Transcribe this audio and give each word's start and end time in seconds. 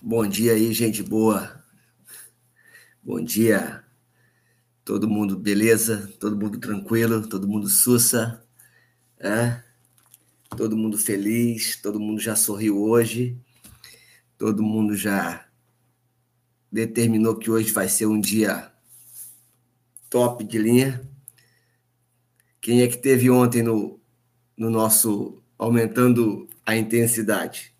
Bom 0.00 0.28
dia 0.28 0.52
aí, 0.52 0.72
gente 0.72 1.02
boa. 1.02 1.60
Bom 3.02 3.20
dia. 3.20 3.84
Todo 4.84 5.08
mundo 5.08 5.36
beleza? 5.36 6.06
Todo 6.20 6.36
mundo 6.36 6.60
tranquilo? 6.60 7.26
Todo 7.26 7.48
mundo 7.48 7.68
sussa? 7.68 8.46
É? 9.18 9.60
Todo 10.56 10.76
mundo 10.76 10.96
feliz? 10.96 11.74
Todo 11.82 11.98
mundo 11.98 12.20
já 12.20 12.36
sorriu 12.36 12.80
hoje? 12.80 13.36
Todo 14.38 14.62
mundo 14.62 14.94
já 14.94 15.48
determinou 16.70 17.36
que 17.36 17.50
hoje 17.50 17.72
vai 17.72 17.88
ser 17.88 18.06
um 18.06 18.20
dia 18.20 18.72
top 20.08 20.44
de 20.44 20.58
linha? 20.58 21.10
Quem 22.60 22.82
é 22.82 22.86
que 22.86 22.98
teve 22.98 23.28
ontem 23.30 23.64
no, 23.64 24.00
no 24.56 24.70
nosso 24.70 25.42
aumentando 25.58 26.48
a 26.64 26.76
intensidade? 26.76 27.76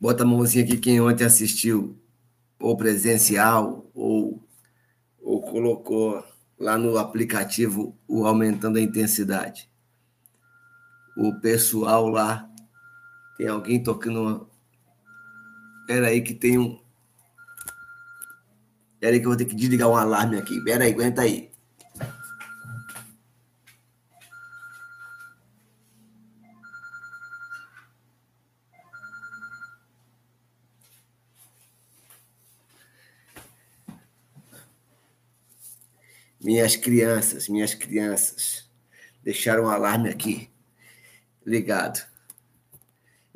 Bota 0.00 0.22
a 0.22 0.26
mãozinha 0.26 0.64
aqui 0.64 0.76
quem 0.76 1.00
ontem 1.00 1.24
assistiu, 1.24 2.00
ou 2.60 2.76
presencial, 2.76 3.90
ou, 3.92 4.46
ou 5.20 5.42
colocou 5.42 6.24
lá 6.58 6.78
no 6.78 6.98
aplicativo 6.98 7.98
o 8.06 8.24
aumentando 8.24 8.78
a 8.78 8.80
intensidade. 8.80 9.68
O 11.16 11.40
pessoal 11.40 12.08
lá, 12.08 12.48
tem 13.36 13.48
alguém 13.48 13.82
tocando 13.82 14.20
uma... 14.20 14.48
Espera 15.80 16.08
aí 16.08 16.22
que 16.22 16.34
tem 16.34 16.58
um... 16.58 16.78
Espera 18.94 19.14
aí 19.14 19.20
que 19.20 19.26
eu 19.26 19.30
vou 19.30 19.36
ter 19.36 19.44
que 19.46 19.54
desligar 19.54 19.88
um 19.88 19.96
alarme 19.96 20.38
aqui. 20.38 20.58
Espera 20.58 20.84
aí, 20.84 20.92
aguenta 20.92 21.22
aí. 21.22 21.47
Minhas 36.40 36.76
crianças, 36.76 37.48
minhas 37.48 37.74
crianças, 37.74 38.68
deixaram 39.22 39.64
um 39.64 39.68
alarme 39.68 40.08
aqui 40.08 40.50
ligado. 41.44 42.06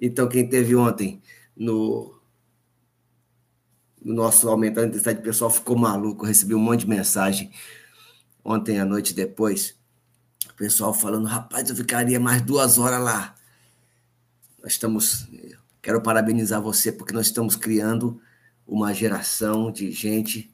Então, 0.00 0.28
quem 0.28 0.48
teve 0.48 0.74
ontem 0.76 1.22
no, 1.56 2.20
no 4.00 4.14
nosso 4.14 4.48
aumentando 4.48 4.84
a 4.84 4.88
intensidade 4.88 5.22
pessoal 5.22 5.50
ficou 5.50 5.76
maluco. 5.76 6.26
Recebi 6.26 6.54
um 6.54 6.60
monte 6.60 6.80
de 6.80 6.88
mensagem 6.88 7.52
ontem 8.44 8.78
à 8.78 8.84
noite 8.84 9.14
depois. 9.14 9.76
O 10.50 10.54
pessoal 10.54 10.92
falando, 10.92 11.26
rapaz, 11.26 11.70
eu 11.70 11.76
ficaria 11.76 12.18
mais 12.20 12.42
duas 12.42 12.78
horas 12.78 13.00
lá. 13.00 13.34
Nós 14.62 14.72
estamos. 14.72 15.28
Quero 15.80 16.00
parabenizar 16.00 16.60
você, 16.60 16.92
porque 16.92 17.12
nós 17.12 17.26
estamos 17.26 17.56
criando 17.56 18.20
uma 18.66 18.94
geração 18.94 19.70
de 19.72 19.90
gente 19.90 20.52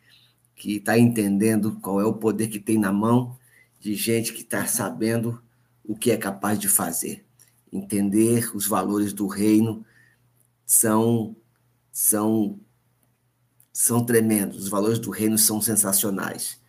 que 0.58 0.76
está 0.76 0.98
entendendo 0.98 1.78
qual 1.80 2.00
é 2.00 2.04
o 2.04 2.14
poder 2.14 2.48
que 2.48 2.58
tem 2.58 2.76
na 2.76 2.92
mão, 2.92 3.38
de 3.78 3.94
gente 3.94 4.32
que 4.32 4.42
está 4.42 4.66
sabendo 4.66 5.40
o 5.84 5.96
que 5.96 6.10
é 6.10 6.16
capaz 6.16 6.58
de 6.58 6.68
fazer. 6.68 7.24
Entender 7.72 8.54
os 8.56 8.66
valores 8.66 9.12
do 9.12 9.28
reino 9.28 9.86
são 10.66 11.36
são 11.92 12.58
são 13.72 14.04
tremendos. 14.04 14.64
Os 14.64 14.68
valores 14.68 14.98
do 14.98 15.10
reino 15.10 15.38
são 15.38 15.62
sensacionais. 15.62 16.60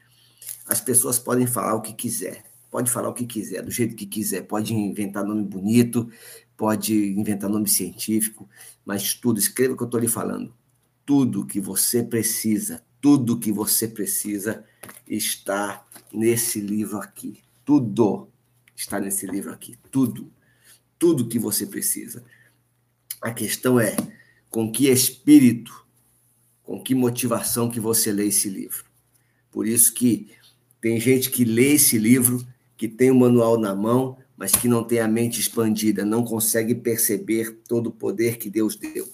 As 0.68 0.80
pessoas 0.80 1.18
podem 1.18 1.48
falar 1.48 1.74
o 1.74 1.82
que 1.82 1.94
quiser, 1.94 2.44
pode 2.70 2.92
falar 2.92 3.10
o 3.10 3.14
que 3.14 3.26
quiser, 3.26 3.64
do 3.64 3.72
jeito 3.72 3.96
que 3.96 4.06
quiser, 4.06 4.44
pode 4.44 4.72
inventar 4.72 5.26
nome 5.26 5.44
bonito, 5.44 6.08
pode 6.56 6.94
inventar 7.14 7.50
nome 7.50 7.68
científico, 7.68 8.48
mas 8.86 9.16
tudo, 9.16 9.40
escreva 9.40 9.74
o 9.74 9.78
que 9.78 9.82
eu 9.82 9.88
estou 9.88 10.00
lhe 10.00 10.08
falando. 10.08 10.54
Tudo 11.04 11.48
que 11.48 11.60
você 11.60 12.04
precisa, 12.04 12.84
tudo 13.02 13.40
que 13.40 13.52
você 13.52 13.88
precisa 13.88 14.64
está 15.08 15.86
nesse 16.12 16.60
livro 16.60 16.98
aqui. 17.00 17.42
Tudo 17.66 18.30
está 18.76 19.00
nesse 19.00 19.26
livro 19.26 19.52
aqui. 19.52 19.78
Tudo. 19.92 20.32
Tudo 20.98 21.28
que 21.28 21.40
você 21.40 21.66
precisa. 21.66 22.24
A 23.22 23.32
questão 23.32 23.80
é 23.80 23.96
com 24.50 24.72
que 24.72 24.90
espírito, 24.90 25.86
com 26.64 26.82
que 26.82 26.96
motivação 26.96 27.70
que 27.70 27.80
você 27.80 28.12
lê 28.12 28.28
esse 28.28 28.50
livro. 28.50 28.86
Por 29.52 29.68
isso 29.68 29.94
que 29.94 30.32
tem 30.82 31.00
gente 31.00 31.30
que 31.30 31.44
lê 31.44 31.74
esse 31.74 31.98
livro, 31.98 32.46
que 32.78 32.88
tem 32.88 33.12
o 33.12 33.16
manual 33.16 33.58
na 33.60 33.76
mão, 33.76 34.18
mas 34.38 34.54
que 34.54 34.68
não 34.68 34.84
tem 34.84 35.00
a 35.00 35.08
mente 35.08 35.40
expandida, 35.40 36.06
não 36.06 36.24
consegue 36.24 36.74
perceber 36.74 37.60
todo 37.68 37.88
o 37.88 37.92
poder 37.92 38.38
que 38.38 38.50
Deus 38.50 38.76
deu. 38.76 39.08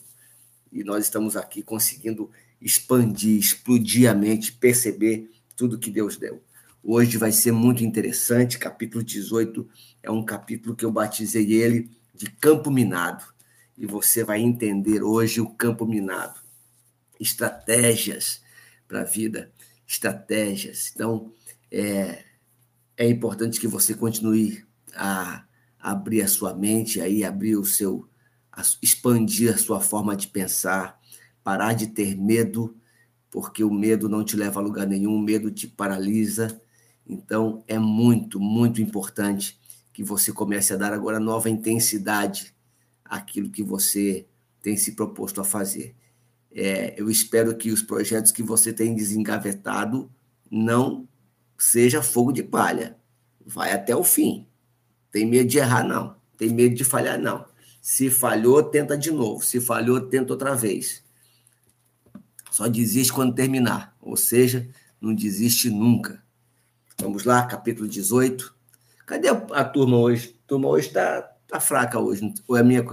E 0.71 0.83
nós 0.83 1.05
estamos 1.05 1.35
aqui 1.35 1.63
conseguindo 1.63 2.29
expandir, 2.65 3.37
explodir 3.37 4.09
a 4.09 4.15
mente, 4.15 4.51
perceber 4.51 5.29
tudo 5.55 5.77
que 5.77 5.91
Deus 5.91 6.17
deu. 6.17 6.43
Hoje 6.83 7.15
vai 7.15 7.31
ser 7.31 7.51
muito 7.51 7.83
interessante, 7.83 8.57
capítulo 8.57 9.03
18 9.03 9.69
é 10.01 10.09
um 10.09 10.25
capítulo 10.25 10.75
que 10.75 10.83
eu 10.83 10.91
batizei 10.91 11.53
ele 11.53 11.91
de 12.13 12.29
campo 12.31 12.71
minado. 12.71 13.23
E 13.77 13.85
você 13.85 14.23
vai 14.23 14.41
entender 14.41 15.03
hoje 15.03 15.41
o 15.41 15.49
campo 15.49 15.85
minado. 15.85 16.39
Estratégias 17.19 18.41
para 18.87 19.01
a 19.01 19.03
vida, 19.03 19.51
estratégias. 19.85 20.91
Então, 20.93 21.31
é, 21.71 22.23
é 22.97 23.07
importante 23.07 23.59
que 23.59 23.67
você 23.67 23.93
continue 23.93 24.65
a, 24.95 25.45
abrir 25.79 26.23
a 26.23 26.27
sua 26.27 26.53
mente, 26.53 27.01
aí 27.01 27.23
abrir 27.23 27.57
o 27.57 27.65
seu, 27.65 28.07
a, 28.51 28.61
expandir 28.81 29.53
a 29.53 29.57
sua 29.57 29.81
forma 29.81 30.15
de 30.15 30.27
pensar, 30.27 30.99
parar 31.45 31.73
de 31.73 31.85
ter 31.85 32.17
medo, 32.17 32.75
porque 33.29 33.63
o 33.63 33.71
medo 33.71 34.09
não 34.09 34.25
te 34.25 34.35
leva 34.35 34.59
a 34.59 34.63
lugar 34.63 34.87
nenhum, 34.87 35.13
o 35.15 35.21
medo 35.21 35.51
te 35.51 35.67
paralisa. 35.67 36.59
Então, 37.05 37.63
é 37.67 37.77
muito, 37.77 38.39
muito 38.39 38.81
importante 38.81 39.59
que 39.93 40.03
você 40.03 40.33
comece 40.33 40.73
a 40.73 40.75
dar 40.75 40.91
agora 40.91 41.19
nova 41.19 41.47
intensidade 41.47 42.51
àquilo 43.03 43.51
que 43.51 43.61
você 43.61 44.25
tem 44.59 44.75
se 44.75 44.93
proposto 44.93 45.39
a 45.39 45.43
fazer. 45.43 45.95
É, 46.51 46.99
eu 46.99 47.11
espero 47.11 47.55
que 47.55 47.71
os 47.71 47.83
projetos 47.83 48.31
que 48.31 48.41
você 48.41 48.73
tem 48.73 48.95
desengavetado 48.95 50.11
não 50.49 51.07
seja 51.59 52.01
fogo 52.01 52.31
de 52.31 52.41
palha. 52.41 52.97
Vai 53.45 53.71
até 53.71 53.95
o 53.95 54.03
fim. 54.03 54.47
Tem 55.11 55.27
medo 55.27 55.47
de 55.47 55.59
errar, 55.59 55.83
não. 55.83 56.15
Tem 56.35 56.49
medo 56.49 56.73
de 56.73 56.83
falhar, 56.83 57.19
não. 57.19 57.45
Se 57.79 58.09
falhou, 58.09 58.63
tenta 58.63 58.97
de 58.97 59.11
novo. 59.11 59.45
Se 59.45 59.61
falhou, 59.61 60.01
tenta 60.01 60.33
outra 60.33 60.55
vez. 60.55 61.04
Só 62.55 62.69
desiste 62.69 63.11
quando 63.11 63.35
terminar, 63.35 63.93
ou 63.99 64.15
seja, 64.15 64.65
não 65.01 65.13
desiste 65.13 65.69
nunca. 65.69 66.23
Vamos 66.97 67.25
lá, 67.25 67.45
capítulo 67.45 67.85
18. 67.85 68.55
Cadê 69.05 69.27
a, 69.27 69.65
turma 69.65 69.97
hoje? 69.97 70.39
A 70.45 70.47
turma 70.47 70.69
hoje 70.69 70.87
está 70.87 71.21
tá 71.49 71.59
fraca 71.59 71.99
hoje. 71.99 72.33
Ou 72.47 72.55
é 72.55 72.63
minha, 72.63 72.85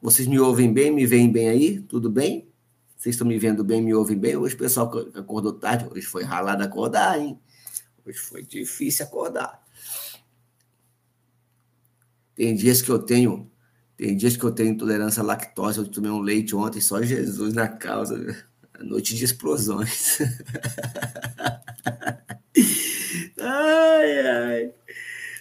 vocês 0.00 0.28
me 0.28 0.38
ouvem 0.38 0.72
bem, 0.72 0.92
me 0.92 1.04
veem 1.04 1.32
bem 1.32 1.48
aí? 1.48 1.80
Tudo 1.80 2.08
bem? 2.08 2.48
Vocês 2.96 3.16
estão 3.16 3.26
me 3.26 3.36
vendo 3.40 3.64
bem, 3.64 3.82
me 3.82 3.92
ouvem 3.92 4.16
bem? 4.16 4.36
Hoje 4.36 4.54
o 4.54 4.58
pessoal 4.58 4.88
acordou 5.16 5.52
tarde, 5.52 5.88
hoje 5.90 6.06
foi 6.06 6.22
ralado 6.22 6.62
acordar, 6.62 7.18
hein? 7.18 7.40
Hoje 8.06 8.18
foi 8.18 8.44
difícil 8.44 9.04
acordar. 9.04 9.60
Tem 12.36 12.54
dias 12.54 12.80
que 12.80 12.90
eu 12.92 13.00
tenho, 13.00 13.50
tem 13.96 14.16
dias 14.16 14.36
que 14.36 14.44
eu 14.44 14.52
tenho 14.52 14.68
intolerância 14.68 15.24
à 15.24 15.26
lactose, 15.26 15.78
eu 15.78 15.88
tomei 15.88 16.12
um 16.12 16.20
leite 16.20 16.54
ontem, 16.54 16.80
só 16.80 17.02
Jesus 17.02 17.52
na 17.52 17.66
causa 17.66 18.45
noite 18.84 19.14
de 19.14 19.24
explosões. 19.24 20.18
ai, 23.40 24.26
ai. 24.26 24.74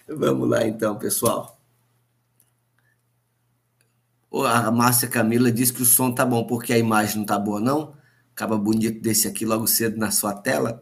Vamos 0.07 0.49
lá 0.49 0.67
então, 0.67 0.97
pessoal. 0.97 1.59
A 4.31 4.69
Márcia 4.69 5.07
Camila 5.07 5.51
diz 5.51 5.71
que 5.71 5.81
o 5.81 5.85
som 5.85 6.11
tá 6.11 6.25
bom, 6.25 6.45
porque 6.45 6.73
a 6.73 6.77
imagem 6.77 7.19
não 7.19 7.25
tá 7.25 7.39
boa, 7.39 7.59
não? 7.59 7.95
Acaba 8.33 8.57
bonito 8.57 9.01
desse 9.01 9.27
aqui 9.27 9.45
logo 9.45 9.65
cedo 9.65 9.97
na 9.97 10.11
sua 10.11 10.33
tela. 10.33 10.81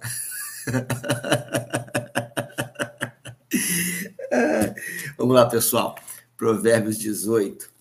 Vamos 5.18 5.36
lá, 5.36 5.46
pessoal. 5.46 5.96
Provérbios 6.36 6.98
18. 6.98 7.72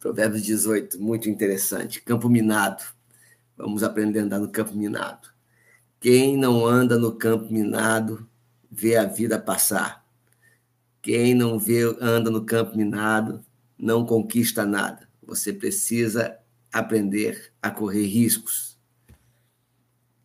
Provérbios 0.00 0.42
18, 0.42 1.00
muito 1.00 1.30
interessante. 1.30 2.00
Campo 2.00 2.28
minado. 2.28 2.82
Vamos 3.56 3.82
aprender 3.82 4.20
a 4.20 4.22
andar 4.22 4.38
no 4.38 4.50
campo 4.50 4.74
minado. 4.74 5.28
Quem 6.00 6.36
não 6.36 6.66
anda 6.66 6.98
no 6.98 7.12
campo 7.14 7.52
minado 7.52 8.28
vê 8.70 8.96
a 8.96 9.04
vida 9.04 9.38
passar. 9.38 10.04
Quem 11.00 11.34
não 11.34 11.58
vê, 11.58 11.82
anda 12.00 12.30
no 12.30 12.44
campo 12.44 12.76
minado 12.76 13.44
não 13.78 14.04
conquista 14.04 14.64
nada. 14.64 15.08
Você 15.22 15.52
precisa 15.52 16.38
aprender 16.72 17.52
a 17.62 17.70
correr 17.70 18.06
riscos. 18.06 18.78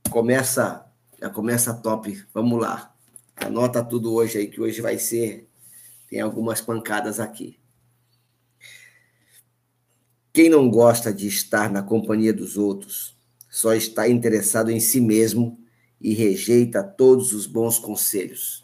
Começa, 0.10 0.86
já 1.22 1.30
começa 1.30 1.74
top. 1.74 2.26
Vamos 2.34 2.60
lá. 2.60 2.94
Anota 3.36 3.84
tudo 3.84 4.14
hoje 4.14 4.38
aí 4.38 4.48
que 4.48 4.60
hoje 4.60 4.82
vai 4.82 4.98
ser 4.98 5.50
tem 6.10 6.20
algumas 6.20 6.60
pancadas 6.60 7.20
aqui. 7.20 7.60
Quem 10.34 10.50
não 10.50 10.70
gosta 10.70 11.14
de 11.14 11.28
estar 11.28 11.70
na 11.70 11.84
companhia 11.84 12.34
dos 12.34 12.58
outros 12.58 13.19
só 13.50 13.74
está 13.74 14.08
interessado 14.08 14.70
em 14.70 14.80
si 14.80 15.02
mesmo 15.02 15.60
e 16.00 16.14
rejeita 16.14 16.84
todos 16.84 17.34
os 17.34 17.48
bons 17.48 17.80
conselhos. 17.80 18.64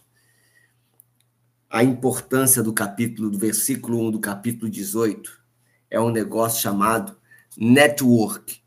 A 1.70 1.84
importância 1.84 2.62
do 2.62 2.72
capítulo, 2.72 3.30
do 3.30 3.38
versículo 3.38 4.00
1 4.08 4.12
do 4.12 4.20
capítulo 4.20 4.70
18, 4.70 5.42
é 5.90 6.00
um 6.00 6.12
negócio 6.12 6.62
chamado 6.62 7.18
network. 7.58 8.62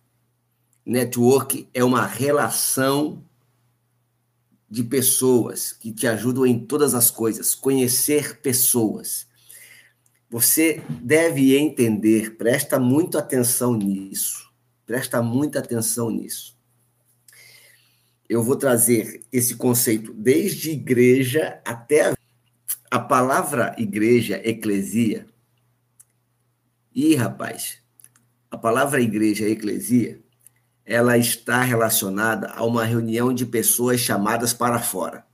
Network 0.84 1.68
é 1.72 1.84
uma 1.84 2.04
relação 2.04 3.24
de 4.68 4.82
pessoas 4.82 5.72
que 5.72 5.92
te 5.92 6.06
ajudam 6.06 6.44
em 6.44 6.58
todas 6.58 6.94
as 6.94 7.10
coisas, 7.10 7.54
conhecer 7.54 8.40
pessoas. 8.40 9.26
Você 10.30 10.82
deve 11.00 11.56
entender, 11.56 12.36
presta 12.36 12.78
muito 12.78 13.16
atenção 13.16 13.74
nisso. 13.74 14.47
Presta 14.88 15.20
muita 15.20 15.58
atenção 15.58 16.08
nisso. 16.08 16.56
Eu 18.26 18.42
vou 18.42 18.56
trazer 18.56 19.22
esse 19.30 19.54
conceito 19.54 20.14
desde 20.14 20.70
igreja 20.70 21.60
até 21.62 22.14
a, 22.90 22.98
palavra 22.98 23.74
igreja, 23.76 24.40
eclesia. 24.42 25.26
E, 26.94 27.14
rapaz, 27.14 27.82
a 28.50 28.56
palavra 28.56 29.02
igreja, 29.02 29.46
eclesia, 29.46 30.22
ela 30.86 31.18
está 31.18 31.60
relacionada 31.60 32.48
a 32.52 32.64
uma 32.64 32.82
reunião 32.82 33.30
de 33.30 33.44
pessoas 33.44 34.00
chamadas 34.00 34.54
para 34.54 34.80
fora. 34.80 35.26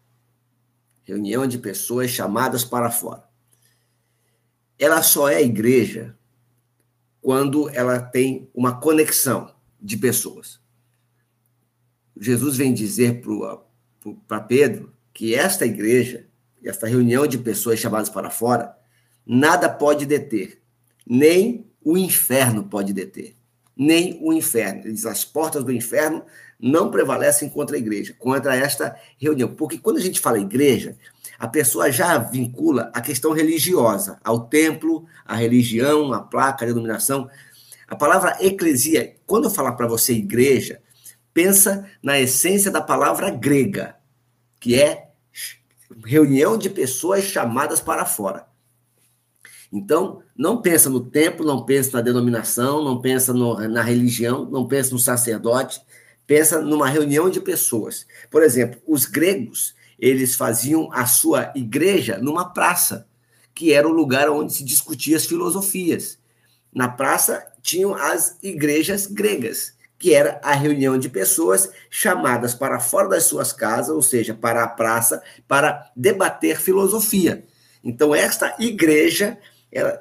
Reunião 1.05 1.47
de 1.47 1.59
pessoas 1.59 2.11
chamadas 2.11 2.65
para 2.65 2.91
fora. 2.91 3.23
Ela 4.77 5.01
só 5.01 5.29
é 5.29 5.41
igreja 5.41 6.19
quando 7.25 7.71
ela 7.71 7.99
tem 7.99 8.51
uma 8.55 8.79
conexão 8.79 9.51
de 9.81 9.97
pessoas. 9.97 10.61
Jesus 12.15 12.59
vem 12.59 12.75
dizer 12.75 13.23
para 14.29 14.41
Pedro 14.43 14.93
que 15.11 15.35
esta 15.35 15.65
igreja, 15.65 16.27
esta 16.63 16.87
reunião 16.87 17.27
de 17.27 17.39
pessoas 17.39 17.79
chamadas 17.79 18.11
para 18.11 18.29
fora, 18.29 18.77
nada 19.25 19.71
pode 19.71 20.05
deter, 20.05 20.61
nem 21.07 21.67
o 21.83 21.97
inferno 21.97 22.65
pode 22.65 22.93
deter 22.93 23.35
nem 23.77 24.19
o 24.23 24.33
inferno. 24.33 24.83
Ele 24.83 24.93
diz: 24.93 25.07
as 25.07 25.25
portas 25.25 25.65
do 25.65 25.73
inferno 25.73 26.25
não 26.61 26.91
prevalecem 26.91 27.49
contra 27.49 27.77
a 27.77 27.79
igreja, 27.79 28.15
contra 28.19 28.55
esta 28.55 28.97
reunião. 29.19 29.55
Porque 29.55 29.79
quando 29.79 29.99
a 29.99 30.01
gente 30.01 30.21
fala 30.21 30.39
igreja, 30.39 30.97
a 31.39 31.49
pessoa 31.49 31.91
já 31.91 32.19
vincula 32.19 32.91
a 32.95 33.01
questão 33.01 33.33
religiosa 33.33 34.19
ao 34.25 34.47
templo, 34.47 35.07
à 35.25 35.35
religião, 35.35 36.13
à 36.13 36.21
placa, 36.21 36.65
à 36.65 36.69
denominação. 36.69 37.29
A 37.87 37.97
palavra 37.97 38.37
eclesia, 38.41 39.17
quando 39.27 39.45
eu 39.45 39.51
falar 39.51 39.73
para 39.73 39.87
você 39.87 40.15
igreja, 40.15 40.81
pensa 41.33 41.89
na 42.03 42.19
essência 42.21 42.71
da 42.71 42.81
palavra 42.81 43.31
grega, 43.31 43.97
que 44.61 44.81
é 44.81 45.09
reunião 46.05 46.57
de 46.57 46.71
pessoas 46.71 47.25
chamadas 47.25 47.81
para 47.81 48.07
fora. 48.07 48.47
Então, 49.73 50.23
não 50.37 50.63
pensa 50.63 50.89
no 50.89 51.01
templo, 51.01 51.45
não 51.45 51.65
pensa 51.65 51.97
na 51.97 52.01
denominação, 52.01 52.83
não 52.83 53.01
pensa 53.01 53.33
no, 53.33 53.59
na 53.69 53.83
religião, 53.83 54.49
não 54.49 54.69
pensa 54.69 54.93
no 54.93 54.99
sacerdote, 55.01 55.81
pensa 56.27 56.61
numa 56.61 56.89
reunião 56.89 57.29
de 57.29 57.41
pessoas. 57.41 58.07
Por 58.31 58.43
exemplo, 58.43 58.81
os 58.87 59.05
gregos, 59.05 59.75
eles 59.99 60.35
faziam 60.35 60.89
a 60.93 61.07
sua 61.07 61.53
igreja 61.55 62.19
numa 62.19 62.53
praça, 62.53 63.07
que 63.55 63.73
era 63.73 63.89
o 63.89 63.93
lugar 63.93 64.29
onde 64.29 64.53
se 64.53 64.65
discutia 64.65 65.17
as 65.17 65.27
filosofias. 65.27 66.19
Na 66.73 66.89
praça 66.89 67.47
tinham 67.63 67.95
as 67.95 68.37
igrejas 68.43 69.07
gregas, 69.07 69.75
que 69.99 70.13
era 70.13 70.41
a 70.43 70.55
reunião 70.55 70.99
de 70.99 71.09
pessoas 71.09 71.71
chamadas 71.89 72.55
para 72.55 72.81
fora 72.81 73.09
das 73.09 73.25
suas 73.25 73.53
casas, 73.53 73.95
ou 73.95 74.03
seja, 74.03 74.35
para 74.35 74.65
a 74.65 74.69
praça, 74.69 75.23
para 75.47 75.91
debater 75.95 76.61
filosofia. 76.61 77.45
Então, 77.83 78.15
esta 78.15 78.57
igreja 78.59 79.39
ela, 79.75 80.01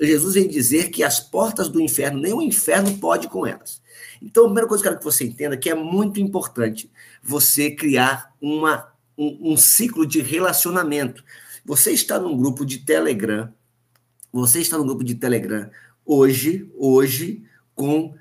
Jesus 0.00 0.34
vem 0.34 0.48
dizer 0.48 0.90
que 0.90 1.04
as 1.04 1.20
portas 1.20 1.68
do 1.68 1.80
inferno, 1.80 2.20
nem 2.20 2.32
o 2.32 2.40
inferno 2.40 2.96
pode 2.98 3.28
com 3.28 3.46
elas. 3.46 3.82
Então, 4.20 4.44
a 4.44 4.46
primeira 4.46 4.66
coisa 4.66 4.82
que 4.82 4.88
eu 4.88 4.92
quero 4.92 4.98
que 4.98 5.04
você 5.04 5.24
entenda 5.24 5.54
é 5.54 5.58
que 5.58 5.68
é 5.68 5.74
muito 5.74 6.18
importante 6.18 6.90
você 7.22 7.70
criar 7.70 8.32
uma, 8.40 8.88
um, 9.16 9.52
um 9.52 9.56
ciclo 9.56 10.06
de 10.06 10.20
relacionamento. 10.20 11.24
Você 11.64 11.92
está 11.92 12.18
num 12.18 12.36
grupo 12.36 12.64
de 12.64 12.78
Telegram, 12.78 13.52
você 14.32 14.60
está 14.60 14.76
num 14.76 14.86
grupo 14.86 15.04
de 15.04 15.14
Telegram 15.14 15.70
hoje, 16.04 16.70
hoje, 16.76 17.44
com. 17.74 18.14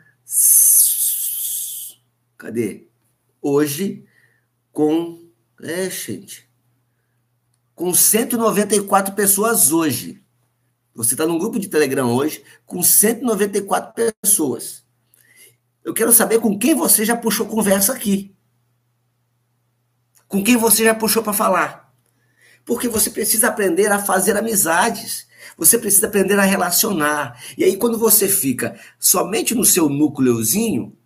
Cadê? 2.38 2.88
Hoje, 3.42 4.06
com. 4.72 5.22
É, 5.62 5.90
gente. 5.90 6.48
Com 7.76 7.94
194 7.94 9.14
pessoas 9.16 9.72
hoje. 9.72 10.22
Você 10.96 11.16
está 11.16 11.26
num 11.26 11.40
grupo 11.40 11.60
de 11.60 11.68
Telegram 11.68 12.14
hoje 12.14 12.44
com 12.66 12.84
194 12.84 14.14
pessoas. 14.22 14.84
Eu 15.84 15.94
quero 15.94 16.14
saber 16.14 16.40
com 16.40 16.58
quem 16.58 16.76
você 16.76 17.04
já 17.04 17.18
puxou 17.18 17.48
conversa 17.48 17.94
aqui. 17.94 18.34
Com 20.34 20.44
quem 20.44 20.58
você 20.58 20.84
já 20.84 20.96
puxou 20.96 21.22
para 21.22 21.32
falar. 21.32 21.94
Porque 22.66 22.88
você 22.88 23.12
precisa 23.12 23.50
aprender 23.50 23.92
a 23.92 24.00
fazer 24.00 24.36
amizades. 24.36 25.28
Você 25.56 25.78
precisa 25.78 26.08
aprender 26.08 26.40
a 26.40 26.44
relacionar. 26.44 27.40
E 27.56 27.64
aí, 27.64 27.78
quando 27.78 28.00
você 28.00 28.28
fica 28.28 28.76
somente 28.98 29.54
no 29.54 29.64
seu 29.64 29.88
núcleozinho, 29.88 30.98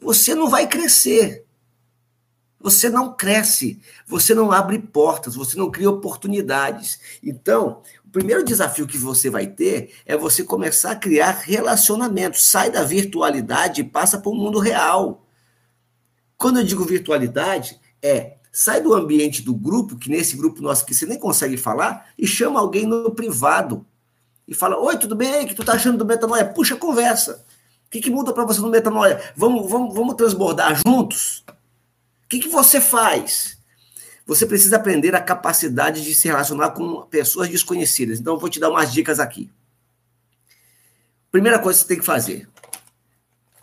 você 0.00 0.34
não 0.34 0.50
vai 0.50 0.66
crescer. 0.66 1.46
Você 2.58 2.90
não 2.90 3.14
cresce, 3.14 3.80
você 4.04 4.34
não 4.34 4.50
abre 4.50 4.80
portas, 4.80 5.36
você 5.36 5.56
não 5.56 5.70
cria 5.70 5.88
oportunidades. 5.88 6.98
Então, 7.22 7.82
primeiro 8.10 8.42
desafio 8.42 8.84
que 8.84 8.98
você 8.98 9.30
vai 9.30 9.46
ter 9.46 9.94
é 10.04 10.16
você 10.16 10.42
começar 10.42 10.90
a 10.90 10.96
criar 10.96 11.42
relacionamentos. 11.44 12.50
Sai 12.50 12.68
da 12.68 12.82
virtualidade 12.82 13.80
e 13.80 13.84
passa 13.84 14.18
para 14.18 14.32
o 14.32 14.34
mundo 14.34 14.58
real. 14.58 15.24
Quando 16.36 16.58
eu 16.58 16.64
digo 16.64 16.84
virtualidade, 16.84 17.78
é 18.02 18.41
sai 18.52 18.82
do 18.82 18.94
ambiente 18.94 19.42
do 19.42 19.54
grupo, 19.54 19.96
que 19.96 20.10
nesse 20.10 20.36
grupo 20.36 20.62
nosso 20.62 20.84
que 20.84 20.94
você 20.94 21.06
nem 21.06 21.18
consegue 21.18 21.56
falar, 21.56 22.12
e 22.18 22.26
chama 22.26 22.60
alguém 22.60 22.86
no 22.86 23.10
privado. 23.10 23.84
E 24.46 24.54
fala: 24.54 24.78
Oi, 24.78 24.98
tudo 24.98 25.16
bem? 25.16 25.44
O 25.44 25.48
que 25.48 25.54
tu 25.54 25.64
tá 25.64 25.72
achando 25.72 25.98
do 25.98 26.04
metanoia? 26.04 26.44
Puxa, 26.44 26.76
conversa. 26.76 27.44
O 27.86 27.90
que, 27.90 28.00
que 28.00 28.10
muda 28.10 28.32
para 28.32 28.44
você 28.44 28.60
no 28.60 28.68
metanoia? 28.68 29.20
Vamos, 29.34 29.70
vamos, 29.70 29.94
vamos 29.94 30.14
transbordar 30.14 30.80
juntos? 30.86 31.42
O 32.26 32.28
que, 32.28 32.38
que 32.38 32.48
você 32.48 32.80
faz? 32.80 33.58
você 34.26 34.46
precisa 34.46 34.76
aprender 34.76 35.14
a 35.14 35.20
capacidade 35.20 36.02
de 36.02 36.14
se 36.14 36.28
relacionar 36.28 36.70
com 36.70 37.02
pessoas 37.02 37.48
desconhecidas. 37.48 38.20
Então, 38.20 38.34
eu 38.34 38.40
vou 38.40 38.48
te 38.48 38.60
dar 38.60 38.70
umas 38.70 38.92
dicas 38.92 39.18
aqui. 39.18 39.50
Primeira 41.30 41.58
coisa 41.58 41.78
que 41.78 41.82
você 41.82 41.88
tem 41.88 41.98
que 41.98 42.04
fazer: 42.04 42.48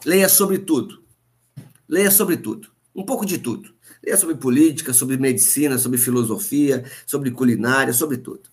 leia 0.05 0.27
sobre 0.27 0.59
tudo. 0.59 1.03
Leia 1.87 2.11
sobre 2.11 2.37
tudo. 2.37 2.69
Um 2.95 3.03
pouco 3.03 3.25
de 3.25 3.37
tudo. 3.37 3.73
Leia 4.03 4.17
sobre 4.17 4.35
política, 4.35 4.93
sobre 4.93 5.17
medicina, 5.17 5.77
sobre 5.77 5.97
filosofia, 5.97 6.83
sobre 7.05 7.31
culinária, 7.31 7.93
sobre 7.93 8.17
tudo. 8.17 8.49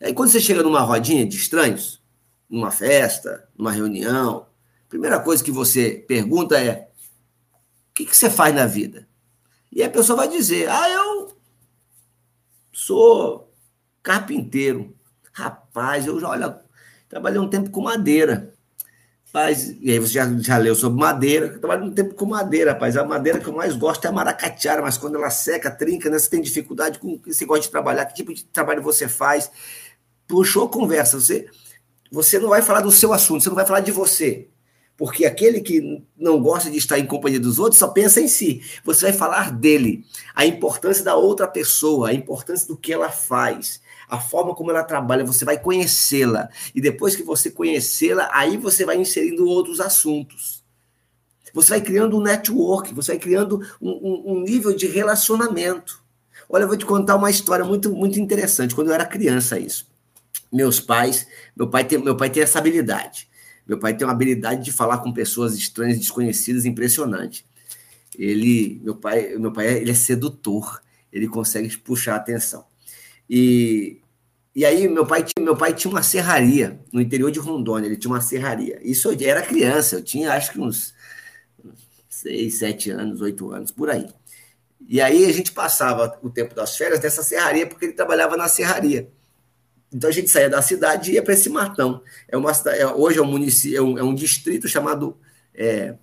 Aí, 0.00 0.14
quando 0.14 0.30
você 0.30 0.40
chega 0.40 0.62
numa 0.62 0.80
rodinha 0.80 1.26
de 1.26 1.36
estranhos, 1.36 2.02
numa 2.48 2.70
festa, 2.70 3.48
numa 3.56 3.70
reunião, 3.70 4.46
a 4.86 4.88
primeira 4.88 5.20
coisa 5.20 5.44
que 5.44 5.52
você 5.52 6.04
pergunta 6.08 6.58
é: 6.58 6.90
o 7.90 7.94
que, 7.94 8.06
que 8.06 8.16
você 8.16 8.30
faz 8.30 8.54
na 8.54 8.66
vida? 8.66 9.06
E 9.70 9.82
a 9.82 9.90
pessoa 9.90 10.16
vai 10.16 10.28
dizer: 10.28 10.68
ah, 10.68 10.88
eu 10.88 11.36
sou 12.72 13.52
carpinteiro. 14.02 14.96
Rapaz, 15.32 16.06
eu 16.06 16.18
já, 16.18 16.28
olha, 16.28 16.60
trabalhei 17.08 17.38
um 17.38 17.48
tempo 17.48 17.70
com 17.70 17.82
madeira. 17.82 18.54
Rapaz, 19.32 19.76
e 19.80 19.92
aí 19.92 19.98
você 20.00 20.14
já, 20.14 20.38
já 20.38 20.56
leu 20.56 20.74
sobre 20.74 20.98
madeira. 20.98 21.46
Eu 21.46 21.60
trabalhei 21.60 21.88
um 21.88 21.92
tempo 21.92 22.14
com 22.14 22.26
madeira, 22.26 22.72
rapaz. 22.72 22.96
A 22.96 23.04
madeira 23.04 23.38
que 23.38 23.46
eu 23.46 23.52
mais 23.52 23.76
gosto 23.76 24.04
é 24.04 24.08
a 24.08 24.12
maracatiara, 24.12 24.82
mas 24.82 24.98
quando 24.98 25.14
ela 25.14 25.30
seca, 25.30 25.70
trinca, 25.70 26.10
né? 26.10 26.18
Você 26.18 26.28
tem 26.28 26.42
dificuldade 26.42 26.98
com 26.98 27.16
que 27.16 27.32
você 27.32 27.44
gosta 27.46 27.62
de 27.62 27.70
trabalhar, 27.70 28.06
que 28.06 28.14
tipo 28.14 28.34
de 28.34 28.44
trabalho 28.44 28.82
você 28.82 29.06
faz. 29.06 29.48
Puxou 30.26 30.68
conversa. 30.68 31.20
Você, 31.20 31.46
você 32.10 32.40
não 32.40 32.48
vai 32.48 32.60
falar 32.60 32.80
do 32.80 32.90
seu 32.90 33.12
assunto, 33.12 33.44
você 33.44 33.48
não 33.48 33.56
vai 33.56 33.66
falar 33.66 33.80
de 33.80 33.92
você 33.92 34.48
porque 35.00 35.24
aquele 35.24 35.62
que 35.62 36.04
não 36.14 36.42
gosta 36.42 36.70
de 36.70 36.76
estar 36.76 36.98
em 36.98 37.06
companhia 37.06 37.40
dos 37.40 37.58
outros 37.58 37.78
só 37.78 37.88
pensa 37.88 38.20
em 38.20 38.28
si. 38.28 38.62
Você 38.84 39.06
vai 39.06 39.14
falar 39.14 39.50
dele, 39.50 40.04
a 40.34 40.44
importância 40.44 41.02
da 41.02 41.16
outra 41.16 41.48
pessoa, 41.48 42.10
a 42.10 42.12
importância 42.12 42.68
do 42.68 42.76
que 42.76 42.92
ela 42.92 43.08
faz, 43.08 43.80
a 44.06 44.20
forma 44.20 44.54
como 44.54 44.70
ela 44.70 44.84
trabalha, 44.84 45.24
você 45.24 45.42
vai 45.42 45.58
conhecê-la. 45.58 46.50
E 46.74 46.82
depois 46.82 47.16
que 47.16 47.22
você 47.22 47.50
conhecê-la, 47.50 48.28
aí 48.30 48.58
você 48.58 48.84
vai 48.84 48.98
inserindo 48.98 49.48
outros 49.48 49.80
assuntos. 49.80 50.62
Você 51.54 51.70
vai 51.70 51.80
criando 51.80 52.18
um 52.18 52.22
network, 52.22 52.92
você 52.92 53.12
vai 53.12 53.18
criando 53.18 53.58
um, 53.80 53.90
um, 53.90 54.32
um 54.34 54.40
nível 54.42 54.76
de 54.76 54.86
relacionamento. 54.86 56.04
Olha, 56.46 56.64
eu 56.64 56.68
vou 56.68 56.76
te 56.76 56.84
contar 56.84 57.16
uma 57.16 57.30
história 57.30 57.64
muito, 57.64 57.90
muito 57.90 58.20
interessante. 58.20 58.74
Quando 58.74 58.88
eu 58.88 58.94
era 58.94 59.06
criança, 59.06 59.58
isso. 59.58 59.88
Meus 60.52 60.78
pais, 60.78 61.26
meu 61.56 61.70
pai 61.70 61.84
tem, 61.84 61.96
meu 61.96 62.18
pai 62.18 62.28
tem 62.28 62.42
essa 62.42 62.58
habilidade 62.58 63.29
Meu 63.70 63.78
pai 63.78 63.96
tem 63.96 64.04
uma 64.04 64.12
habilidade 64.12 64.64
de 64.64 64.72
falar 64.72 64.98
com 64.98 65.12
pessoas 65.12 65.54
estranhas, 65.54 65.96
desconhecidas, 65.96 66.64
impressionante. 66.64 67.46
Ele, 68.18 68.80
meu 68.82 68.96
pai, 68.96 69.36
meu 69.38 69.52
pai, 69.52 69.76
ele 69.76 69.92
é 69.92 69.94
sedutor. 69.94 70.82
Ele 71.12 71.28
consegue 71.28 71.76
puxar 71.78 72.14
a 72.14 72.16
atenção. 72.16 72.64
E, 73.28 74.00
e 74.56 74.64
aí 74.64 74.88
meu 74.88 75.06
pai, 75.06 75.24
meu 75.38 75.56
pai 75.56 75.72
tinha 75.72 75.88
uma 75.88 76.02
serraria 76.02 76.80
no 76.92 77.00
interior 77.00 77.30
de 77.30 77.38
Rondônia. 77.38 77.86
Ele 77.86 77.96
tinha 77.96 78.10
uma 78.10 78.20
serraria. 78.20 78.80
Isso 78.82 79.08
eu 79.08 79.16
era 79.28 79.40
criança. 79.40 79.94
Eu 79.94 80.02
tinha 80.02 80.32
acho 80.32 80.50
que 80.50 80.60
uns 80.60 80.92
seis, 82.08 82.54
sete 82.54 82.90
anos, 82.90 83.20
oito 83.20 83.52
anos, 83.52 83.70
por 83.70 83.88
aí. 83.88 84.08
E 84.88 85.00
aí 85.00 85.26
a 85.26 85.32
gente 85.32 85.52
passava 85.52 86.18
o 86.24 86.28
tempo 86.28 86.56
das 86.56 86.76
férias 86.76 86.98
nessa 86.98 87.22
serraria, 87.22 87.68
porque 87.68 87.84
ele 87.84 87.92
trabalhava 87.92 88.36
na 88.36 88.48
serraria. 88.48 89.08
Então 89.92 90.08
a 90.08 90.12
gente 90.12 90.30
saía 90.30 90.48
da 90.48 90.62
cidade 90.62 91.10
e 91.10 91.14
ia 91.14 91.22
para 91.22 91.34
esse 91.34 91.48
matão. 91.48 92.02
É 92.28 92.36
uma 92.36 92.52
é, 92.52 92.86
hoje 92.86 93.18
é 93.18 93.22
um 93.22 93.26
município, 93.26 93.76
é 93.76 93.82
um, 93.82 93.98
é 93.98 94.02
um 94.02 94.14
distrito 94.14 94.68
chamado. 94.68 95.18
É, 95.52 95.96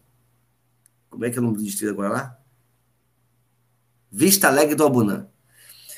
como 1.09 1.25
é 1.25 1.29
que 1.29 1.37
é 1.37 1.41
o 1.41 1.43
nome 1.43 1.57
do 1.57 1.63
distrito 1.63 1.91
agora 1.91 2.09
lá? 2.09 2.39
Vista 4.11 4.47
Alegre 4.47 4.75
do 4.75 4.85
Abunã. 4.85 5.27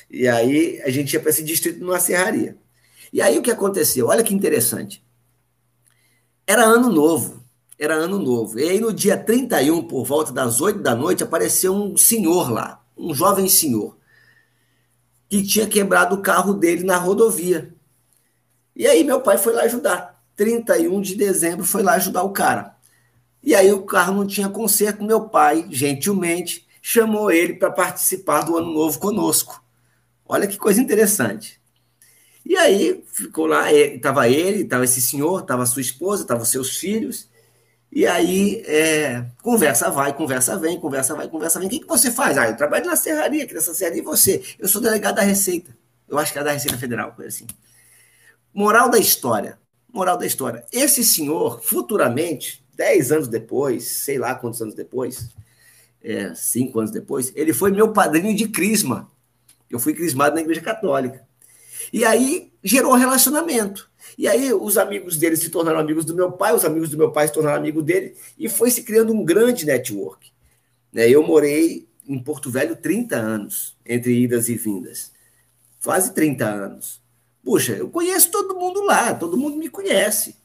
E 0.08 0.28
aí 0.28 0.80
a 0.82 0.90
gente 0.90 1.12
ia 1.12 1.20
para 1.20 1.30
esse 1.30 1.42
distrito 1.42 1.80
numa 1.80 2.00
serraria. 2.00 2.56
E 3.12 3.20
aí 3.20 3.38
o 3.38 3.42
que 3.42 3.50
aconteceu? 3.50 4.06
Olha 4.08 4.22
que 4.22 4.34
interessante. 4.34 5.04
Era 6.46 6.64
ano 6.64 6.90
novo. 6.90 7.44
Era 7.78 7.94
ano 7.94 8.18
novo. 8.18 8.58
E 8.58 8.68
aí 8.68 8.80
no 8.80 8.92
dia 8.92 9.16
31, 9.16 9.86
por 9.86 10.04
volta 10.04 10.32
das 10.32 10.60
8 10.60 10.80
da 10.80 10.94
noite, 10.94 11.22
apareceu 11.22 11.74
um 11.74 11.96
senhor 11.96 12.50
lá, 12.50 12.84
um 12.96 13.14
jovem 13.14 13.48
senhor, 13.48 13.96
que 15.28 15.42
tinha 15.42 15.66
quebrado 15.66 16.16
o 16.16 16.22
carro 16.22 16.54
dele 16.54 16.84
na 16.84 16.96
rodovia. 16.96 17.74
E 18.74 18.86
aí 18.86 19.04
meu 19.04 19.20
pai 19.20 19.38
foi 19.38 19.52
lá 19.52 19.62
ajudar. 19.62 20.20
31 20.36 21.00
de 21.00 21.14
dezembro 21.14 21.64
foi 21.64 21.82
lá 21.82 21.94
ajudar 21.94 22.22
o 22.22 22.32
cara. 22.32 22.74
E 23.42 23.54
aí 23.54 23.72
o 23.72 23.82
carro 23.82 24.14
não 24.14 24.26
tinha 24.26 24.48
conserto. 24.48 25.02
Meu 25.02 25.28
pai, 25.28 25.66
gentilmente, 25.70 26.66
chamou 26.80 27.30
ele 27.30 27.54
para 27.54 27.70
participar 27.70 28.42
do 28.42 28.56
ano 28.56 28.72
novo 28.72 28.98
conosco. 28.98 29.62
Olha 30.26 30.46
que 30.46 30.56
coisa 30.56 30.80
interessante. 30.80 31.60
E 32.44 32.56
aí 32.56 33.04
ficou 33.06 33.46
lá, 33.46 33.72
estava 33.72 34.28
ele, 34.28 34.62
estava 34.62 34.84
esse 34.84 35.00
senhor, 35.00 35.40
estava 35.40 35.66
sua 35.66 35.82
esposa, 35.82 36.22
estavam 36.22 36.44
seus 36.44 36.78
filhos. 36.78 37.28
E 37.92 38.06
aí, 38.06 38.62
é, 38.66 39.26
conversa 39.42 39.90
vai, 39.90 40.12
conversa 40.16 40.56
vem, 40.56 40.78
conversa 40.78 41.14
vai, 41.14 41.28
conversa 41.28 41.58
vem. 41.58 41.66
O 41.66 41.70
que, 41.70 41.80
que 41.80 41.86
você 41.88 42.10
faz? 42.10 42.38
Ah, 42.38 42.48
eu 42.48 42.56
trabalho 42.56 42.86
na 42.86 42.94
serraria, 42.94 43.44
aqui 43.44 43.52
nessa 43.52 43.74
serraria, 43.74 44.00
e 44.00 44.04
você? 44.04 44.42
Eu 44.58 44.68
sou 44.68 44.80
delegado 44.80 45.16
da 45.16 45.22
Receita. 45.22 45.76
Eu 46.08 46.18
acho 46.18 46.32
que 46.32 46.38
é 46.38 46.44
da 46.44 46.52
Receita 46.52 46.78
Federal, 46.78 47.12
coisa 47.12 47.28
assim. 47.28 47.46
Moral 48.52 48.90
da 48.90 48.98
história. 48.98 49.58
Moral 49.92 50.16
da 50.16 50.26
história. 50.26 50.64
Esse 50.72 51.04
senhor, 51.04 51.60
futuramente, 51.62 52.64
dez 52.74 53.12
anos 53.12 53.28
depois, 53.28 53.84
sei 53.86 54.18
lá 54.18 54.34
quantos 54.34 54.62
anos 54.62 54.74
depois, 54.74 55.30
é, 56.02 56.34
cinco 56.34 56.78
anos 56.78 56.90
depois, 56.90 57.32
ele 57.34 57.52
foi 57.52 57.70
meu 57.70 57.92
padrinho 57.92 58.34
de 58.34 58.48
crisma. 58.48 59.10
Eu 59.68 59.78
fui 59.78 59.94
crismado 59.94 60.34
na 60.34 60.40
Igreja 60.40 60.60
Católica. 60.60 61.24
E 61.92 62.04
aí 62.04 62.52
gerou 62.62 62.94
relacionamento. 62.94 63.90
E 64.16 64.26
aí 64.28 64.52
os 64.52 64.76
amigos 64.76 65.16
dele 65.16 65.36
se 65.36 65.50
tornaram 65.50 65.78
amigos 65.78 66.04
do 66.04 66.14
meu 66.14 66.32
pai, 66.32 66.54
os 66.54 66.64
amigos 66.64 66.90
do 66.90 66.98
meu 66.98 67.10
pai 67.10 67.28
se 67.28 67.34
tornaram 67.34 67.58
amigos 67.58 67.84
dele, 67.84 68.14
e 68.38 68.48
foi 68.48 68.70
se 68.70 68.82
criando 68.82 69.12
um 69.12 69.24
grande 69.24 69.64
network. 69.64 70.30
Né, 70.92 71.08
eu 71.08 71.22
morei 71.22 71.88
em 72.06 72.18
Porto 72.18 72.50
Velho 72.50 72.76
30 72.76 73.16
anos, 73.16 73.76
entre 73.86 74.12
idas 74.12 74.48
e 74.48 74.56
vindas. 74.56 75.12
Quase 75.82 76.12
30 76.12 76.44
anos. 76.44 76.99
Puxa, 77.44 77.72
eu 77.72 77.88
conheço 77.88 78.30
todo 78.30 78.58
mundo 78.58 78.82
lá, 78.82 79.14
todo 79.14 79.36
mundo 79.36 79.56
me 79.56 79.68
conhece. 79.68 80.36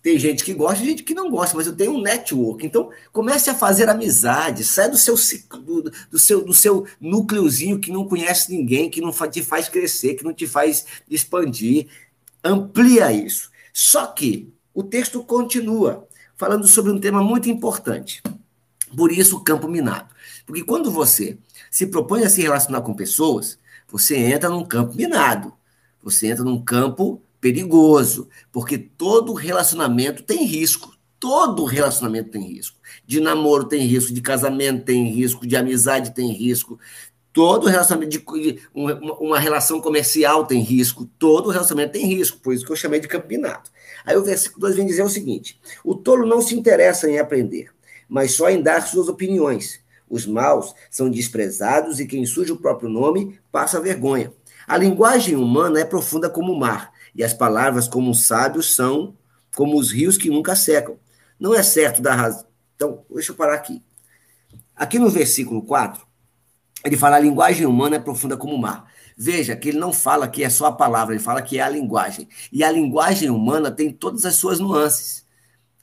Tem 0.00 0.16
gente 0.18 0.44
que 0.44 0.54
gosta 0.54 0.84
gente 0.84 1.02
que 1.02 1.12
não 1.12 1.28
gosta, 1.28 1.56
mas 1.56 1.66
eu 1.66 1.74
tenho 1.74 1.92
um 1.92 2.00
network. 2.00 2.64
Então, 2.64 2.90
comece 3.12 3.50
a 3.50 3.54
fazer 3.54 3.88
amizade, 3.88 4.62
sai 4.62 4.88
do 4.88 4.96
seu 4.96 5.16
do, 5.60 5.90
do, 6.10 6.18
seu 6.18 6.44
do 6.44 6.54
seu 6.54 6.86
núcleozinho 7.00 7.80
que 7.80 7.90
não 7.90 8.06
conhece 8.06 8.50
ninguém, 8.50 8.88
que 8.88 9.00
não 9.00 9.10
te 9.10 9.42
faz 9.42 9.68
crescer, 9.68 10.14
que 10.14 10.24
não 10.24 10.32
te 10.32 10.46
faz 10.46 10.86
expandir. 11.10 11.88
Amplia 12.44 13.12
isso. 13.12 13.50
Só 13.72 14.06
que 14.06 14.52
o 14.72 14.84
texto 14.84 15.22
continua 15.24 16.06
falando 16.36 16.66
sobre 16.68 16.92
um 16.92 17.00
tema 17.00 17.22
muito 17.22 17.48
importante. 17.48 18.22
Por 18.96 19.10
isso, 19.10 19.36
o 19.36 19.44
campo 19.44 19.66
minado. 19.66 20.14
Porque 20.46 20.62
quando 20.62 20.90
você 20.90 21.36
se 21.70 21.86
propõe 21.86 22.22
a 22.22 22.30
se 22.30 22.40
relacionar 22.40 22.80
com 22.82 22.94
pessoas, 22.94 23.58
você 23.88 24.16
entra 24.16 24.48
num 24.48 24.64
campo 24.64 24.94
minado. 24.94 25.52
Você 26.02 26.28
entra 26.28 26.44
num 26.44 26.62
campo 26.62 27.20
perigoso, 27.40 28.28
porque 28.52 28.78
todo 28.78 29.32
relacionamento 29.32 30.22
tem 30.22 30.44
risco. 30.44 30.96
Todo 31.20 31.64
relacionamento 31.64 32.30
tem 32.30 32.42
risco. 32.42 32.76
De 33.04 33.20
namoro 33.20 33.64
tem 33.64 33.84
risco, 33.84 34.12
de 34.12 34.20
casamento 34.20 34.84
tem 34.84 35.08
risco, 35.08 35.46
de 35.46 35.56
amizade 35.56 36.14
tem 36.14 36.32
risco. 36.32 36.78
Todo 37.32 37.66
relacionamento 37.68 38.10
de 38.10 38.60
uma, 38.74 38.94
uma 39.20 39.38
relação 39.38 39.80
comercial 39.80 40.46
tem 40.46 40.60
risco, 40.60 41.08
todo 41.18 41.50
relacionamento 41.50 41.92
tem 41.92 42.06
risco, 42.06 42.38
por 42.38 42.52
isso 42.52 42.64
que 42.64 42.72
eu 42.72 42.76
chamei 42.76 43.00
de 43.00 43.08
campeonato. 43.08 43.70
Aí 44.04 44.16
o 44.16 44.24
versículo 44.24 44.60
2 44.62 44.76
vem 44.76 44.86
dizer 44.86 45.02
o 45.02 45.08
seguinte: 45.08 45.60
o 45.84 45.94
tolo 45.94 46.26
não 46.26 46.40
se 46.40 46.54
interessa 46.56 47.08
em 47.08 47.18
aprender, 47.18 47.70
mas 48.08 48.32
só 48.32 48.48
em 48.48 48.62
dar 48.62 48.80
suas 48.86 49.08
opiniões. 49.08 49.80
Os 50.10 50.26
maus 50.26 50.74
são 50.90 51.10
desprezados 51.10 52.00
e 52.00 52.06
quem 52.06 52.24
surge 52.24 52.50
o 52.50 52.56
próprio 52.56 52.88
nome 52.88 53.38
passa 53.52 53.80
vergonha. 53.80 54.32
A 54.68 54.76
linguagem 54.76 55.34
humana 55.34 55.80
é 55.80 55.84
profunda 55.84 56.28
como 56.28 56.52
o 56.52 56.60
mar, 56.60 56.92
e 57.14 57.24
as 57.24 57.32
palavras 57.32 57.88
como 57.88 58.10
os 58.10 58.26
sábios 58.26 58.76
são 58.76 59.16
como 59.56 59.78
os 59.78 59.90
rios 59.90 60.18
que 60.18 60.28
nunca 60.28 60.54
secam. 60.54 60.98
Não 61.40 61.54
é 61.54 61.62
certo 61.62 62.02
dar 62.02 62.16
razão. 62.16 62.44
Então, 62.76 63.02
deixa 63.10 63.32
eu 63.32 63.36
parar 63.36 63.54
aqui. 63.54 63.82
Aqui 64.76 64.98
no 64.98 65.08
versículo 65.08 65.62
4, 65.62 66.06
ele 66.84 66.98
fala 66.98 67.16
a 67.16 67.20
linguagem 67.20 67.66
humana 67.66 67.96
é 67.96 67.98
profunda 67.98 68.36
como 68.36 68.54
o 68.54 68.58
mar. 68.58 68.92
Veja 69.16 69.56
que 69.56 69.70
ele 69.70 69.78
não 69.78 69.92
fala 69.92 70.28
que 70.28 70.44
é 70.44 70.50
só 70.50 70.66
a 70.66 70.72
palavra, 70.72 71.14
ele 71.14 71.24
fala 71.24 71.40
que 71.40 71.58
é 71.58 71.62
a 71.62 71.68
linguagem. 71.68 72.28
E 72.52 72.62
a 72.62 72.70
linguagem 72.70 73.30
humana 73.30 73.70
tem 73.70 73.90
todas 73.90 74.26
as 74.26 74.36
suas 74.36 74.60
nuances. 74.60 75.26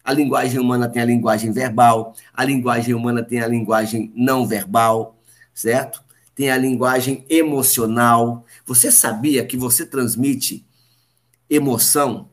A 0.04 0.14
linguagem 0.14 0.60
humana 0.60 0.88
tem 0.88 1.02
a 1.02 1.06
linguagem 1.06 1.52
verbal, 1.52 2.14
a 2.32 2.46
linguagem 2.46 2.94
humana 2.94 3.24
tem 3.24 3.42
a 3.42 3.48
linguagem 3.48 4.14
não 4.16 4.46
verbal, 4.46 5.20
certo? 5.54 6.05
Tem 6.36 6.52
a 6.52 6.58
linguagem 6.58 7.26
emocional. 7.30 8.46
Você 8.66 8.92
sabia 8.92 9.46
que 9.46 9.56
você 9.56 9.86
transmite 9.86 10.68
emoção? 11.50 12.30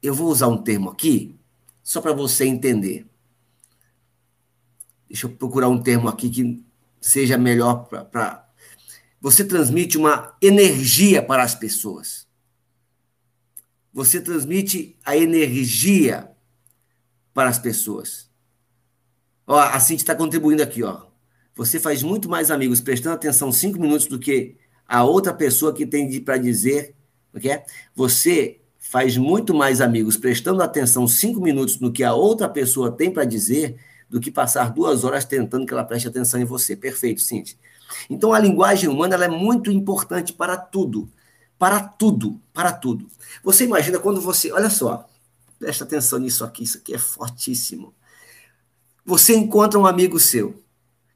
Eu 0.00 0.14
vou 0.14 0.28
usar 0.28 0.46
um 0.46 0.62
termo 0.62 0.88
aqui, 0.88 1.36
só 1.82 2.00
para 2.00 2.12
você 2.12 2.46
entender. 2.46 3.04
Deixa 5.08 5.26
eu 5.26 5.30
procurar 5.30 5.68
um 5.68 5.82
termo 5.82 6.08
aqui 6.08 6.30
que 6.30 6.64
seja 7.00 7.36
melhor 7.36 7.84
para. 7.86 8.48
Você 9.20 9.44
transmite 9.44 9.98
uma 9.98 10.34
energia 10.40 11.22
para 11.22 11.42
as 11.42 11.54
pessoas. 11.54 12.26
Você 13.92 14.20
transmite 14.20 14.96
a 15.04 15.16
energia 15.16 16.30
para 17.34 17.50
as 17.50 17.58
pessoas. 17.58 18.30
Ó, 19.46 19.58
a 19.58 19.78
Cintia 19.78 20.02
está 20.02 20.14
contribuindo 20.14 20.62
aqui, 20.62 20.82
ó. 20.82 21.11
Você 21.54 21.78
faz 21.78 22.02
muito 22.02 22.28
mais 22.28 22.50
amigos 22.50 22.80
prestando 22.80 23.14
atenção 23.14 23.52
cinco 23.52 23.78
minutos 23.78 24.06
do 24.06 24.18
que 24.18 24.56
a 24.86 25.04
outra 25.04 25.32
pessoa 25.34 25.72
que 25.72 25.86
tem 25.86 26.20
para 26.20 26.36
dizer. 26.36 26.94
Okay? 27.34 27.60
Você 27.94 28.60
faz 28.78 29.16
muito 29.16 29.54
mais 29.54 29.80
amigos 29.80 30.16
prestando 30.16 30.62
atenção 30.62 31.06
cinco 31.06 31.40
minutos 31.40 31.78
no 31.78 31.92
que 31.92 32.04
a 32.04 32.14
outra 32.14 32.48
pessoa 32.48 32.90
tem 32.90 33.10
para 33.10 33.24
dizer 33.24 33.76
do 34.08 34.20
que 34.20 34.30
passar 34.30 34.70
duas 34.70 35.04
horas 35.04 35.24
tentando 35.24 35.64
que 35.64 35.72
ela 35.72 35.84
preste 35.84 36.08
atenção 36.08 36.40
em 36.40 36.44
você. 36.44 36.76
Perfeito, 36.76 37.20
Cintia. 37.20 37.56
Então, 38.10 38.32
a 38.32 38.38
linguagem 38.38 38.88
humana 38.88 39.16
é 39.24 39.28
muito 39.28 39.70
importante 39.70 40.32
para 40.32 40.56
tudo. 40.56 41.10
Para 41.58 41.80
tudo, 41.80 42.40
para 42.52 42.72
tudo. 42.72 43.06
Você 43.42 43.64
imagina 43.64 43.98
quando 43.98 44.20
você. 44.20 44.52
Olha 44.52 44.68
só, 44.68 45.08
presta 45.58 45.84
atenção 45.84 46.18
nisso 46.18 46.44
aqui, 46.44 46.64
isso 46.64 46.78
aqui 46.78 46.94
é 46.94 46.98
fortíssimo. 46.98 47.94
Você 49.04 49.34
encontra 49.34 49.78
um 49.78 49.86
amigo 49.86 50.18
seu. 50.18 50.61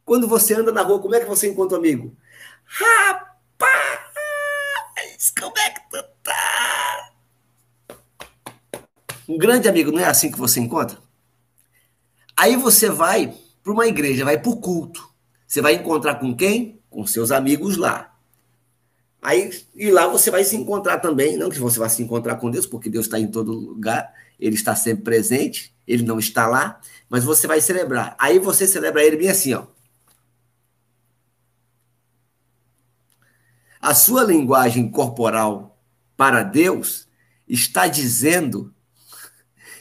Quando 0.06 0.28
você 0.28 0.54
anda 0.54 0.70
na 0.70 0.82
rua, 0.82 1.00
como 1.00 1.16
é 1.16 1.20
que 1.20 1.26
você 1.26 1.48
encontra 1.48 1.76
um 1.76 1.80
amigo? 1.80 2.16
Rapaz, 2.64 3.98
como 5.36 5.58
é 5.58 5.70
que 5.70 5.80
tu 5.90 6.04
tá? 6.22 7.12
Um 9.28 9.36
grande 9.36 9.68
amigo, 9.68 9.90
não 9.90 9.98
é 9.98 10.04
assim 10.04 10.30
que 10.30 10.38
você 10.38 10.60
encontra? 10.60 10.96
Aí 12.36 12.54
você 12.54 12.88
vai 12.88 13.34
para 13.64 13.72
uma 13.72 13.88
igreja, 13.88 14.24
vai 14.24 14.38
para 14.38 14.48
o 14.48 14.60
culto. 14.60 15.12
Você 15.44 15.60
vai 15.60 15.74
encontrar 15.74 16.20
com 16.20 16.36
quem? 16.36 16.80
Com 16.88 17.04
seus 17.04 17.32
amigos 17.32 17.76
lá. 17.76 18.16
Aí, 19.20 19.50
e 19.74 19.90
lá 19.90 20.06
você 20.06 20.30
vai 20.30 20.44
se 20.44 20.54
encontrar 20.54 21.00
também, 21.00 21.36
não 21.36 21.50
que 21.50 21.58
você 21.58 21.80
vai 21.80 21.90
se 21.90 22.00
encontrar 22.00 22.36
com 22.36 22.48
Deus, 22.48 22.64
porque 22.64 22.88
Deus 22.88 23.06
está 23.06 23.18
em 23.18 23.26
todo 23.26 23.50
lugar, 23.50 24.14
Ele 24.38 24.54
está 24.54 24.76
sempre 24.76 25.02
presente, 25.02 25.74
Ele 25.84 26.04
não 26.04 26.20
está 26.20 26.46
lá, 26.46 26.80
mas 27.08 27.24
você 27.24 27.48
vai 27.48 27.60
celebrar. 27.60 28.14
Aí 28.20 28.38
você 28.38 28.68
celebra 28.68 29.02
Ele 29.02 29.16
bem 29.16 29.30
assim, 29.30 29.52
ó. 29.52 29.74
A 33.80 33.94
sua 33.94 34.24
linguagem 34.24 34.90
corporal 34.90 35.78
para 36.16 36.42
Deus 36.42 37.06
está 37.46 37.86
dizendo 37.86 38.74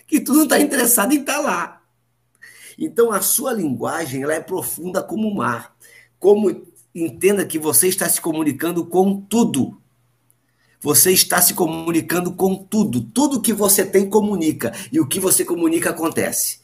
que 0.08 0.20
tu 0.20 0.34
não 0.34 0.44
está 0.44 0.60
interessado 0.60 1.14
em 1.14 1.20
estar 1.20 1.36
tá 1.36 1.40
lá. 1.40 1.82
Então 2.78 3.12
a 3.12 3.22
sua 3.22 3.54
linguagem 3.54 4.24
ela 4.24 4.34
é 4.34 4.40
profunda 4.40 5.02
como 5.02 5.28
o 5.28 5.36
mar. 5.36 5.76
Como 6.20 6.66
entenda 6.94 7.46
que 7.46 7.60
você 7.60 7.88
está 7.88 8.08
se 8.08 8.22
comunicando 8.22 8.86
com 8.86 9.20
tudo. 9.22 9.82
Você 10.82 11.12
está 11.12 11.42
se 11.42 11.54
comunicando 11.54 12.34
com 12.34 12.56
tudo. 12.56 13.02
Tudo 13.02 13.42
que 13.42 13.54
você 13.54 13.86
tem 13.86 14.10
comunica 14.10 14.72
e 14.92 15.00
o 15.00 15.08
que 15.08 15.20
você 15.20 15.44
comunica 15.44 15.90
acontece. 15.90 16.60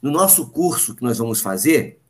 No 0.00 0.10
nosso 0.10 0.48
curso 0.48 0.94
que 0.94 1.02
nós 1.02 1.18
vamos 1.18 1.40
fazer 1.40 2.00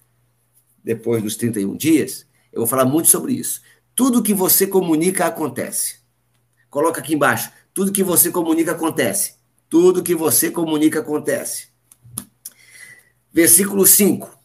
depois 0.83 1.23
dos 1.23 1.37
31 1.37 1.77
dias, 1.77 2.27
eu 2.53 2.61
vou 2.61 2.67
falar 2.67 2.85
muito 2.85 3.09
sobre 3.09 3.35
isso. 3.35 3.61
Tudo 3.97 4.23
que 4.23 4.35
você 4.35 4.67
comunica 4.67 5.25
acontece. 5.25 6.01
Coloca 6.69 7.01
aqui 7.01 7.15
embaixo. 7.15 7.51
Tudo 7.73 7.91
que 7.91 8.05
você 8.05 8.31
comunica 8.31 8.73
acontece. 8.73 9.37
Tudo 9.71 10.03
que 10.03 10.15
você 10.15 10.51
comunica 10.51 11.01
acontece. 11.01 11.69
Versículo 13.33 13.87
5. 13.87 14.39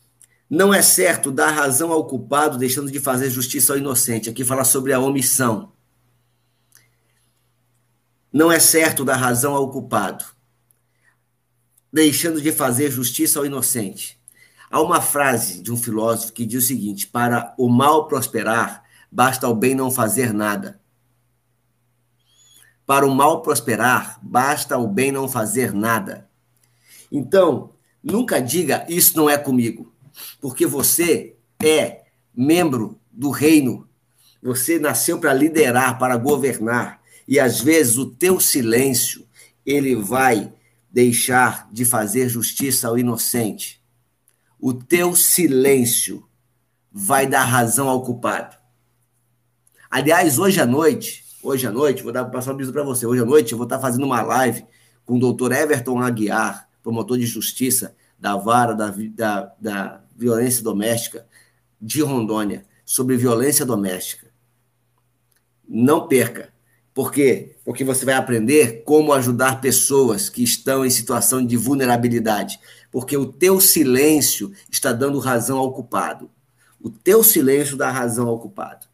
Não 0.49 0.73
é 0.73 0.81
certo 0.81 1.31
dar 1.31 1.51
razão 1.51 1.91
ao 1.91 2.07
culpado, 2.07 2.57
deixando 2.57 2.89
de 2.89 2.99
fazer 2.99 3.29
justiça 3.29 3.73
ao 3.73 3.77
inocente. 3.77 4.29
Aqui 4.29 4.45
fala 4.45 4.63
sobre 4.63 4.93
a 4.93 4.99
omissão. 4.99 5.73
Não 8.31 8.49
é 8.49 8.59
certo 8.59 9.03
dar 9.03 9.17
razão 9.17 9.53
ao 9.53 9.69
culpado, 9.69 10.23
deixando 11.91 12.41
de 12.41 12.53
fazer 12.53 12.89
justiça 12.89 13.39
ao 13.39 13.45
inocente. 13.45 14.17
Há 14.69 14.81
uma 14.81 15.01
frase 15.01 15.61
de 15.61 15.71
um 15.73 15.77
filósofo 15.77 16.31
que 16.31 16.45
diz 16.45 16.63
o 16.63 16.67
seguinte: 16.67 17.07
para 17.07 17.53
o 17.57 17.67
mal 17.67 18.07
prosperar, 18.07 18.80
basta 19.11 19.47
o 19.47 19.53
bem 19.53 19.75
não 19.75 19.91
fazer 19.91 20.33
nada. 20.33 20.79
Para 22.85 23.05
o 23.05 23.13
mal 23.13 23.41
prosperar, 23.41 24.19
basta 24.21 24.77
o 24.77 24.87
bem 24.87 25.11
não 25.11 25.27
fazer 25.27 25.73
nada. 25.73 26.29
Então, 27.11 27.71
nunca 28.01 28.41
diga 28.41 28.85
isso 28.89 29.17
não 29.17 29.29
é 29.29 29.37
comigo, 29.37 29.93
porque 30.39 30.65
você 30.65 31.35
é 31.61 32.05
membro 32.33 32.99
do 33.11 33.29
reino. 33.29 33.87
Você 34.41 34.79
nasceu 34.79 35.19
para 35.19 35.33
liderar, 35.33 35.99
para 35.99 36.17
governar, 36.17 37.01
e 37.27 37.39
às 37.39 37.61
vezes 37.61 37.97
o 37.97 38.07
teu 38.07 38.39
silêncio 38.39 39.27
ele 39.65 39.95
vai 39.95 40.51
deixar 40.91 41.69
de 41.71 41.85
fazer 41.85 42.27
justiça 42.27 42.87
ao 42.87 42.97
inocente. 42.97 43.81
O 44.59 44.73
teu 44.73 45.15
silêncio 45.15 46.27
vai 46.91 47.25
dar 47.27 47.45
razão 47.45 47.87
ao 47.87 48.03
culpado. 48.03 48.60
Aliás, 49.91 50.39
hoje 50.39 50.59
à 50.61 50.65
noite, 50.65 51.21
Hoje 51.43 51.65
à 51.65 51.71
noite, 51.71 52.03
vou 52.03 52.11
dar, 52.11 52.25
passar 52.25 52.51
um 52.51 52.53
aviso 52.53 52.71
para 52.71 52.83
você. 52.83 53.05
Hoje 53.05 53.23
à 53.23 53.25
noite 53.25 53.51
eu 53.51 53.57
vou 53.57 53.65
estar 53.65 53.79
fazendo 53.79 54.05
uma 54.05 54.21
live 54.21 54.63
com 55.03 55.15
o 55.15 55.19
doutor 55.19 55.51
Everton 55.51 55.99
Aguiar, 55.99 56.69
promotor 56.83 57.17
de 57.17 57.25
justiça 57.25 57.95
da 58.19 58.37
vara 58.37 58.75
da, 58.75 58.93
da, 59.15 59.51
da 59.59 60.03
violência 60.15 60.63
doméstica 60.63 61.25
de 61.81 62.03
Rondônia, 62.03 62.63
sobre 62.85 63.17
violência 63.17 63.65
doméstica. 63.65 64.27
Não 65.67 66.07
perca. 66.07 66.53
Por 66.93 67.11
quê? 67.11 67.55
Porque 67.65 67.83
você 67.83 68.05
vai 68.05 68.13
aprender 68.13 68.83
como 68.83 69.13
ajudar 69.13 69.61
pessoas 69.61 70.29
que 70.29 70.43
estão 70.43 70.85
em 70.85 70.91
situação 70.91 71.43
de 71.43 71.57
vulnerabilidade. 71.57 72.59
Porque 72.91 73.17
o 73.17 73.25
teu 73.25 73.59
silêncio 73.59 74.51
está 74.69 74.93
dando 74.93 75.17
razão 75.17 75.57
ao 75.57 75.73
culpado. 75.73 76.29
O 76.79 76.91
teu 76.91 77.23
silêncio 77.23 77.75
dá 77.75 77.89
razão 77.89 78.27
ao 78.27 78.39
culpado 78.39 78.90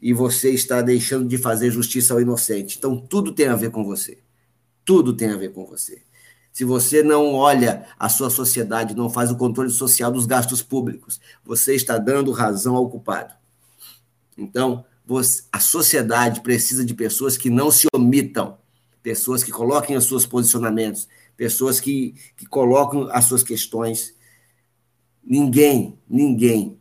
e 0.00 0.12
você 0.12 0.50
está 0.50 0.82
deixando 0.82 1.26
de 1.26 1.38
fazer 1.38 1.70
justiça 1.70 2.14
ao 2.14 2.20
inocente. 2.20 2.76
Então, 2.78 2.96
tudo 2.96 3.32
tem 3.32 3.48
a 3.48 3.56
ver 3.56 3.70
com 3.70 3.84
você. 3.84 4.18
Tudo 4.84 5.12
tem 5.14 5.30
a 5.30 5.36
ver 5.36 5.52
com 5.52 5.64
você. 5.66 6.02
Se 6.52 6.64
você 6.64 7.02
não 7.02 7.34
olha 7.34 7.86
a 7.98 8.08
sua 8.08 8.30
sociedade, 8.30 8.96
não 8.96 9.10
faz 9.10 9.30
o 9.30 9.36
controle 9.36 9.70
social 9.70 10.10
dos 10.10 10.26
gastos 10.26 10.62
públicos, 10.62 11.20
você 11.44 11.74
está 11.74 11.98
dando 11.98 12.32
razão 12.32 12.76
ao 12.76 12.88
culpado. 12.88 13.34
Então, 14.38 14.84
você, 15.04 15.42
a 15.52 15.60
sociedade 15.60 16.40
precisa 16.40 16.84
de 16.84 16.94
pessoas 16.94 17.36
que 17.36 17.50
não 17.50 17.70
se 17.70 17.86
omitam, 17.94 18.58
pessoas 19.02 19.44
que 19.44 19.52
coloquem 19.52 19.96
os 19.96 20.06
seus 20.06 20.26
posicionamentos, 20.26 21.06
pessoas 21.36 21.78
que, 21.78 22.14
que 22.36 22.46
colocam 22.46 23.08
as 23.12 23.26
suas 23.26 23.42
questões. 23.42 24.14
Ninguém, 25.22 25.98
ninguém 26.08 26.80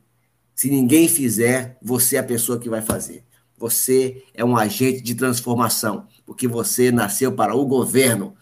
se 0.56 0.70
ninguém 0.70 1.10
fizer, 1.10 1.78
você 1.82 2.16
é 2.16 2.20
a 2.20 2.24
pessoa 2.24 2.58
que 2.58 2.70
vai 2.70 2.82
fazer. 2.82 3.26
Você 3.58 4.24
é 4.34 4.44
um 4.44 4.56
agente 4.56 5.02
de 5.02 5.14
transformação, 5.14 6.08
porque 6.26 6.48
você 6.48 6.92
nasceu 6.92 7.34
para 7.34 7.54
o 7.54 7.66
governo. 7.66 8.34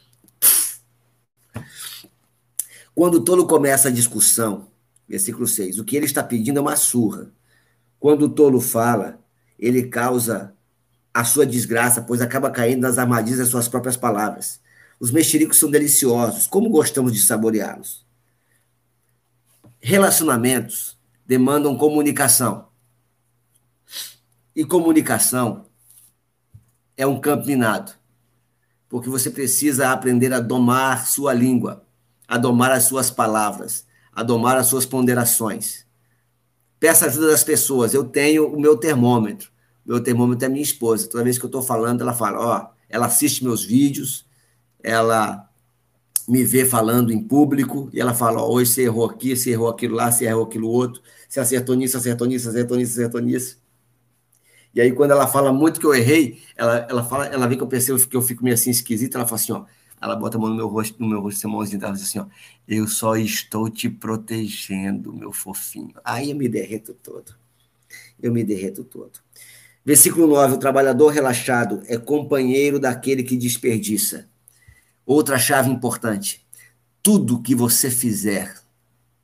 Quando 2.94 3.16
o 3.16 3.24
tolo 3.24 3.48
começa 3.48 3.88
a 3.88 3.92
discussão, 3.92 4.68
versículo 5.10 5.48
6, 5.48 5.80
o 5.80 5.84
que 5.84 5.98
ele 5.98 6.06
está 6.06 6.24
pedindo 6.24 6.60
é 6.60 6.62
uma 6.62 6.76
surra. 6.76 7.32
Quando 8.00 8.24
o 8.24 8.30
tolo 8.30 8.62
fala, 8.62 9.20
ele 9.58 9.88
causa 9.88 10.54
a 11.12 11.24
sua 11.24 11.48
desgraça, 11.48 12.02
pois 12.02 12.22
acaba 12.22 12.52
caindo 12.52 12.82
nas 12.82 13.00
armadilhas 13.00 13.40
das 13.40 13.50
suas 13.50 13.68
próprias 13.68 13.98
palavras. 13.98 14.62
Os 15.00 15.10
mexericos 15.10 15.58
são 15.58 15.70
deliciosos, 15.70 16.46
como 16.46 16.70
gostamos 16.70 17.12
de 17.12 17.22
saboreá-los. 17.22 18.06
Relacionamentos 19.80 20.93
demandam 21.26 21.78
comunicação. 21.78 22.68
E 24.56 24.64
comunicação 24.64 25.66
é 26.96 27.08
um 27.08 27.20
campo 27.20 27.48
minado, 27.48 27.92
porque 28.88 29.10
você 29.10 29.32
precisa 29.32 29.92
aprender 29.92 30.32
a 30.32 30.40
domar 30.40 31.08
sua 31.08 31.34
língua, 31.34 31.86
a 32.28 32.38
domar 32.38 32.72
as 32.72 32.84
suas 32.84 33.10
palavras, 33.10 33.86
a 34.12 34.22
domar 34.22 34.58
as 34.58 34.68
suas 34.68 34.86
ponderações. 34.86 35.86
Peça 36.80 37.06
ajuda 37.06 37.28
das 37.28 37.44
pessoas. 37.44 37.94
Eu 37.94 38.04
tenho 38.04 38.48
o 38.48 38.60
meu 38.60 38.78
termômetro. 38.78 39.50
Meu 39.86 40.02
termômetro 40.02 40.46
é 40.46 40.50
minha 40.50 40.62
esposa. 40.62 41.10
Toda 41.10 41.24
vez 41.24 41.38
que 41.38 41.46
eu 41.46 41.48
estou 41.48 41.62
falando, 41.62 42.02
ela 42.02 42.14
fala: 42.14 42.40
Ó, 42.40 42.68
ela 42.90 43.06
assiste 43.06 43.44
meus 43.44 43.64
vídeos, 43.64 44.26
ela 44.84 45.50
me 46.28 46.44
vê 46.44 46.66
falando 46.66 47.12
em 47.12 47.22
público 47.22 47.90
e 47.94 48.00
ela 48.00 48.14
fala: 48.14 48.46
hoje 48.46 48.72
você 48.72 48.84
errou 48.84 49.06
aqui, 49.06 49.36
você 49.36 49.52
errou 49.52 49.68
aquilo 49.70 49.96
lá, 49.96 50.12
você 50.12 50.26
errou 50.26 50.44
aquilo 50.44 50.70
outro, 50.70 51.02
você 51.28 51.40
acertou 51.40 51.76
nisso, 51.76 51.98
acertou 51.98 52.28
nisso, 52.28 52.50
acertou 52.50 52.78
nisso, 52.78 52.92
acertou 52.94 53.22
nisso. 53.22 53.62
E 54.74 54.82
aí, 54.82 54.92
quando 54.92 55.12
ela 55.12 55.28
fala 55.28 55.54
muito 55.54 55.80
que 55.80 55.86
eu 55.86 55.94
errei, 55.94 56.42
ela, 56.56 56.88
ela 56.90 57.04
fala, 57.04 57.28
ela 57.28 57.48
vê 57.48 57.56
que 57.56 57.62
eu 57.62 57.68
percebo 57.68 58.00
que 58.08 58.16
eu 58.16 58.22
fico 58.22 58.44
meio 58.44 58.56
assim 58.56 58.72
esquisito, 58.72 59.16
ela 59.16 59.26
fala 59.26 59.36
assim: 59.36 59.52
ó, 59.52 59.66
ela 60.02 60.16
bota 60.16 60.38
a 60.38 60.40
mão 60.40 60.50
no 60.50 60.56
meu 60.56 60.68
rosto, 60.68 61.00
no 61.00 61.08
meu 61.08 61.22
rosto, 61.22 61.40
essa 61.40 61.48
mãozinha, 61.48 61.80
ela 61.84 61.94
diz 61.94 62.04
assim: 62.04 62.20
ó, 62.20 62.26
eu 62.68 62.88
só 62.88 63.16
estou 63.16 63.70
te 63.70 63.90
protegendo, 63.90 65.14
meu 65.14 65.32
fofinho. 65.32 65.94
Aí 66.04 66.32
eu 66.32 66.36
me 66.36 66.50
derreto 66.50 66.94
todo. 66.94 67.36
Eu 68.22 68.32
me 68.32 68.44
derreto 68.44 68.84
todo. 68.84 69.20
Versículo 69.86 70.28
9: 70.28 70.56
O 70.56 70.58
trabalhador 70.58 71.10
relaxado 71.10 71.84
é 71.88 71.98
companheiro 71.98 72.80
daquele 72.80 73.24
que 73.24 73.38
desperdiça 73.38 74.33
Outra 75.06 75.38
chave 75.38 75.70
importante: 75.70 76.46
tudo 77.02 77.42
que 77.42 77.54
você 77.54 77.90
fizer, 77.90 78.56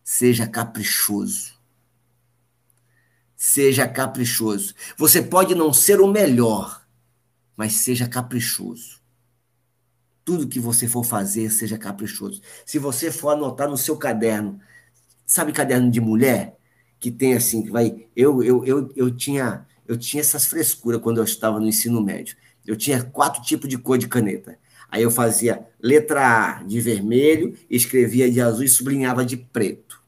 seja 0.03 0.45
caprichoso. 0.45 1.57
Seja 3.35 3.87
caprichoso. 3.87 4.75
Você 4.97 5.21
pode 5.21 5.55
não 5.55 5.71
ser 5.71 6.01
o 6.01 6.07
melhor, 6.07 6.85
mas 7.55 7.73
seja 7.73 8.07
caprichoso. 8.07 8.99
Tudo 10.25 10.47
que 10.47 10.59
você 10.59 10.87
for 10.87 11.05
fazer, 11.05 11.49
seja 11.49 11.77
caprichoso. 11.77 12.41
Se 12.65 12.77
você 12.77 13.11
for 13.11 13.29
anotar 13.29 13.69
no 13.69 13.77
seu 13.77 13.95
caderno, 13.95 14.59
sabe 15.25 15.53
caderno 15.53 15.89
de 15.89 16.01
mulher? 16.01 16.57
Que 16.99 17.09
tem 17.09 17.33
assim, 17.33 17.63
que 17.63 17.71
vai. 17.71 18.07
Eu, 18.13 18.43
eu, 18.43 18.65
eu, 18.65 18.91
eu, 18.93 19.15
tinha, 19.15 19.65
eu 19.87 19.97
tinha 19.97 20.19
essas 20.19 20.45
frescuras 20.45 21.01
quando 21.01 21.19
eu 21.19 21.23
estava 21.23 21.61
no 21.61 21.67
ensino 21.67 22.03
médio. 22.03 22.35
Eu 22.67 22.75
tinha 22.75 23.01
quatro 23.01 23.41
tipos 23.41 23.69
de 23.69 23.77
cor 23.77 23.97
de 23.97 24.07
caneta 24.07 24.59
Aí 24.91 25.03
eu 25.03 25.11
fazia 25.11 25.67
letra 25.81 26.59
A 26.59 26.63
de 26.63 26.81
vermelho, 26.81 27.55
escrevia 27.69 28.29
de 28.29 28.41
azul 28.41 28.63
e 28.63 28.69
sublinhava 28.69 29.23
de 29.23 29.37
preto. 29.37 30.01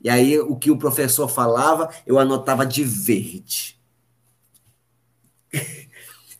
E 0.00 0.08
aí 0.08 0.38
o 0.38 0.56
que 0.56 0.70
o 0.70 0.78
professor 0.78 1.28
falava, 1.28 1.90
eu 2.06 2.18
anotava 2.18 2.64
de 2.64 2.84
verde. 2.84 3.78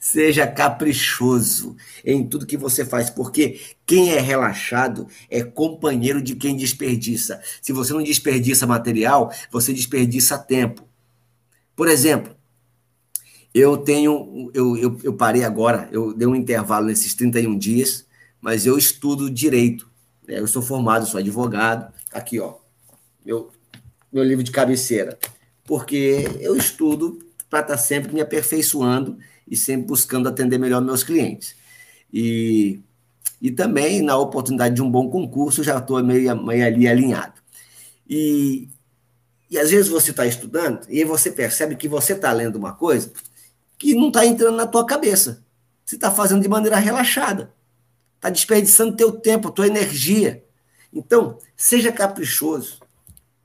Seja 0.00 0.46
caprichoso 0.46 1.76
em 2.04 2.26
tudo 2.26 2.46
que 2.46 2.57
você 2.57 2.85
faz, 2.85 3.11
porque 3.11 3.61
quem 3.85 4.12
é 4.12 4.20
relaxado 4.20 5.07
é 5.28 5.42
companheiro 5.42 6.22
de 6.22 6.35
quem 6.35 6.57
desperdiça. 6.57 7.42
Se 7.61 7.72
você 7.72 7.92
não 7.92 8.02
desperdiça 8.02 8.66
material, 8.66 9.31
você 9.50 9.72
desperdiça 9.74 10.38
tempo. 10.38 10.88
Por 11.76 11.88
exemplo, 11.88 12.38
eu 13.54 13.76
tenho, 13.78 14.50
eu, 14.54 14.76
eu, 14.76 14.98
eu 15.02 15.14
parei 15.14 15.44
agora, 15.44 15.88
eu 15.90 16.12
dei 16.12 16.26
um 16.26 16.37
intervalo 16.37 16.87
nesses 16.87 17.14
31 17.14 17.56
dias, 17.56 18.06
mas 18.40 18.66
eu 18.66 18.76
estudo 18.76 19.30
direito. 19.30 19.90
Né? 20.26 20.38
Eu 20.38 20.46
sou 20.46 20.62
formado, 20.62 21.06
sou 21.06 21.18
advogado. 21.18 21.92
Aqui, 22.12 22.38
ó, 22.38 22.54
meu, 23.24 23.50
meu 24.12 24.22
livro 24.22 24.44
de 24.44 24.50
cabeceira. 24.50 25.18
Porque 25.64 26.28
eu 26.40 26.56
estudo 26.56 27.18
para 27.48 27.61
estar 27.61 27.74
tá 27.74 27.78
sempre 27.78 28.12
me 28.12 28.20
aperfeiçoando 28.20 29.18
e 29.46 29.56
sempre 29.56 29.87
buscando 29.87 30.28
atender 30.28 30.58
melhor 30.58 30.82
meus 30.82 31.02
clientes. 31.02 31.56
E 32.12 32.80
E 33.40 33.50
também, 33.50 34.02
na 34.02 34.16
oportunidade 34.16 34.74
de 34.74 34.82
um 34.82 34.90
bom 34.90 35.08
concurso, 35.11 35.62
já 35.62 35.78
estou 35.78 36.02
meio, 36.02 36.37
meio 36.42 36.66
ali 36.66 36.88
alinhado. 36.88 37.40
E, 38.08 38.68
e 39.50 39.58
às 39.58 39.70
vezes 39.70 39.88
você 39.88 40.11
está 40.11 40.26
estudando 40.26 40.87
e 40.88 41.04
você 41.04 41.30
percebe 41.30 41.76
que 41.76 41.88
você 41.88 42.14
está 42.14 42.32
lendo 42.32 42.56
uma 42.56 42.72
coisa 42.72 43.12
que 43.78 43.94
não 43.94 44.08
está 44.08 44.26
entrando 44.26 44.56
na 44.56 44.66
tua 44.66 44.84
cabeça. 44.84 45.44
Você 45.84 45.94
está 45.94 46.10
fazendo 46.10 46.42
de 46.42 46.48
maneira 46.48 46.76
relaxada. 46.76 47.54
Está 48.16 48.28
desperdiçando 48.28 48.96
teu 48.96 49.12
tempo, 49.12 49.50
tua 49.50 49.68
energia. 49.68 50.44
Então, 50.92 51.38
seja 51.56 51.92
caprichoso. 51.92 52.80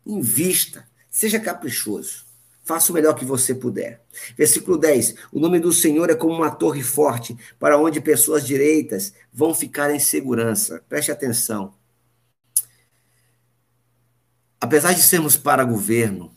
Invista. 0.05 0.85
Seja 1.09 1.39
caprichoso. 1.39 2.25
Faça 2.63 2.91
o 2.91 2.95
melhor 2.95 3.13
que 3.13 3.25
você 3.25 3.53
puder. 3.53 4.01
Versículo 4.35 4.77
10. 4.77 5.15
O 5.31 5.39
nome 5.39 5.59
do 5.59 5.71
Senhor 5.71 6.09
é 6.09 6.15
como 6.15 6.33
uma 6.33 6.49
torre 6.49 6.81
forte, 6.81 7.37
para 7.59 7.77
onde 7.77 8.01
pessoas 8.01 8.45
direitas 8.45 9.13
vão 9.31 9.53
ficar 9.53 9.93
em 9.93 9.99
segurança. 9.99 10.83
Preste 10.89 11.11
atenção. 11.11 11.75
Apesar 14.59 14.93
de 14.93 15.01
sermos 15.01 15.35
para 15.35 15.65
governo, 15.65 16.32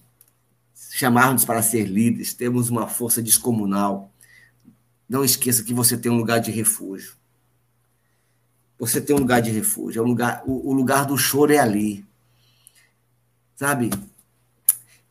chamarmos 0.96 1.44
para 1.44 1.61
ser 1.61 1.85
líderes, 1.85 2.32
temos 2.32 2.70
uma 2.70 2.88
força 2.88 3.22
descomunal. 3.22 4.11
Não 5.06 5.22
esqueça 5.22 5.62
que 5.62 5.74
você 5.74 5.94
tem 5.94 6.11
um 6.11 6.16
lugar 6.16 6.38
de 6.38 6.50
refúgio. 6.50 7.14
Você 8.78 8.98
tem 8.98 9.14
um 9.14 9.18
lugar 9.18 9.42
de 9.42 9.50
refúgio. 9.50 10.00
É 10.00 10.02
um 10.02 10.09
lugar, 10.09 10.42
o, 10.46 10.70
o 10.70 10.72
lugar 10.72 11.04
do 11.04 11.18
choro 11.18 11.52
é 11.52 11.59
ali. 11.59 12.02
Sabe? 13.54 13.90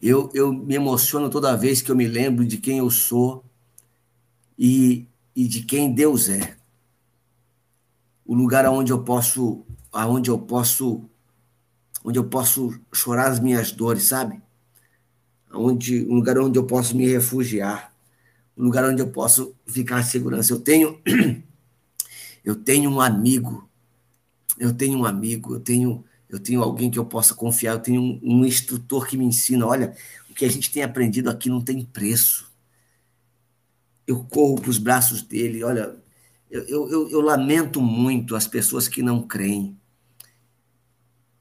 Eu, 0.01 0.31
eu 0.33 0.51
me 0.51 0.73
emociono 0.73 1.29
toda 1.29 1.55
vez 1.55 1.83
que 1.83 1.91
eu 1.91 1.95
me 1.95 2.07
lembro 2.07 2.43
de 2.43 2.57
quem 2.57 2.79
eu 2.79 2.89
sou 2.89 3.45
e, 4.57 5.07
e 5.35 5.47
de 5.47 5.61
quem 5.61 5.93
Deus 5.93 6.29
é. 6.29 6.57
O 8.25 8.33
lugar 8.33 8.65
onde 8.65 8.91
eu 8.91 9.03
posso, 9.03 9.63
aonde 9.93 10.31
eu 10.31 10.39
posso, 10.39 11.07
onde 12.03 12.17
eu 12.17 12.23
posso 12.23 12.73
chorar 12.91 13.27
as 13.27 13.39
minhas 13.39 13.71
dores, 13.71 14.05
sabe? 14.05 14.41
Onde, 15.55 16.05
um 16.05 16.15
lugar 16.15 16.37
onde 16.37 16.57
eu 16.59 16.65
posso 16.65 16.95
me 16.95 17.07
refugiar, 17.07 17.93
um 18.57 18.63
lugar 18.63 18.83
onde 18.85 19.01
eu 19.01 19.07
posso 19.07 19.55
ficar 19.65 20.01
em 20.01 20.03
segurança. 20.03 20.53
Eu 20.53 20.59
tenho, 20.59 20.99
eu 22.43 22.55
tenho 22.55 22.89
um 22.89 23.01
amigo, 23.01 23.69
eu 24.59 24.73
tenho 24.73 24.99
um 24.99 25.05
amigo, 25.05 25.55
eu 25.55 25.59
tenho 25.59 26.03
eu 26.29 26.39
tenho 26.39 26.61
alguém 26.61 26.89
que 26.89 26.99
eu 26.99 27.05
possa 27.05 27.33
confiar, 27.33 27.73
eu 27.73 27.79
tenho 27.79 28.01
um, 28.01 28.19
um 28.21 28.45
instrutor 28.45 29.07
que 29.07 29.17
me 29.17 29.25
ensina. 29.25 29.65
Olha, 29.65 29.95
o 30.29 30.33
que 30.33 30.43
a 30.43 30.49
gente 30.49 30.71
tem 30.71 30.83
aprendido 30.83 31.29
aqui 31.29 31.49
não 31.49 31.61
tem 31.61 31.83
preço. 31.85 32.51
Eu 34.07 34.23
corro 34.23 34.59
para 34.59 34.69
os 34.69 34.77
braços 34.77 35.21
dele. 35.21 35.63
Olha, 35.63 35.95
eu, 36.49 36.89
eu, 36.89 37.09
eu, 37.09 37.21
lamento 37.21 37.81
muito 37.81 38.35
as 38.35 38.47
pessoas 38.47 38.87
que 38.87 39.01
não 39.01 39.21
creem. 39.21 39.77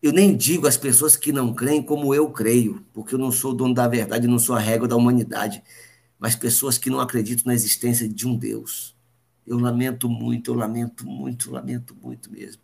Eu 0.04 0.12
nem 0.12 0.36
digo 0.36 0.66
as 0.66 0.76
pessoas 0.76 1.16
que 1.16 1.32
não 1.32 1.54
creem 1.54 1.82
como 1.82 2.14
eu 2.14 2.30
creio, 2.30 2.84
porque 2.92 3.14
eu 3.14 3.18
não 3.18 3.32
sou 3.32 3.52
o 3.52 3.54
dono 3.54 3.72
da 3.72 3.88
verdade, 3.88 4.28
não 4.28 4.38
sou 4.38 4.54
a 4.54 4.58
régua 4.58 4.86
da 4.86 4.94
humanidade, 4.94 5.62
mas 6.18 6.36
pessoas 6.36 6.76
que 6.76 6.90
não 6.90 7.00
acreditam 7.00 7.44
na 7.46 7.54
existência 7.54 8.06
de 8.06 8.28
um 8.28 8.36
Deus. 8.36 8.94
Eu 9.46 9.58
lamento 9.58 10.06
muito, 10.06 10.50
eu 10.50 10.54
lamento 10.56 11.06
muito, 11.06 11.50
lamento 11.50 11.96
muito 12.02 12.30
mesmo. 12.30 12.60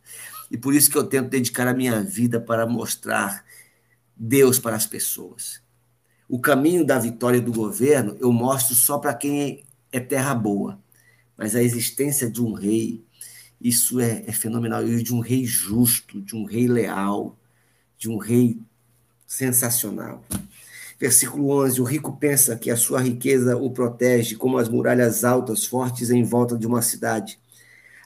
E 0.51 0.59
por 0.59 0.75
isso 0.75 0.91
que 0.91 0.99
eu 0.99 1.05
tento 1.05 1.31
dedicar 1.31 1.67
a 1.67 1.73
minha 1.73 2.03
vida 2.03 2.39
para 2.39 2.67
mostrar 2.67 3.43
Deus 4.15 4.59
para 4.59 4.77
as 4.77 4.87
pessoas. 4.87 5.63
O 6.29 6.39
caminho 6.39 6.85
da 6.85 6.99
vitória 6.99 7.41
do 7.41 7.55
governo 7.55 8.19
eu 8.21 8.31
mostro 8.31 8.75
só 8.75 8.99
para 8.99 9.15
quem 9.15 9.65
é 9.91 9.99
terra 9.99 10.35
boa. 10.35 10.79
Mas 11.39 11.57
a 11.57 11.63
existência 11.63 12.31
de 12.31 12.43
um 12.43 12.53
rei, 12.53 13.03
isso 13.61 14.01
é, 14.01 14.25
é 14.27 14.33
fenomenal. 14.33 14.87
E 14.87 15.03
de 15.03 15.15
um 15.15 15.21
rei 15.21 15.45
justo, 15.45 16.21
de 16.21 16.35
um 16.35 16.45
rei 16.45 16.67
leal, 16.67 17.37
de 17.99 18.09
um 18.09 18.17
rei 18.17 18.59
sensacional. 19.27 20.25
Versículo 20.99 21.51
11: 21.65 21.81
O 21.81 21.85
rico 21.85 22.17
pensa 22.17 22.57
que 22.57 22.71
a 22.71 22.77
sua 22.77 23.01
riqueza 23.01 23.57
o 23.57 23.71
protege, 23.71 24.37
como 24.37 24.59
as 24.59 24.69
muralhas 24.69 25.25
altas, 25.25 25.65
fortes 25.65 26.11
em 26.11 26.23
volta 26.23 26.57
de 26.57 26.67
uma 26.67 26.83
cidade. 26.83 27.39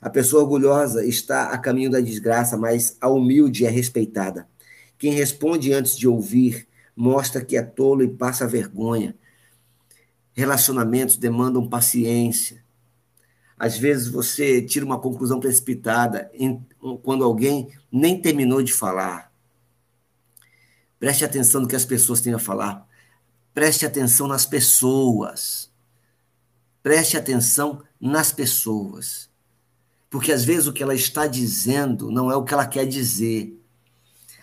A 0.01 0.11
pessoa 0.11 0.43
orgulhosa 0.43 1.05
está 1.05 1.49
a 1.51 1.59
caminho 1.59 1.91
da 1.91 2.01
desgraça, 2.01 2.57
mas 2.57 2.97
a 3.01 3.09
humilde 3.09 3.65
é 3.65 3.71
respeitada. 3.71 4.47
Quem 4.99 5.13
responde 5.13 5.73
antes 5.73 5.97
de 5.97 6.07
ouvir 6.07 6.69
mostra 6.97 7.45
que 7.45 7.57
é 7.57 7.63
tolo 7.63 8.03
e 8.03 8.09
passa 8.09 8.47
vergonha. 8.47 9.15
Relacionamentos 10.33 11.17
demandam 11.17 11.69
paciência. 11.69 12.64
Às 13.65 13.79
vezes 13.79 14.09
você 14.09 14.61
tira 14.61 14.85
uma 14.85 15.01
conclusão 15.01 15.41
precipitada 15.41 16.31
quando 17.03 17.25
alguém 17.25 17.71
nem 17.91 18.21
terminou 18.21 18.63
de 18.63 18.75
falar. 18.75 19.33
Preste 20.99 21.25
atenção 21.25 21.63
no 21.63 21.67
que 21.67 21.75
as 21.75 21.87
pessoas 21.87 22.21
têm 22.21 22.35
a 22.35 22.39
falar. 22.39 22.87
Preste 23.55 23.87
atenção 23.87 24.29
nas 24.29 24.45
pessoas. 24.45 25.73
Preste 26.83 27.17
atenção 27.17 27.83
nas 27.99 28.31
pessoas. 28.31 29.31
Porque 30.11 30.31
às 30.31 30.45
vezes 30.45 30.67
o 30.67 30.73
que 30.75 30.83
ela 30.83 30.95
está 30.95 31.27
dizendo 31.27 32.11
não 32.11 32.31
é 32.31 32.37
o 32.37 32.45
que 32.45 32.53
ela 32.53 32.67
quer 32.67 32.85
dizer. 32.85 33.59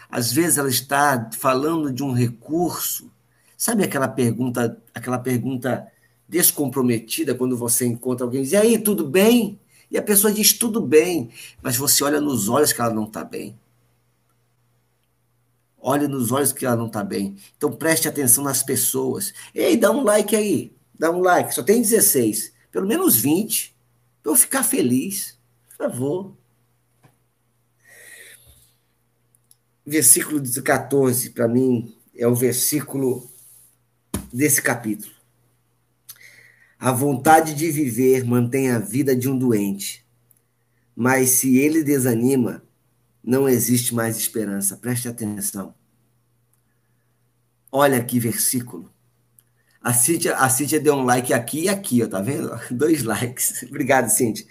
Às 0.10 0.34
vezes 0.34 0.58
ela 0.58 0.68
está 0.68 1.30
falando 1.34 1.94
de 1.94 2.02
um 2.02 2.12
recurso. 2.12 3.12
Sabe 3.56 3.84
aquela 3.84 4.08
pergunta, 4.08 4.82
aquela 4.96 5.20
pergunta 5.20 5.88
descomprometida 6.32 7.36
quando 7.36 7.58
você 7.58 7.86
encontra 7.86 8.26
alguém 8.26 8.40
e 8.40 8.44
diz: 8.46 8.54
"E 8.54 8.56
aí, 8.56 8.80
tudo 8.80 9.06
bem?" 9.06 9.60
E 9.92 9.98
a 9.98 10.02
pessoa 10.02 10.32
diz 10.32 10.54
tudo 10.54 10.80
bem, 10.80 11.30
mas 11.62 11.76
você 11.76 12.02
olha 12.06 12.22
nos 12.22 12.48
olhos 12.48 12.72
que 12.72 12.80
ela 12.80 12.94
não 12.94 13.04
está 13.04 13.26
bem. 13.26 13.60
Olha 15.78 16.08
nos 16.08 16.32
olhos 16.32 16.54
que 16.54 16.66
ela 16.66 16.78
não 16.78 16.88
está 16.88 17.04
bem. 17.04 17.36
Então 17.58 17.74
preste 17.74 18.08
atenção 18.08 18.44
nas 18.44 18.64
pessoas. 18.64 19.34
Ei, 19.54 19.76
dá 19.76 19.92
um 19.92 20.04
like 20.04 20.34
aí. 20.34 20.72
Dá 20.98 21.12
um 21.12 21.20
like. 21.20 21.54
Só 21.54 21.62
tem 21.62 21.82
16. 21.82 22.54
Pelo 22.72 22.88
menos 22.88 23.18
20. 23.18 23.76
Para 24.24 24.32
eu 24.32 24.36
ficar 24.36 24.64
feliz 24.64 25.38
favor. 25.78 26.38
Versículo 29.86 30.40
14, 30.64 31.32
para 31.32 31.48
mim, 31.48 31.98
é 32.16 32.28
o 32.28 32.36
versículo 32.36 33.28
desse 34.32 34.62
capítulo. 34.62 35.21
A 36.82 36.92
vontade 36.92 37.54
de 37.54 37.70
viver 37.70 38.26
mantém 38.26 38.72
a 38.72 38.80
vida 38.80 39.16
de 39.16 39.30
um 39.30 39.38
doente, 39.38 40.04
mas 40.96 41.30
se 41.30 41.60
ele 41.60 41.84
desanima, 41.84 42.64
não 43.24 43.48
existe 43.48 43.94
mais 43.94 44.18
esperança. 44.18 44.76
Preste 44.78 45.08
atenção. 45.08 45.76
Olha 47.72 48.04
que 48.04 48.20
versículo. 48.20 48.92
A 49.80 49.94
Cíntia, 49.94 50.36
a 50.36 50.50
Cíntia 50.50 50.80
deu 50.80 50.96
um 50.96 51.04
like 51.04 51.32
aqui 51.32 51.66
e 51.66 51.70
aqui, 51.70 52.02
ó, 52.02 52.08
tá 52.08 52.20
vendo? 52.20 52.50
Dois 52.76 53.04
likes. 53.04 53.62
Obrigado, 53.70 54.10
Cíntia. 54.10 54.48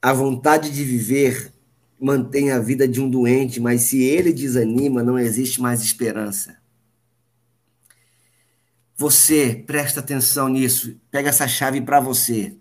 A 0.00 0.14
vontade 0.14 0.70
de 0.70 0.84
viver 0.84 1.52
mantém 2.00 2.50
a 2.50 2.58
vida 2.58 2.88
de 2.88 2.98
um 2.98 3.10
doente, 3.10 3.60
mas 3.60 3.82
se 3.82 4.02
ele 4.02 4.32
desanima, 4.32 5.02
não 5.02 5.18
existe 5.18 5.60
mais 5.60 5.82
esperança. 5.82 6.57
Você, 9.00 9.54
presta 9.64 10.00
atenção 10.00 10.48
nisso, 10.48 11.00
pega 11.08 11.28
essa 11.28 11.46
chave 11.46 11.80
para 11.80 12.00
você. 12.00 12.56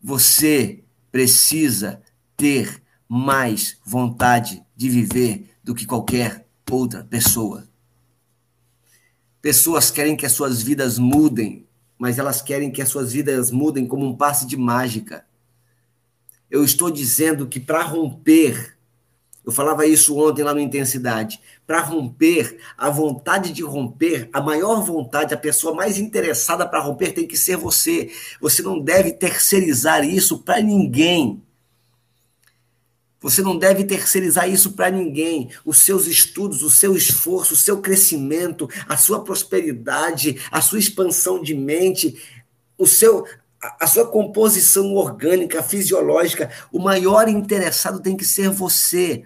Você 0.00 0.82
precisa 1.12 2.00
ter 2.34 2.82
mais 3.06 3.78
vontade 3.84 4.64
de 4.74 4.88
viver 4.88 5.50
do 5.62 5.74
que 5.74 5.84
qualquer 5.84 6.46
outra 6.70 7.04
pessoa. 7.04 7.68
Pessoas 9.42 9.90
querem 9.90 10.16
que 10.16 10.24
as 10.24 10.32
suas 10.32 10.62
vidas 10.62 10.98
mudem, 10.98 11.66
mas 11.98 12.18
elas 12.18 12.40
querem 12.40 12.70
que 12.70 12.80
as 12.80 12.88
suas 12.88 13.12
vidas 13.12 13.50
mudem 13.50 13.86
como 13.86 14.06
um 14.06 14.16
passe 14.16 14.46
de 14.46 14.56
mágica. 14.56 15.26
Eu 16.50 16.64
estou 16.64 16.90
dizendo 16.90 17.46
que 17.46 17.60
para 17.60 17.82
romper, 17.82 18.77
eu 19.48 19.52
falava 19.52 19.86
isso 19.86 20.14
ontem 20.18 20.42
lá 20.42 20.52
no 20.52 20.60
Intensidade, 20.60 21.40
para 21.66 21.80
romper, 21.80 22.58
a 22.76 22.90
vontade 22.90 23.50
de 23.50 23.62
romper, 23.62 24.28
a 24.30 24.42
maior 24.42 24.84
vontade, 24.84 25.32
a 25.32 25.38
pessoa 25.38 25.74
mais 25.74 25.96
interessada 25.96 26.68
para 26.68 26.82
romper 26.82 27.12
tem 27.12 27.26
que 27.26 27.34
ser 27.34 27.56
você. 27.56 28.10
Você 28.42 28.60
não 28.60 28.78
deve 28.78 29.10
terceirizar 29.10 30.06
isso 30.06 30.40
para 30.40 30.60
ninguém. 30.60 31.42
Você 33.22 33.40
não 33.40 33.56
deve 33.56 33.84
terceirizar 33.84 34.50
isso 34.50 34.72
para 34.72 34.90
ninguém. 34.90 35.48
Os 35.64 35.78
seus 35.78 36.06
estudos, 36.06 36.62
o 36.62 36.70
seu 36.70 36.94
esforço, 36.94 37.54
o 37.54 37.56
seu 37.56 37.80
crescimento, 37.80 38.68
a 38.86 38.98
sua 38.98 39.24
prosperidade, 39.24 40.42
a 40.50 40.60
sua 40.60 40.78
expansão 40.78 41.40
de 41.42 41.54
mente, 41.54 42.22
o 42.76 42.86
seu 42.86 43.24
a 43.60 43.86
sua 43.86 44.06
composição 44.06 44.94
orgânica, 44.94 45.62
fisiológica, 45.62 46.50
o 46.72 46.78
maior 46.78 47.28
interessado 47.28 48.00
tem 48.00 48.16
que 48.16 48.24
ser 48.24 48.50
você. 48.50 49.24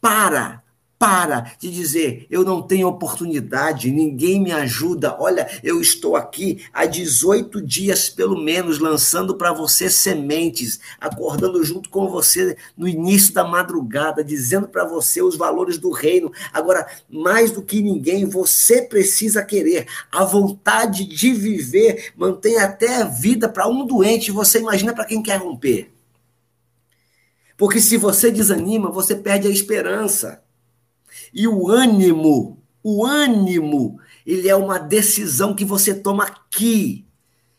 Para 0.00 0.62
Para 0.98 1.52
de 1.60 1.70
dizer, 1.70 2.26
eu 2.28 2.42
não 2.42 2.60
tenho 2.60 2.88
oportunidade, 2.88 3.92
ninguém 3.92 4.42
me 4.42 4.50
ajuda. 4.50 5.16
Olha, 5.20 5.48
eu 5.62 5.80
estou 5.80 6.16
aqui 6.16 6.64
há 6.72 6.86
18 6.86 7.62
dias, 7.62 8.10
pelo 8.10 8.36
menos, 8.36 8.80
lançando 8.80 9.36
para 9.36 9.52
você 9.52 9.88
sementes, 9.88 10.80
acordando 11.00 11.62
junto 11.62 11.88
com 11.88 12.08
você 12.08 12.56
no 12.76 12.88
início 12.88 13.32
da 13.32 13.44
madrugada, 13.44 14.24
dizendo 14.24 14.66
para 14.66 14.84
você 14.84 15.22
os 15.22 15.36
valores 15.36 15.78
do 15.78 15.92
reino. 15.92 16.32
Agora, 16.52 16.88
mais 17.08 17.52
do 17.52 17.62
que 17.62 17.80
ninguém, 17.80 18.24
você 18.24 18.82
precisa 18.82 19.44
querer. 19.44 19.86
A 20.10 20.24
vontade 20.24 21.04
de 21.04 21.32
viver 21.32 22.12
mantém 22.16 22.58
até 22.58 22.96
a 22.96 23.04
vida 23.04 23.48
para 23.48 23.68
um 23.68 23.86
doente. 23.86 24.32
Você 24.32 24.58
imagina 24.58 24.92
para 24.92 25.04
quem 25.04 25.22
quer 25.22 25.36
romper. 25.36 25.92
Porque 27.56 27.80
se 27.80 27.96
você 27.96 28.32
desanima, 28.32 28.90
você 28.90 29.14
perde 29.14 29.46
a 29.46 29.50
esperança. 29.50 30.42
E 31.32 31.46
o 31.46 31.68
ânimo, 31.68 32.58
o 32.82 33.04
ânimo, 33.04 34.00
ele 34.26 34.48
é 34.48 34.56
uma 34.56 34.78
decisão 34.78 35.54
que 35.54 35.64
você 35.64 35.94
toma 35.94 36.24
aqui. 36.24 37.06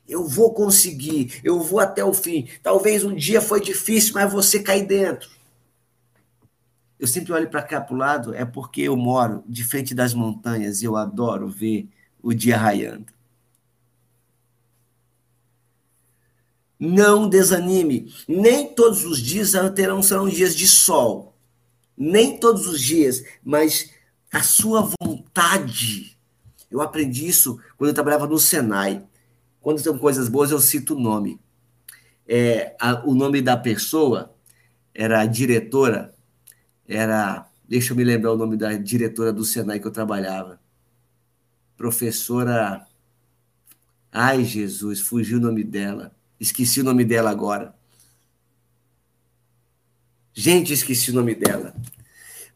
Eu 0.07 0.27
vou 0.27 0.53
conseguir, 0.53 1.39
eu 1.43 1.59
vou 1.59 1.79
até 1.79 2.03
o 2.03 2.13
fim. 2.13 2.47
Talvez 2.63 3.03
um 3.03 3.13
dia 3.15 3.41
foi 3.41 3.61
difícil, 3.61 4.13
mas 4.15 4.31
você 4.31 4.61
cai 4.61 4.83
dentro. 4.83 5.29
Eu 6.99 7.07
sempre 7.07 7.31
olho 7.31 7.49
para 7.49 7.61
cá 7.63 7.79
para 7.79 7.95
o 7.95 7.97
lado, 7.97 8.33
é 8.33 8.43
porque 8.43 8.81
eu 8.81 8.97
moro 8.97 9.43
de 9.47 9.63
frente 9.63 9.95
das 9.95 10.13
montanhas 10.13 10.81
e 10.81 10.85
eu 10.85 10.97
adoro 10.97 11.47
ver 11.47 11.87
o 12.21 12.33
dia 12.33 12.57
raiando. 12.57 13.05
Não 16.79 17.27
desanime. 17.27 18.13
Nem 18.27 18.73
todos 18.73 19.05
os 19.05 19.19
dias 19.19 19.53
terão 19.75 20.01
serão 20.01 20.27
dias 20.27 20.55
de 20.55 20.67
sol 20.67 21.29
nem 21.99 22.39
todos 22.39 22.65
os 22.65 22.79
dias, 22.79 23.25
mas 23.43 23.91
a 24.31 24.41
sua 24.41 24.89
vontade. 25.01 26.17
Eu 26.71 26.81
aprendi 26.81 27.27
isso 27.27 27.59
quando 27.77 27.89
eu 27.89 27.93
trabalhava 27.93 28.25
no 28.25 28.39
Senai. 28.39 29.03
Quando 29.59 29.83
tem 29.83 29.97
coisas 29.97 30.29
boas, 30.29 30.51
eu 30.51 30.59
cito 30.59 30.95
o 30.95 30.99
nome. 30.99 31.39
É, 32.25 32.75
a, 32.79 33.05
o 33.05 33.13
nome 33.13 33.41
da 33.41 33.57
pessoa 33.57 34.33
era 34.93 35.19
a 35.19 35.25
diretora, 35.25 36.13
era. 36.87 37.47
Deixa 37.67 37.93
eu 37.93 37.97
me 37.97 38.03
lembrar 38.03 38.31
o 38.31 38.37
nome 38.37 38.55
da 38.55 38.73
diretora 38.73 39.33
do 39.33 39.43
Senai 39.43 39.79
que 39.79 39.85
eu 39.85 39.91
trabalhava. 39.91 40.59
Professora. 41.75 42.87
Ai, 44.11 44.43
Jesus, 44.43 45.01
fugiu 45.01 45.37
o 45.37 45.41
nome 45.41 45.63
dela. 45.63 46.15
Esqueci 46.39 46.81
o 46.81 46.83
nome 46.83 47.03
dela 47.03 47.29
agora. 47.29 47.75
Gente, 50.41 50.71
esqueci 50.71 51.11
o 51.11 51.13
nome 51.13 51.35
dela. 51.35 51.75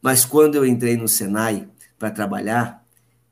Mas 0.01 0.23
quando 0.23 0.55
eu 0.55 0.65
entrei 0.65 0.95
no 0.95 1.05
Senai 1.05 1.67
para 1.99 2.09
trabalhar, 2.09 2.81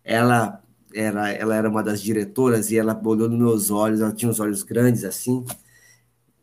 ela 0.04 0.62
era, 0.94 1.32
ela 1.32 1.56
era 1.56 1.70
uma 1.70 1.82
das 1.82 2.02
diretoras 2.02 2.70
e 2.70 2.78
ela 2.78 3.00
olhou 3.02 3.30
nos 3.30 3.40
meus 3.40 3.72
olhos, 3.72 4.02
ela 4.02 4.12
tinha 4.12 4.30
os 4.30 4.42
olhos 4.42 4.62
grandes 4.62 5.06
assim. 5.06 5.46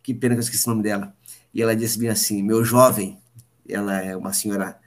Que 0.03 0.14
pena 0.14 0.35
que 0.35 0.38
eu 0.38 0.42
esqueci 0.42 0.66
o 0.66 0.71
nome 0.71 0.85
dela. 0.85 1.14
E 1.53 1.61
ela 1.61 1.77
disse 1.77 1.99
bem 1.99 2.09
assim: 2.09 2.42
Meu 2.42 2.64
jovem, 2.64 3.18
ela 3.68 4.01
é 4.01 4.16
uma 4.16 4.33
senhora 4.33 4.81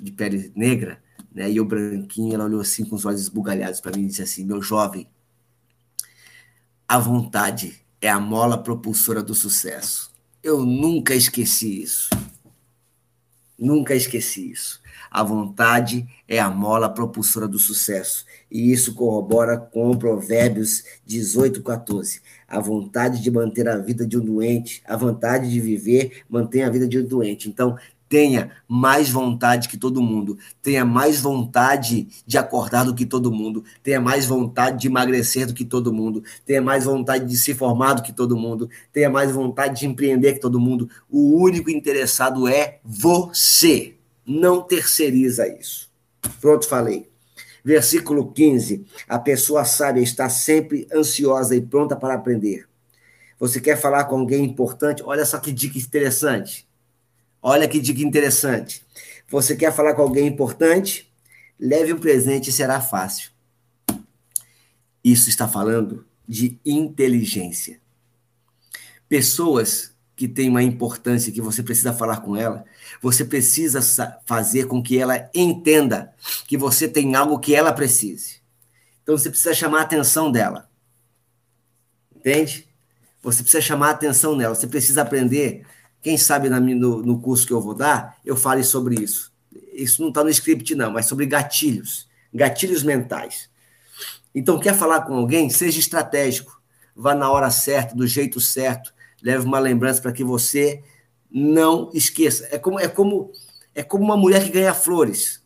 de 0.00 0.10
pele 0.10 0.50
negra, 0.56 0.98
né? 1.30 1.50
E 1.50 1.58
eu 1.58 1.66
branquinho, 1.66 2.32
ela 2.32 2.46
olhou 2.46 2.62
assim 2.62 2.86
com 2.86 2.96
os 2.96 3.04
olhos 3.04 3.20
esbugalhados 3.20 3.82
para 3.82 3.94
mim 3.94 4.04
e 4.04 4.06
disse 4.06 4.22
assim: 4.22 4.46
Meu 4.46 4.62
jovem, 4.62 5.06
a 6.88 6.98
vontade 6.98 7.84
é 8.00 8.08
a 8.08 8.18
mola 8.18 8.56
propulsora 8.56 9.22
do 9.22 9.34
sucesso. 9.34 10.10
Eu 10.42 10.64
nunca 10.64 11.14
esqueci 11.14 11.82
isso. 11.82 12.08
Nunca 13.62 13.94
esqueci 13.94 14.50
isso. 14.50 14.82
A 15.08 15.22
vontade 15.22 16.04
é 16.26 16.40
a 16.40 16.50
mola 16.50 16.88
propulsora 16.88 17.46
do 17.46 17.60
sucesso. 17.60 18.26
E 18.50 18.72
isso 18.72 18.92
corrobora 18.92 19.56
com 19.56 19.96
Provérbios 19.96 20.82
18, 21.06 21.62
14. 21.62 22.20
A 22.48 22.58
vontade 22.58 23.22
de 23.22 23.30
manter 23.30 23.68
a 23.68 23.76
vida 23.76 24.04
de 24.04 24.18
um 24.18 24.20
doente, 24.20 24.82
a 24.84 24.96
vontade 24.96 25.48
de 25.48 25.60
viver, 25.60 26.24
mantém 26.28 26.64
a 26.64 26.70
vida 26.70 26.88
de 26.88 26.98
um 26.98 27.04
doente. 27.04 27.48
Então, 27.48 27.76
tenha 28.12 28.50
mais 28.68 29.08
vontade 29.08 29.70
que 29.70 29.78
todo 29.78 30.02
mundo, 30.02 30.36
tenha 30.60 30.84
mais 30.84 31.18
vontade 31.18 32.08
de 32.26 32.36
acordar 32.36 32.84
do 32.84 32.94
que 32.94 33.06
todo 33.06 33.32
mundo, 33.32 33.64
tenha 33.82 34.02
mais 34.02 34.26
vontade 34.26 34.82
de 34.82 34.86
emagrecer 34.86 35.46
do 35.46 35.54
que 35.54 35.64
todo 35.64 35.94
mundo, 35.94 36.22
tenha 36.44 36.60
mais 36.60 36.84
vontade 36.84 37.24
de 37.24 37.38
se 37.38 37.54
formar 37.54 37.94
do 37.94 38.02
que 38.02 38.12
todo 38.12 38.36
mundo, 38.36 38.68
tenha 38.92 39.08
mais 39.08 39.32
vontade 39.32 39.80
de 39.80 39.86
empreender 39.86 40.34
que 40.34 40.40
todo 40.40 40.60
mundo. 40.60 40.90
O 41.08 41.38
único 41.40 41.70
interessado 41.70 42.46
é 42.46 42.80
você. 42.84 43.94
Não 44.26 44.60
terceiriza 44.60 45.48
isso. 45.48 45.90
Pronto, 46.38 46.68
falei. 46.68 47.08
Versículo 47.64 48.30
15. 48.30 48.84
A 49.08 49.18
pessoa 49.18 49.64
sábia 49.64 50.02
está 50.02 50.28
sempre 50.28 50.86
ansiosa 50.94 51.56
e 51.56 51.62
pronta 51.62 51.96
para 51.96 52.12
aprender. 52.12 52.68
Você 53.40 53.58
quer 53.58 53.80
falar 53.80 54.04
com 54.04 54.18
alguém 54.18 54.44
importante? 54.44 55.02
Olha 55.02 55.24
só 55.24 55.38
que 55.38 55.50
dica 55.50 55.78
interessante. 55.78 56.70
Olha 57.42 57.66
que 57.66 57.80
dica 57.80 58.00
interessante. 58.00 58.86
Você 59.28 59.56
quer 59.56 59.74
falar 59.74 59.94
com 59.94 60.02
alguém 60.02 60.28
importante? 60.28 61.12
Leve 61.58 61.92
um 61.92 61.98
presente 61.98 62.50
e 62.50 62.52
será 62.52 62.80
fácil. 62.80 63.32
Isso 65.02 65.28
está 65.28 65.48
falando 65.48 66.06
de 66.28 66.58
inteligência. 66.64 67.80
Pessoas 69.08 69.92
que 70.14 70.28
têm 70.28 70.48
uma 70.48 70.62
importância 70.62 71.32
que 71.32 71.40
você 71.40 71.62
precisa 71.62 71.92
falar 71.92 72.20
com 72.20 72.36
ela, 72.36 72.64
você 73.00 73.24
precisa 73.24 73.80
fazer 74.24 74.66
com 74.66 74.80
que 74.80 74.96
ela 74.96 75.28
entenda 75.34 76.14
que 76.46 76.56
você 76.56 76.86
tem 76.86 77.16
algo 77.16 77.40
que 77.40 77.54
ela 77.54 77.72
precise. 77.72 78.40
Então 79.02 79.18
você 79.18 79.28
precisa 79.28 79.52
chamar 79.52 79.80
a 79.80 79.82
atenção 79.82 80.30
dela. 80.30 80.70
Entende? 82.14 82.68
Você 83.20 83.42
precisa 83.42 83.60
chamar 83.60 83.88
a 83.88 83.92
atenção 83.92 84.36
dela. 84.36 84.54
Você 84.54 84.66
precisa 84.68 85.02
aprender 85.02 85.66
quem 86.02 86.18
sabe 86.18 86.48
na, 86.48 86.60
no, 86.60 87.02
no 87.02 87.20
curso 87.20 87.46
que 87.46 87.52
eu 87.52 87.60
vou 87.60 87.74
dar, 87.74 88.18
eu 88.24 88.36
fale 88.36 88.64
sobre 88.64 89.00
isso. 89.00 89.32
Isso 89.72 90.02
não 90.02 90.08
está 90.08 90.22
no 90.22 90.30
script, 90.30 90.74
não, 90.74 90.90
mas 90.90 91.06
sobre 91.06 91.24
gatilhos, 91.24 92.08
gatilhos 92.34 92.82
mentais. 92.82 93.48
Então, 94.34 94.58
quer 94.58 94.74
falar 94.74 95.02
com 95.02 95.14
alguém? 95.14 95.48
Seja 95.48 95.78
estratégico. 95.78 96.60
Vá 96.94 97.14
na 97.14 97.30
hora 97.30 97.50
certa, 97.50 97.94
do 97.94 98.06
jeito 98.06 98.40
certo. 98.40 98.92
Leve 99.22 99.46
uma 99.46 99.58
lembrança 99.58 100.02
para 100.02 100.12
que 100.12 100.24
você 100.24 100.82
não 101.30 101.90
esqueça. 101.94 102.48
É 102.50 102.58
como, 102.58 102.80
é 102.80 102.88
como 102.88 103.32
é 103.74 103.82
como 103.82 104.04
uma 104.04 104.16
mulher 104.16 104.44
que 104.44 104.50
ganha 104.50 104.74
flores. 104.74 105.42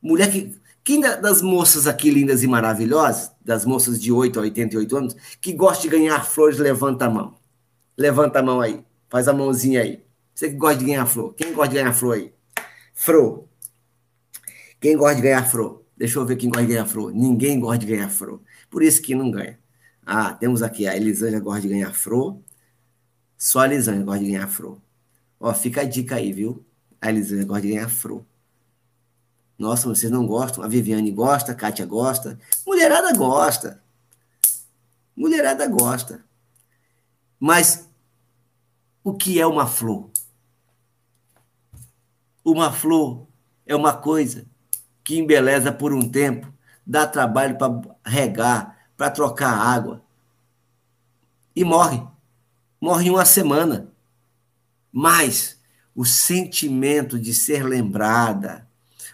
Mulher 0.00 0.30
que. 0.30 0.56
Quem 0.84 1.00
das 1.00 1.42
moças 1.42 1.86
aqui 1.86 2.08
lindas 2.08 2.42
e 2.42 2.46
maravilhosas, 2.46 3.30
das 3.44 3.66
moças 3.66 4.00
de 4.00 4.10
8 4.10 4.38
a 4.38 4.42
88 4.42 4.96
anos, 4.96 5.16
que 5.38 5.52
gosta 5.52 5.82
de 5.82 5.88
ganhar 5.90 6.24
flores, 6.24 6.56
levanta 6.58 7.04
a 7.04 7.10
mão. 7.10 7.34
Levanta 7.94 8.38
a 8.38 8.42
mão 8.42 8.58
aí. 8.58 8.82
Faz 9.08 9.28
a 9.28 9.32
mãozinha 9.32 9.82
aí. 9.82 10.04
Você 10.34 10.50
que 10.50 10.56
gosta 10.56 10.78
de 10.78 10.84
ganhar 10.84 11.06
flor. 11.06 11.34
Quem 11.34 11.52
gosta 11.52 11.68
de 11.70 11.76
ganhar 11.76 11.92
flor 11.92 12.16
aí? 12.16 12.32
Fro. 12.94 13.48
Quem 14.80 14.96
gosta 14.96 15.16
de 15.16 15.22
ganhar 15.22 15.48
flor? 15.48 15.82
Deixa 15.96 16.18
eu 16.18 16.24
ver 16.24 16.36
quem 16.36 16.48
gosta 16.48 16.66
de 16.66 16.72
ganhar 16.72 16.86
flor. 16.86 17.12
Ninguém 17.12 17.58
gosta 17.58 17.78
de 17.78 17.86
ganhar 17.86 18.08
flor. 18.08 18.40
Por 18.70 18.82
isso 18.82 19.02
que 19.02 19.14
não 19.14 19.30
ganha. 19.30 19.58
Ah, 20.06 20.32
temos 20.32 20.62
aqui 20.62 20.86
a 20.86 20.96
Elisângela 20.96 21.42
gosta 21.42 21.62
de 21.62 21.68
ganhar 21.68 21.92
flor. 21.92 22.38
Só 23.36 23.60
a 23.60 23.66
Elisângela 23.66 24.04
gosta 24.04 24.24
de 24.24 24.30
ganhar 24.30 24.48
flor. 24.48 24.80
Ó, 25.40 25.52
fica 25.54 25.80
a 25.80 25.84
dica 25.84 26.16
aí, 26.16 26.32
viu? 26.32 26.64
A 27.00 27.08
Elisângela 27.08 27.48
gosta 27.48 27.62
de 27.62 27.68
ganhar 27.68 27.88
flor. 27.88 28.24
Nossa, 29.58 29.88
vocês 29.88 30.10
não 30.10 30.24
gostam? 30.24 30.62
A 30.62 30.68
Viviane 30.68 31.10
gosta, 31.10 31.50
a 31.50 31.54
Kátia 31.54 31.84
gosta. 31.84 32.38
Mulherada 32.64 33.12
gosta. 33.12 33.82
Mulherada 35.16 35.66
gosta. 35.66 36.24
Mas 37.40 37.87
o 39.08 39.14
que 39.14 39.40
é 39.40 39.46
uma 39.46 39.66
flor? 39.66 40.10
Uma 42.44 42.70
flor 42.70 43.26
é 43.64 43.74
uma 43.74 43.94
coisa 43.94 44.44
que 45.02 45.18
embeleza 45.18 45.72
por 45.72 45.94
um 45.94 46.06
tempo, 46.06 46.52
dá 46.86 47.06
trabalho 47.06 47.56
para 47.56 47.80
regar, 48.04 48.90
para 48.98 49.10
trocar 49.10 49.50
água 49.50 50.02
e 51.56 51.64
morre. 51.64 52.02
Morre 52.78 53.06
em 53.06 53.10
uma 53.10 53.24
semana. 53.24 53.90
Mas 54.92 55.58
o 55.94 56.04
sentimento 56.04 57.18
de 57.18 57.32
ser 57.32 57.64
lembrada, 57.64 58.68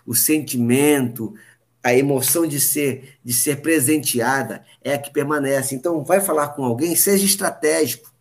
o 0.04 0.14
sentimento, 0.14 1.35
a 1.83 1.94
emoção 1.94 2.46
de 2.46 2.61
ser 2.61 3.18
de 3.24 3.33
ser 3.33 3.62
presenteada 3.62 4.64
é 4.83 4.94
a 4.94 4.98
que 4.98 5.12
permanece. 5.12 5.74
Então, 5.74 6.02
vai 6.02 6.20
falar 6.20 6.48
com 6.48 6.64
alguém, 6.64 6.96
seja 6.96 7.24
estratégico. 7.24 8.13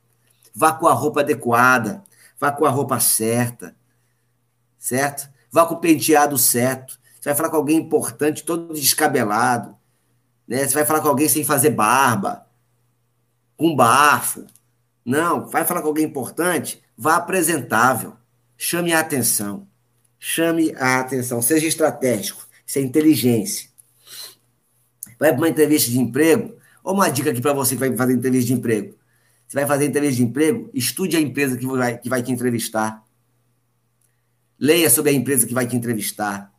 Vá 0.53 0.71
com 0.71 0.87
a 0.87 0.93
roupa 0.93 1.21
adequada, 1.21 2.03
vá 2.39 2.51
com 2.51 2.65
a 2.65 2.69
roupa 2.69 2.99
certa, 2.99 3.75
certo? 4.77 5.29
Vá 5.51 5.65
com 5.65 5.75
o 5.75 5.79
penteado 5.79 6.37
certo. 6.37 6.99
Você 7.19 7.29
vai 7.29 7.35
falar 7.35 7.49
com 7.49 7.57
alguém 7.57 7.77
importante, 7.77 8.43
todo 8.43 8.73
descabelado. 8.73 9.75
Né? 10.47 10.67
Você 10.67 10.73
vai 10.73 10.85
falar 10.85 11.01
com 11.01 11.07
alguém 11.07 11.29
sem 11.29 11.43
fazer 11.43 11.69
barba, 11.69 12.45
com 13.55 13.75
bafo. 13.75 14.45
Não, 15.05 15.47
vai 15.47 15.65
falar 15.65 15.81
com 15.81 15.87
alguém 15.87 16.05
importante, 16.05 16.81
vá 16.97 17.15
apresentável. 17.15 18.15
Chame 18.57 18.93
a 18.93 18.99
atenção. 18.99 19.67
chame 20.19 20.73
a 20.77 21.01
atenção, 21.01 21.41
seja 21.41 21.67
estratégico, 21.67 22.47
isso 22.65 22.79
é 22.79 22.81
inteligência. 22.81 23.69
Vai 25.19 25.31
para 25.31 25.37
uma 25.37 25.49
entrevista 25.49 25.91
de 25.91 25.99
emprego, 25.99 26.55
ou 26.81 26.93
uma 26.93 27.09
dica 27.09 27.29
aqui 27.29 27.41
para 27.41 27.51
você 27.51 27.75
que 27.75 27.79
vai 27.79 27.95
fazer 27.95 28.13
entrevista 28.13 28.47
de 28.47 28.53
emprego. 28.53 28.95
Você 29.53 29.59
vai 29.59 29.67
fazer 29.67 29.85
entrevista 29.85 30.15
de 30.15 30.23
emprego, 30.23 30.67
estude 30.73 31.15
a 31.15 31.21
empresa 31.21 31.55
que 31.55 31.67
vai, 31.67 31.95
que 31.99 32.09
vai 32.09 32.23
te 32.23 32.31
entrevistar. 32.31 33.03
Leia 34.59 34.89
sobre 34.89 35.11
a 35.11 35.13
empresa 35.13 35.45
que 35.45 35.53
vai 35.53 35.67
te 35.67 35.75
entrevistar. 35.75 36.51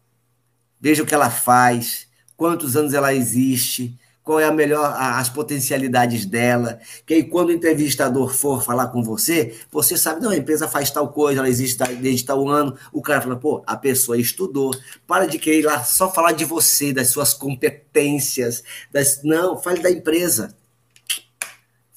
Veja 0.80 1.02
o 1.02 1.06
que 1.06 1.12
ela 1.12 1.28
faz, 1.28 2.06
quantos 2.36 2.76
anos 2.76 2.94
ela 2.94 3.12
existe, 3.12 3.98
qual 4.22 4.38
é 4.38 4.44
a 4.44 4.52
melhor, 4.52 4.94
as 4.96 5.28
potencialidades 5.28 6.24
dela, 6.24 6.78
que 7.04 7.14
aí 7.14 7.24
quando 7.24 7.48
o 7.48 7.52
entrevistador 7.52 8.32
for 8.32 8.62
falar 8.62 8.86
com 8.86 9.02
você, 9.02 9.58
você 9.72 9.98
sabe, 9.98 10.22
não, 10.22 10.30
a 10.30 10.36
empresa 10.36 10.68
faz 10.68 10.88
tal 10.92 11.08
coisa, 11.08 11.40
ela 11.40 11.48
existe 11.48 11.82
desde 11.96 12.24
tal 12.24 12.48
ano, 12.48 12.78
o 12.92 13.02
cara 13.02 13.20
fala, 13.20 13.34
pô, 13.34 13.64
a 13.66 13.76
pessoa 13.76 14.16
estudou, 14.16 14.72
para 15.04 15.26
de 15.26 15.40
querer 15.40 15.58
ir 15.58 15.64
lá 15.64 15.82
só 15.82 16.12
falar 16.12 16.30
de 16.30 16.44
você, 16.44 16.92
das 16.92 17.08
suas 17.08 17.34
competências, 17.34 18.62
das, 18.92 19.20
não, 19.24 19.58
fale 19.60 19.82
da 19.82 19.90
empresa, 19.90 20.56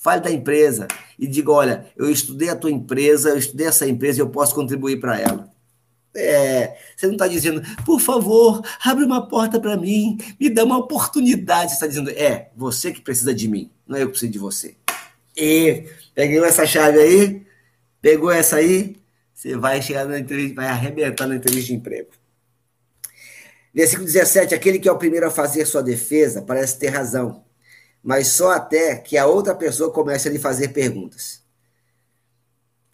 fale 0.07 0.21
da 0.21 0.31
empresa 0.31 0.87
e 1.19 1.27
diga, 1.27 1.51
olha, 1.51 1.85
eu 1.97 2.09
estudei 2.09 2.47
a 2.47 2.55
tua 2.55 2.71
empresa, 2.71 3.27
eu 3.27 3.37
estudei 3.37 3.67
essa 3.67 3.85
empresa 3.85 4.19
e 4.19 4.21
eu 4.21 4.29
posso 4.29 4.55
contribuir 4.55 5.01
para 5.01 5.19
ela. 5.19 5.51
É, 6.15 6.77
você 6.95 7.07
não 7.07 7.13
está 7.13 7.27
dizendo, 7.27 7.61
por 7.85 7.99
favor, 7.99 8.61
abre 8.85 9.03
uma 9.03 9.27
porta 9.27 9.59
para 9.59 9.75
mim, 9.75 10.17
me 10.39 10.49
dá 10.49 10.63
uma 10.63 10.77
oportunidade. 10.77 11.71
Você 11.71 11.73
está 11.73 11.87
dizendo, 11.87 12.09
é, 12.11 12.49
você 12.55 12.93
que 12.93 13.01
precisa 13.01 13.33
de 13.33 13.49
mim, 13.49 13.69
não 13.85 13.97
é 13.97 14.03
eu 14.03 14.05
que 14.05 14.11
preciso 14.11 14.31
de 14.31 14.39
você. 14.39 14.75
E 15.35 15.83
peguei 16.15 16.39
essa 16.39 16.65
chave 16.65 16.99
aí, 16.99 17.45
pegou 18.01 18.31
essa 18.31 18.55
aí, 18.55 18.95
você 19.33 19.57
vai 19.57 19.81
chegar 19.81 20.05
na 20.05 20.17
entrevista, 20.17 20.55
vai 20.55 20.67
arrebentar 20.67 21.27
na 21.27 21.35
entrevista 21.35 21.67
de 21.67 21.73
emprego. 21.73 22.11
Versículo 23.73 24.05
17: 24.05 24.55
aquele 24.55 24.79
que 24.79 24.87
é 24.87 24.91
o 24.91 24.97
primeiro 24.97 25.27
a 25.27 25.31
fazer 25.31 25.65
sua 25.65 25.83
defesa 25.83 26.41
parece 26.41 26.79
ter 26.79 26.87
razão, 26.87 27.43
mas 28.07 28.29
só 28.29 28.51
até 28.51 28.95
que 28.95 29.17
a 29.17 29.27
outra 29.27 29.53
pessoa 29.53 29.91
comece 29.91 30.29
a 30.29 30.31
lhe 30.31 30.39
fazer 30.39 30.69
perguntas. 30.69 31.43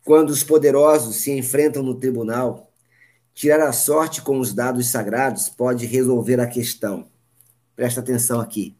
Quando 0.04 0.32
os 0.32 0.44
poderosos 0.44 1.18
se 1.18 1.32
enfrentam 1.32 1.84
no 1.84 1.96
tribunal, 1.96 2.74
Tirar 3.34 3.68
a 3.68 3.74
sorte 3.74 4.22
com 4.22 4.40
os 4.40 4.54
dados 4.54 4.90
sagrados 4.90 5.50
pode 5.50 5.86
resolver 5.86 6.40
a 6.40 6.48
questão. 6.48 7.10
Presta 7.76 8.00
atenção 8.00 8.40
aqui. 8.40 8.76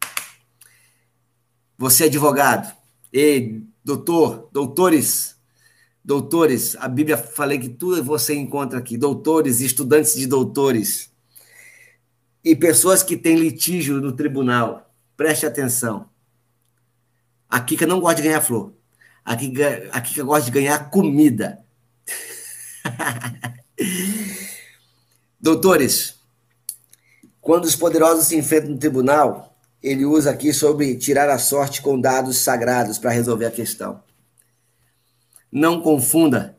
Você 1.76 2.04
é 2.04 2.06
advogado. 2.06 2.74
Ei, 3.12 3.64
doutor, 3.84 4.48
doutores, 4.52 5.36
doutores, 6.04 6.76
a 6.76 6.86
Bíblia 6.86 7.16
falei 7.16 7.58
que 7.58 7.68
tudo 7.68 8.02
você 8.02 8.34
encontra 8.34 8.78
aqui, 8.78 8.96
doutores, 8.96 9.60
estudantes 9.60 10.14
de 10.14 10.26
doutores 10.26 11.10
e 12.44 12.54
pessoas 12.54 13.02
que 13.02 13.16
têm 13.16 13.36
litígio 13.36 14.00
no 14.00 14.12
tribunal. 14.12 14.94
Preste 15.16 15.46
atenção. 15.46 16.08
A 17.54 17.60
Kika 17.60 17.86
não 17.86 18.00
gosta 18.00 18.16
de 18.16 18.26
ganhar 18.26 18.40
flor. 18.40 18.74
A 19.24 19.36
Kika, 19.36 19.88
a 19.92 20.00
Kika 20.00 20.24
gosta 20.24 20.46
de 20.46 20.50
ganhar 20.50 20.90
comida. 20.90 21.64
Doutores, 25.40 26.16
quando 27.40 27.64
os 27.64 27.76
poderosos 27.76 28.26
se 28.26 28.36
enfrentam 28.36 28.72
no 28.72 28.78
tribunal, 28.78 29.56
ele 29.80 30.04
usa 30.04 30.32
aqui 30.32 30.52
sobre 30.52 30.96
tirar 30.96 31.30
a 31.30 31.38
sorte 31.38 31.80
com 31.80 32.00
dados 32.00 32.38
sagrados 32.38 32.98
para 32.98 33.12
resolver 33.12 33.46
a 33.46 33.52
questão. 33.52 34.02
Não 35.52 35.80
confunda, 35.80 36.58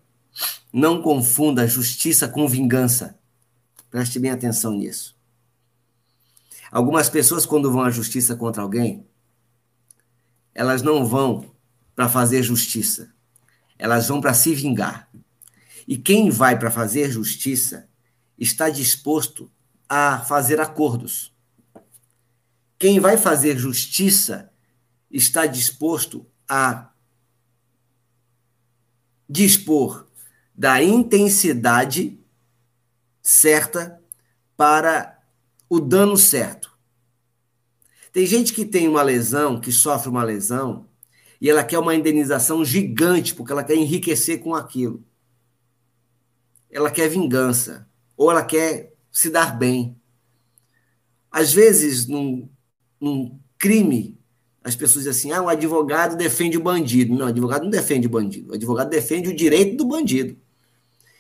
não 0.72 1.02
confunda 1.02 1.68
justiça 1.68 2.26
com 2.26 2.48
vingança. 2.48 3.20
Preste 3.92 4.18
bem 4.18 4.32
atenção 4.32 4.72
nisso. 4.72 5.14
Algumas 6.72 7.10
pessoas, 7.10 7.46
quando 7.46 7.70
vão 7.70 7.82
à 7.82 7.90
justiça 7.90 8.34
contra 8.34 8.64
alguém, 8.64 9.06
elas 10.56 10.82
não 10.82 11.06
vão 11.06 11.54
para 11.94 12.08
fazer 12.08 12.42
justiça, 12.42 13.14
elas 13.78 14.08
vão 14.08 14.22
para 14.22 14.34
se 14.34 14.56
vingar. 14.56 15.10
E 15.86 15.98
quem 15.98 16.32
vai 16.32 16.58
para 16.58 16.72
fazer 16.72 17.12
justiça 17.12 17.88
está 18.40 18.70
disposto 18.70 19.52
a 19.88 20.20
fazer 20.20 20.60
acordos. 20.60 21.36
Quem 22.80 23.00
vai 23.00 23.18
fazer 23.18 23.58
justiça 23.58 24.50
está 25.12 25.46
disposto 25.46 26.26
a 26.48 26.92
dispor 29.30 30.08
da 30.54 30.82
intensidade 30.82 32.20
certa 33.22 34.02
para 34.56 35.20
o 35.70 35.80
dano 35.80 36.18
certo. 36.18 36.75
Tem 38.16 38.26
gente 38.26 38.54
que 38.54 38.64
tem 38.64 38.88
uma 38.88 39.02
lesão, 39.02 39.60
que 39.60 39.74
sofre 39.74 40.08
uma 40.08 40.24
lesão, 40.24 40.88
e 41.42 41.50
ela 41.50 41.66
quer 41.66 41.80
uma 41.80 41.94
indenização 41.94 42.64
gigante, 42.64 43.36
porque 43.36 43.52
ela 43.52 43.62
quer 43.62 43.76
enriquecer 43.76 44.40
com 44.40 44.56
aquilo. 44.56 45.04
Ela 46.72 46.90
quer 46.90 47.10
vingança 47.10 47.86
ou 48.16 48.32
ela 48.32 48.42
quer 48.42 48.94
se 49.12 49.30
dar 49.30 49.60
bem. 49.60 50.00
Às 51.30 51.52
vezes, 51.52 52.08
num, 52.08 52.48
num 53.02 53.38
crime, 53.58 54.18
as 54.64 54.78
pessoas 54.78 55.04
dizem 55.04 55.32
assim: 55.34 55.38
ah, 55.38 55.44
o 55.44 55.50
advogado 55.50 56.16
defende 56.16 56.58
o 56.58 56.64
bandido. 56.64 57.14
Não, 57.14 57.26
o 57.26 57.30
advogado 57.30 57.64
não 57.64 57.70
defende 57.70 58.08
o 58.08 58.12
bandido. 58.12 58.52
O 58.52 58.56
advogado 58.56 58.90
defende 58.90 59.28
o 59.28 59.36
direito 59.36 59.76
do 59.76 59.86
bandido, 59.86 60.38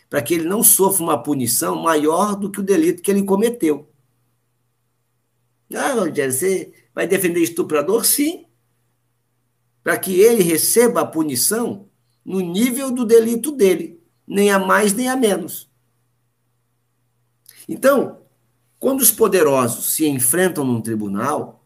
para 0.09 0.21
que 0.21 0.33
ele 0.33 0.47
não 0.47 0.63
sofra 0.63 1.03
uma 1.03 1.21
punição 1.21 1.75
maior 1.75 2.37
do 2.37 2.49
que 2.49 2.61
o 2.61 2.63
delito 2.63 3.01
que 3.01 3.11
ele 3.11 3.23
cometeu. 3.23 3.91
Ah, 5.73 5.91
Rogério, 5.93 6.31
você 6.31 6.71
vai 6.95 7.05
defender 7.05 7.41
estuprador? 7.41 8.05
Sim. 8.05 8.45
Para 9.83 9.99
que 9.99 10.19
ele 10.19 10.41
receba 10.41 11.01
a 11.01 11.05
punição 11.05 11.89
no 12.23 12.39
nível 12.39 12.89
do 12.89 13.05
delito 13.05 13.51
dele, 13.51 14.01
nem 14.25 14.49
a 14.49 14.57
mais 14.57 14.93
nem 14.93 15.09
a 15.09 15.15
menos. 15.15 15.69
Então, 17.67 18.21
quando 18.79 19.01
os 19.01 19.11
poderosos 19.11 19.93
se 19.93 20.07
enfrentam 20.07 20.63
num 20.63 20.81
tribunal, 20.81 21.63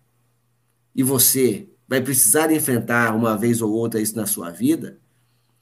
e 0.93 1.03
você 1.03 1.69
vai 1.87 2.01
precisar 2.01 2.51
enfrentar 2.51 3.15
uma 3.15 3.37
vez 3.37 3.61
ou 3.61 3.71
outra 3.71 4.01
isso 4.01 4.15
na 4.15 4.25
sua 4.25 4.49
vida, 4.49 4.99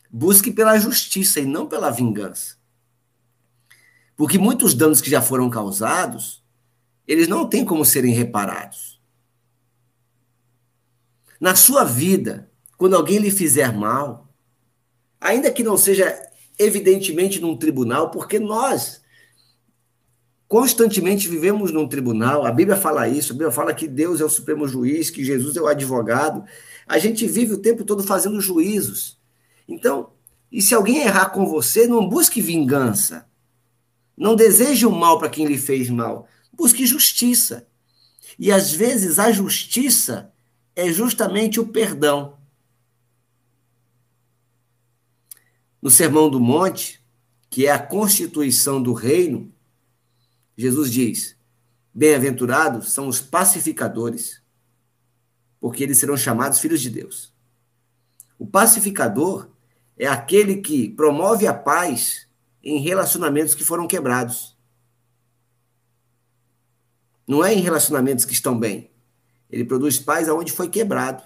busque 0.10 0.52
pela 0.52 0.80
justiça 0.80 1.40
e 1.40 1.46
não 1.46 1.68
pela 1.68 1.92
vingança. 1.92 2.56
Porque 4.16 4.40
muitos 4.40 4.74
danos 4.74 5.00
que 5.00 5.10
já 5.10 5.22
foram 5.22 5.50
causados, 5.50 6.44
eles 7.08 7.28
não 7.28 7.48
têm 7.48 7.64
como 7.64 7.86
serem 7.86 8.14
reparados. 8.14 8.97
Na 11.40 11.56
sua 11.56 11.84
vida, 11.84 12.50
quando 12.78 12.96
alguém 12.96 13.20
lhe 13.20 13.32
fizer 13.32 13.74
mal, 13.74 14.28
ainda 15.20 15.52
que 15.52 15.64
não 15.64 15.78
seja 15.78 16.16
evidentemente 16.58 17.40
num 17.40 17.56
tribunal, 17.56 18.10
porque 18.10 18.40
nós 18.40 19.02
Constantemente 20.48 21.28
vivemos 21.28 21.74
num 21.74 21.88
tribunal, 21.88 22.46
a 22.46 22.52
Bíblia 22.52 22.78
fala 22.78 23.08
isso, 23.10 23.34
a 23.34 23.36
Bíblia 23.36 23.52
fala 23.52 23.74
que 23.74 23.86
Deus 23.86 24.22
é 24.22 24.26
o 24.26 24.30
supremo 24.30 24.66
juiz, 24.66 25.10
que 25.10 25.24
Jesus 25.24 25.58
é 25.58 25.62
o 25.62 25.68
advogado. 25.68 26.46
A 26.88 26.98
gente 26.98 27.28
vive 27.28 27.54
o 27.54 27.58
tempo 27.58 27.84
todo 27.84 28.02
fazendo 28.02 28.40
juízos. 28.40 29.20
Então, 29.68 30.12
e 30.50 30.62
se 30.62 30.74
alguém 30.74 31.00
errar 31.00 31.32
com 31.32 31.46
você, 31.46 31.86
não 31.86 32.08
busque 32.08 32.42
vingança. 32.42 33.28
Não 34.16 34.38
deseje 34.38 34.86
o 34.86 34.92
mal 34.92 35.20
para 35.20 35.30
quem 35.30 35.46
lhe 35.46 35.58
fez 35.58 35.90
mal. 35.90 36.30
Busque 36.54 36.86
justiça. 36.86 37.68
E 38.40 38.50
às 38.50 38.72
vezes 38.72 39.20
a 39.20 39.34
justiça 39.34 40.32
é 40.78 40.94
justamente 40.94 41.60
o 41.60 41.68
perdão. 41.68 42.38
No 45.82 45.90
Sermão 45.90 46.30
do 46.30 46.40
Monte, 46.40 47.04
que 47.50 47.66
é 47.66 47.72
a 47.72 47.80
constituição 47.80 48.82
do 48.82 48.94
reino, 48.94 49.52
Jesus 50.56 50.92
diz: 50.92 51.36
Bem-aventurados 51.92 52.92
são 52.92 53.08
os 53.08 53.20
pacificadores, 53.20 54.40
porque 55.60 55.82
eles 55.82 55.98
serão 55.98 56.16
chamados 56.16 56.60
filhos 56.60 56.80
de 56.80 56.92
Deus. 56.92 57.34
O 58.38 58.46
pacificador 58.46 59.50
é 59.98 60.06
aquele 60.06 60.58
que 60.58 60.90
promove 60.90 61.48
a 61.48 61.56
paz 61.56 62.28
em 62.64 62.78
relacionamentos 62.78 63.56
que 63.56 63.64
foram 63.64 63.88
quebrados. 63.88 64.56
Não 67.28 67.44
é 67.44 67.52
em 67.52 67.62
relacionamentos 67.62 68.26
que 68.26 68.34
estão 68.34 68.58
bem. 68.58 68.92
Ele 69.50 69.66
produz 69.66 69.98
paz 70.00 70.28
aonde 70.28 70.52
foi 70.52 70.70
quebrado. 70.70 71.24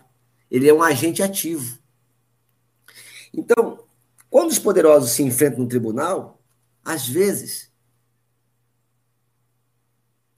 Ele 0.49 0.67
é 0.67 0.73
um 0.73 0.83
agente 0.83 1.23
ativo. 1.23 1.79
Então, 3.33 3.83
quando 4.29 4.51
os 4.51 4.59
poderosos 4.59 5.11
se 5.11 5.23
enfrentam 5.23 5.59
no 5.59 5.67
tribunal, 5.67 6.41
às 6.83 7.07
vezes 7.07 7.71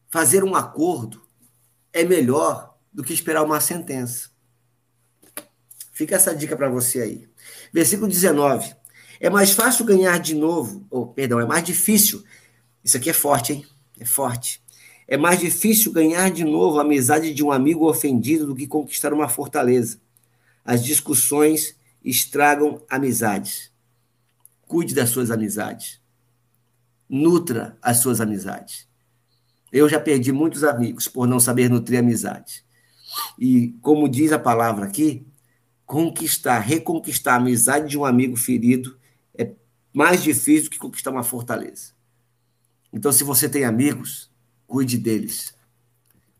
fazer 0.10 0.44
um 0.44 0.56
acordo 0.56 1.22
é 1.92 2.04
melhor 2.04 2.78
do 2.92 3.04
que 3.04 3.14
esperar 3.14 3.44
uma 3.44 3.60
sentença. 3.60 4.30
Fica 5.92 6.16
essa 6.16 6.36
dica 6.36 6.56
para 6.56 6.70
você 6.70 7.02
aí. 7.02 7.30
Versículo 7.72 8.08
19. 8.08 8.76
É 9.20 9.30
mais 9.30 9.52
fácil 9.52 9.86
ganhar 9.86 10.20
de 10.20 10.36
novo, 10.36 10.86
ou 10.90 11.08
perdão, 11.08 11.40
é 11.40 11.46
mais 11.46 11.64
difícil 11.64 12.24
Isso 12.84 12.98
aqui 12.98 13.10
é 13.10 13.14
forte, 13.14 13.54
hein? 13.54 13.68
É 14.00 14.06
forte. 14.06 14.62
É 15.14 15.18
mais 15.18 15.39
difícil 15.39 15.91
ganhar 15.91 16.32
de 16.32 16.43
novo 16.43 16.80
a 16.80 16.82
amizade 16.82 17.36
de 17.36 17.43
um 17.43 17.51
amigo 17.51 17.88
ofendido 17.88 18.47
do 18.47 18.55
que 18.55 18.66
conquistar 18.66 19.14
uma 19.14 19.30
fortaleza. 19.30 20.01
As 20.66 20.84
discussões 20.84 21.76
estragam 22.03 22.82
amizades. 22.89 23.72
Cuide 24.66 24.95
das 24.95 25.11
suas 25.11 25.30
amizades. 25.30 26.01
Nutra 27.07 27.78
as 27.80 27.97
suas 27.97 28.20
amizades. 28.20 28.88
Eu 29.72 29.88
já 29.88 29.99
perdi 29.99 30.32
muitos 30.32 30.64
amigos 30.64 31.07
por 31.07 31.28
não 31.28 31.39
saber 31.39 31.70
nutrir 31.70 31.99
amizades. 31.99 32.64
E 33.38 33.76
como 33.84 34.09
diz 34.09 34.32
a 34.32 34.39
palavra 34.39 34.88
aqui, 34.88 35.28
conquistar, 35.86 36.57
reconquistar 36.57 37.36
a 37.36 37.38
amizade 37.38 37.88
de 37.88 37.99
um 37.99 38.03
amigo 38.03 38.36
ferido 38.36 38.97
é 39.38 39.51
mais 39.93 40.24
difícil 40.24 40.72
que 40.72 40.80
conquistar 40.80 41.11
uma 41.11 41.22
fortaleza. 41.22 41.91
Então, 42.91 43.11
se 43.11 43.24
você 43.24 43.47
tem 43.47 43.64
amigos, 43.64 44.33
cuide 44.74 44.97
deles. 44.97 45.53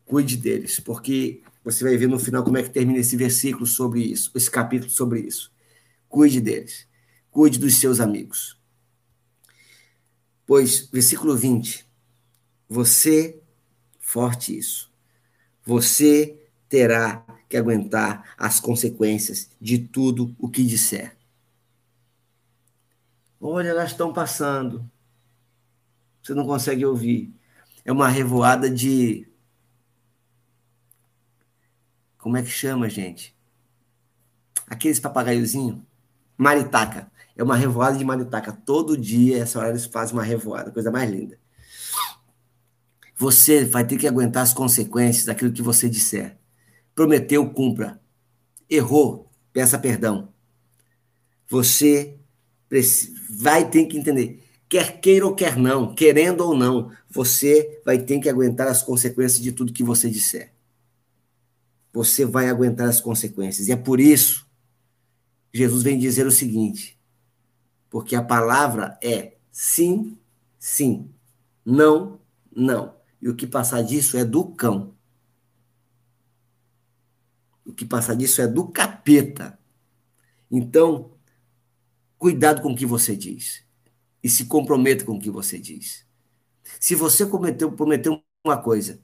Cuide 0.04 0.36
deles, 0.36 0.80
porque 0.80 1.40
você 1.62 1.84
vai 1.84 1.96
ver 1.96 2.08
no 2.08 2.18
final 2.18 2.42
como 2.42 2.58
é 2.58 2.64
que 2.64 2.68
termina 2.68 2.98
esse 2.98 3.16
versículo 3.16 3.64
sobre 3.64 4.02
isso, 4.02 4.32
esse 4.34 4.50
capítulo 4.50 4.90
sobre 4.90 5.20
isso. 5.20 5.52
Cuide 6.08 6.40
deles. 6.40 6.84
Cuide 7.30 7.60
dos 7.60 7.76
seus 7.76 8.00
amigos. 8.00 8.60
Pois, 10.44 10.88
versículo 10.88 11.36
20, 11.36 11.86
você, 12.68 13.40
forte 14.00 14.58
isso, 14.58 14.92
você 15.64 16.36
terá 16.68 17.24
que 17.48 17.56
aguentar 17.56 18.34
as 18.36 18.58
consequências 18.58 19.48
de 19.60 19.78
tudo 19.78 20.34
o 20.40 20.48
que 20.48 20.64
disser. 20.64 21.16
Olha, 23.40 23.68
elas 23.68 23.92
estão 23.92 24.12
passando. 24.12 24.90
Você 26.20 26.34
não 26.34 26.44
consegue 26.44 26.84
ouvir. 26.84 27.32
É 27.84 27.92
uma 27.92 28.08
revoada 28.08 28.70
de. 28.70 29.28
Como 32.18 32.36
é 32.36 32.42
que 32.42 32.48
chama, 32.48 32.88
gente? 32.88 33.36
Aqueles 34.66 34.98
papagaiozinhos. 34.98 35.80
Maritaca. 36.36 37.12
É 37.36 37.42
uma 37.42 37.56
revoada 37.56 37.98
de 37.98 38.04
maritaca. 38.04 38.52
Todo 38.52 38.96
dia, 38.96 39.42
essa 39.42 39.58
hora, 39.58 39.70
eles 39.70 39.84
fazem 39.84 40.14
uma 40.14 40.22
revoada. 40.22 40.70
Coisa 40.70 40.90
mais 40.90 41.10
linda. 41.10 41.38
Você 43.16 43.64
vai 43.64 43.86
ter 43.86 43.96
que 43.96 44.08
aguentar 44.08 44.42
as 44.42 44.52
consequências 44.52 45.26
daquilo 45.26 45.52
que 45.52 45.62
você 45.62 45.88
disser. 45.88 46.36
Prometeu, 46.94 47.48
cumpra. 47.50 48.00
Errou, 48.68 49.30
peça 49.52 49.78
perdão. 49.78 50.32
Você 51.48 52.18
vai 53.30 53.68
ter 53.68 53.86
que 53.86 53.96
entender, 53.96 54.43
quer 54.74 55.00
queira 55.00 55.24
ou 55.24 55.36
quer 55.36 55.56
não, 55.56 55.94
querendo 55.94 56.40
ou 56.40 56.56
não, 56.56 56.90
você 57.08 57.80
vai 57.84 57.96
ter 57.96 58.18
que 58.18 58.28
aguentar 58.28 58.66
as 58.66 58.82
consequências 58.82 59.40
de 59.40 59.52
tudo 59.52 59.72
que 59.72 59.84
você 59.84 60.10
disser. 60.10 60.52
Você 61.92 62.24
vai 62.24 62.48
aguentar 62.48 62.88
as 62.88 63.00
consequências. 63.00 63.68
E 63.68 63.72
é 63.72 63.76
por 63.76 64.00
isso 64.00 64.44
Jesus 65.52 65.84
vem 65.84 65.96
dizer 65.96 66.26
o 66.26 66.30
seguinte: 66.32 66.98
porque 67.88 68.16
a 68.16 68.22
palavra 68.22 68.98
é 69.00 69.36
sim, 69.52 70.18
sim, 70.58 71.08
não, 71.64 72.18
não. 72.50 72.96
E 73.22 73.28
o 73.28 73.36
que 73.36 73.46
passar 73.46 73.80
disso 73.82 74.18
é 74.18 74.24
do 74.24 74.44
cão. 74.44 74.92
O 77.64 77.72
que 77.72 77.84
passa 77.84 78.16
disso 78.16 78.42
é 78.42 78.48
do 78.48 78.66
capeta. 78.66 79.56
Então, 80.50 81.12
cuidado 82.18 82.60
com 82.60 82.72
o 82.72 82.76
que 82.76 82.84
você 82.84 83.16
diz. 83.16 83.64
E 84.24 84.28
se 84.30 84.46
comprometa 84.46 85.04
com 85.04 85.16
o 85.16 85.20
que 85.20 85.30
você 85.30 85.58
diz. 85.58 86.06
Se 86.80 86.94
você 86.94 87.26
prometeu 87.26 88.22
uma 88.42 88.56
coisa, 88.56 89.00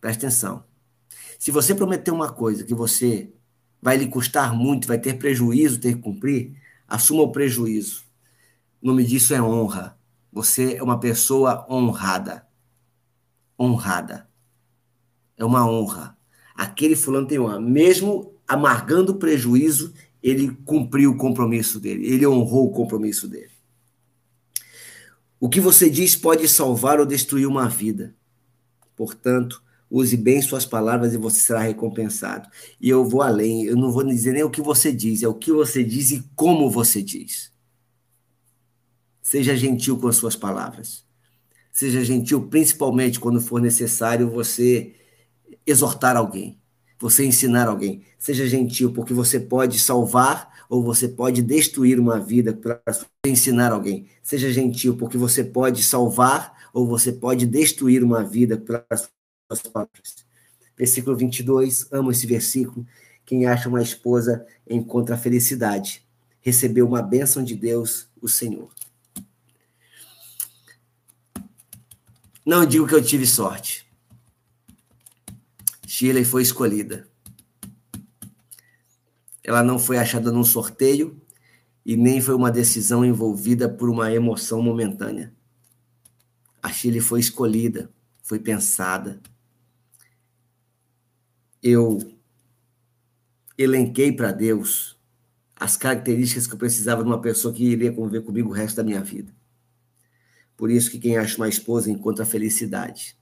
preste 0.00 0.18
atenção. 0.18 0.64
Se 1.38 1.50
você 1.50 1.74
prometeu 1.74 2.14
uma 2.14 2.30
coisa 2.30 2.62
que 2.62 2.74
você 2.74 3.32
vai 3.80 3.96
lhe 3.96 4.06
custar 4.06 4.54
muito, 4.54 4.86
vai 4.86 4.98
ter 4.98 5.14
prejuízo, 5.18 5.80
ter 5.80 5.94
que 5.94 6.02
cumprir, 6.02 6.54
assuma 6.86 7.22
o 7.22 7.32
prejuízo. 7.32 8.04
O 8.82 8.86
nome 8.86 9.04
disso 9.04 9.32
é 9.32 9.40
honra. 9.40 9.98
Você 10.30 10.76
é 10.76 10.82
uma 10.82 11.00
pessoa 11.00 11.66
honrada. 11.70 12.46
Honrada. 13.58 14.28
É 15.36 15.44
uma 15.44 15.66
honra 15.66 16.14
aquele 16.54 16.94
fulano 16.94 17.26
tem 17.26 17.38
honra. 17.38 17.60
Mesmo 17.60 18.32
amargando 18.46 19.16
prejuízo, 19.16 19.92
ele 20.22 20.50
cumpriu 20.64 21.10
o 21.10 21.16
compromisso 21.16 21.80
dele, 21.80 22.06
ele 22.06 22.26
honrou 22.26 22.66
o 22.66 22.70
compromisso 22.70 23.28
dele. 23.28 23.50
O 25.38 25.48
que 25.48 25.60
você 25.60 25.90
diz 25.90 26.16
pode 26.16 26.48
salvar 26.48 27.00
ou 27.00 27.06
destruir 27.06 27.46
uma 27.46 27.68
vida. 27.68 28.14
Portanto, 28.96 29.62
use 29.90 30.16
bem 30.16 30.40
suas 30.40 30.64
palavras 30.64 31.12
e 31.12 31.16
você 31.16 31.40
será 31.40 31.60
recompensado. 31.60 32.48
E 32.80 32.88
eu 32.88 33.04
vou 33.04 33.22
além, 33.22 33.64
eu 33.64 33.76
não 33.76 33.92
vou 33.92 34.04
dizer 34.04 34.32
nem 34.32 34.42
o 34.42 34.50
que 34.50 34.62
você 34.62 34.92
diz, 34.92 35.22
é 35.22 35.28
o 35.28 35.34
que 35.34 35.52
você 35.52 35.84
diz 35.84 36.10
e 36.10 36.24
como 36.34 36.70
você 36.70 37.02
diz. 37.02 37.52
Seja 39.22 39.56
gentil 39.56 39.98
com 39.98 40.08
as 40.08 40.16
suas 40.16 40.36
palavras. 40.36 41.04
Seja 41.72 42.04
gentil 42.04 42.48
principalmente 42.48 43.18
quando 43.18 43.40
for 43.40 43.60
necessário 43.60 44.30
você 44.30 44.94
exortar 45.66 46.16
alguém, 46.16 46.58
você 46.98 47.24
ensinar 47.24 47.68
alguém. 47.68 48.02
Seja 48.18 48.46
gentil, 48.46 48.92
porque 48.92 49.12
você 49.12 49.38
pode 49.40 49.78
salvar 49.78 50.64
ou 50.68 50.82
você 50.82 51.08
pode 51.08 51.42
destruir 51.42 51.98
uma 52.00 52.18
vida 52.18 52.52
para 52.52 52.80
ensinar 53.26 53.72
alguém. 53.72 54.06
Seja 54.22 54.52
gentil, 54.52 54.96
porque 54.96 55.18
você 55.18 55.44
pode 55.44 55.82
salvar 55.82 56.68
ou 56.72 56.86
você 56.86 57.12
pode 57.12 57.46
destruir 57.46 58.02
uma 58.02 58.24
vida 58.24 58.56
para 58.56 58.84
suas 58.96 59.62
palavras. 59.62 60.24
Versículo 60.76 61.16
22, 61.16 61.88
amo 61.92 62.10
esse 62.10 62.26
versículo. 62.26 62.86
Quem 63.24 63.46
acha 63.46 63.68
uma 63.68 63.82
esposa 63.82 64.44
encontra 64.68 65.14
a 65.14 65.18
felicidade. 65.18 66.04
Recebeu 66.40 66.86
uma 66.86 67.00
bênção 67.00 67.42
de 67.42 67.54
Deus, 67.54 68.08
o 68.20 68.28
Senhor. 68.28 68.70
Não 72.44 72.66
digo 72.66 72.86
que 72.86 72.94
eu 72.94 73.02
tive 73.02 73.26
sorte. 73.26 73.83
Shirley 75.94 76.24
foi 76.24 76.42
escolhida. 76.42 77.08
Ela 79.44 79.62
não 79.62 79.78
foi 79.78 79.96
achada 79.96 80.32
num 80.32 80.42
sorteio 80.42 81.22
e 81.86 81.96
nem 81.96 82.20
foi 82.20 82.34
uma 82.34 82.50
decisão 82.50 83.04
envolvida 83.04 83.68
por 83.68 83.88
uma 83.88 84.12
emoção 84.12 84.60
momentânea. 84.60 85.32
A 86.60 86.72
Shirley 86.72 87.00
foi 87.00 87.20
escolhida, 87.20 87.88
foi 88.24 88.40
pensada. 88.40 89.20
Eu 91.62 92.00
elenquei 93.56 94.10
para 94.10 94.32
Deus 94.32 94.98
as 95.54 95.76
características 95.76 96.48
que 96.48 96.54
eu 96.54 96.58
precisava 96.58 97.04
de 97.04 97.08
uma 97.08 97.20
pessoa 97.20 97.54
que 97.54 97.62
iria 97.62 97.92
conviver 97.92 98.22
comigo 98.22 98.48
o 98.48 98.52
resto 98.52 98.78
da 98.78 98.82
minha 98.82 99.00
vida. 99.00 99.32
Por 100.56 100.72
isso 100.72 100.90
que 100.90 100.98
quem 100.98 101.16
acha 101.16 101.36
uma 101.36 101.48
esposa 101.48 101.88
encontra 101.88 102.26
felicidade. 102.26 103.16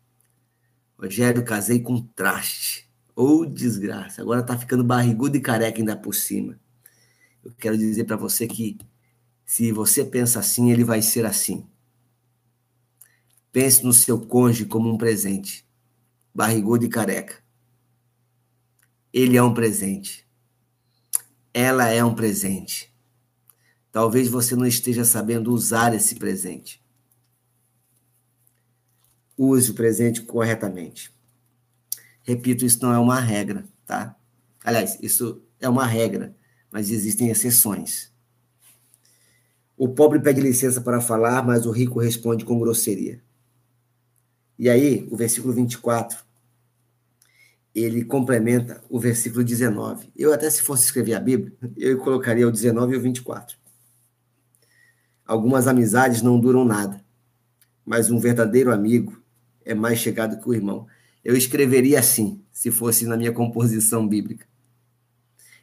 Rogério, 1.03 1.45
casei 1.45 1.81
com 1.81 2.01
traste. 2.01 2.89
Ou 3.17 3.41
oh, 3.41 3.47
desgraça. 3.47 4.23
Agora 4.23 4.41
tá 4.41 4.57
ficando 4.57 4.85
barrigudo 4.85 5.37
e 5.37 5.41
careca 5.41 5.81
ainda 5.81 5.97
por 5.97 6.15
cima. 6.15 6.61
Eu 7.45 7.53
quero 7.59 7.77
dizer 7.77 8.05
para 8.05 8.15
você 8.15 8.47
que 8.47 8.79
se 9.45 9.73
você 9.73 10.05
pensa 10.05 10.39
assim, 10.39 10.71
ele 10.71 10.85
vai 10.85 11.03
ser 11.03 11.27
assim. 11.27 11.67
Pense 13.51 13.85
no 13.85 13.93
seu 13.93 14.21
cônjuge 14.21 14.65
como 14.65 14.89
um 14.89 14.97
presente. 14.97 15.69
Barrigudo 16.33 16.85
e 16.85 16.89
careca. 16.89 17.43
Ele 19.13 19.37
é 19.37 19.43
um 19.43 19.53
presente. 19.53 20.25
Ela 21.53 21.89
é 21.89 22.03
um 22.03 22.15
presente. 22.15 22.95
Talvez 23.91 24.29
você 24.29 24.55
não 24.55 24.65
esteja 24.65 25.05
sabendo 25.05 25.53
usar 25.53 25.95
esse 25.95 26.15
presente 26.15 26.82
use 29.37 29.71
o 29.71 29.75
presente 29.75 30.23
corretamente. 30.23 31.13
Repito, 32.23 32.65
isso 32.65 32.79
não 32.83 32.93
é 32.93 32.99
uma 32.99 33.19
regra, 33.21 33.65
tá? 33.87 34.17
Aliás, 34.65 34.99
isso 35.03 35.43
é 35.61 35.69
uma 35.69 35.87
regra, 35.87 36.35
mas 36.71 36.91
existem 36.91 37.29
exceções. 37.29 38.13
O 39.77 39.89
pobre 39.89 40.21
pede 40.21 40.41
licença 40.41 40.81
para 40.81 41.01
falar, 41.01 41.45
mas 41.45 41.67
o 41.67 41.71
rico 41.71 41.99
responde 41.99 42.45
com 42.45 42.59
grosseria. 42.59 43.21
E 44.59 44.69
aí, 44.69 45.09
o 45.11 45.17
versículo 45.17 45.53
24, 45.53 46.25
ele 47.75 48.05
complementa 48.05 48.83
o 48.89 49.01
versículo 49.01 49.43
19. 49.43 50.13
Eu 50.15 50.33
até 50.33 50.49
se 50.49 50.63
fosse 50.63 50.85
escrever 50.85 51.15
a 51.15 51.21
Bíblia, 51.21 51.53
eu 51.77 51.99
colocaria 51.99 52.47
o 52.47 52.53
19 52.53 52.95
e 52.95 52.97
o 52.97 53.01
24. 53.01 53.57
Algumas 55.27 55.67
amizades 55.67 56.23
não 56.23 56.39
duram 56.39 56.65
nada, 56.65 57.03
mas 57.85 58.11
um 58.11 58.19
verdadeiro 58.19 58.73
amigo 58.73 59.22
é 59.65 59.75
mais 59.75 59.99
chegado 59.99 60.41
que 60.41 60.49
o 60.49 60.55
irmão. 60.55 60.87
Eu 61.25 61.37
escreveria 61.37 61.99
assim, 61.99 62.43
se 62.53 62.71
fosse 62.71 63.07
na 63.07 63.17
minha 63.17 63.33
composição 63.33 64.07
bíblica. 64.07 64.47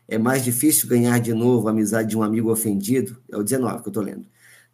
É 0.08 0.18
mais 0.18 0.44
difícil 0.44 0.88
ganhar 0.88 1.20
de 1.20 1.34
novo 1.34 1.68
a 1.68 1.72
amizade 1.72 2.10
de 2.10 2.18
um 2.18 2.24
amigo 2.24 2.52
ofendido, 2.52 3.22
é 3.30 3.38
o 3.38 3.44
19 3.44 3.82
que 3.82 3.88
eu 3.88 3.92
estou 3.92 4.04
lendo, 4.04 4.26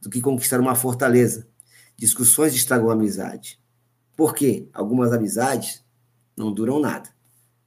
do 0.01 0.09
que 0.09 0.21
conquistar 0.21 0.59
uma 0.59 0.75
fortaleza. 0.75 1.47
Discussões 1.97 2.53
estragam 2.53 2.89
a 2.89 2.93
amizade. 2.93 3.59
Por 4.15 4.33
quê? 4.33 4.69
Algumas 4.73 5.11
amizades 5.11 5.83
não 6.37 6.53
duram 6.53 6.79
nada, 6.79 7.09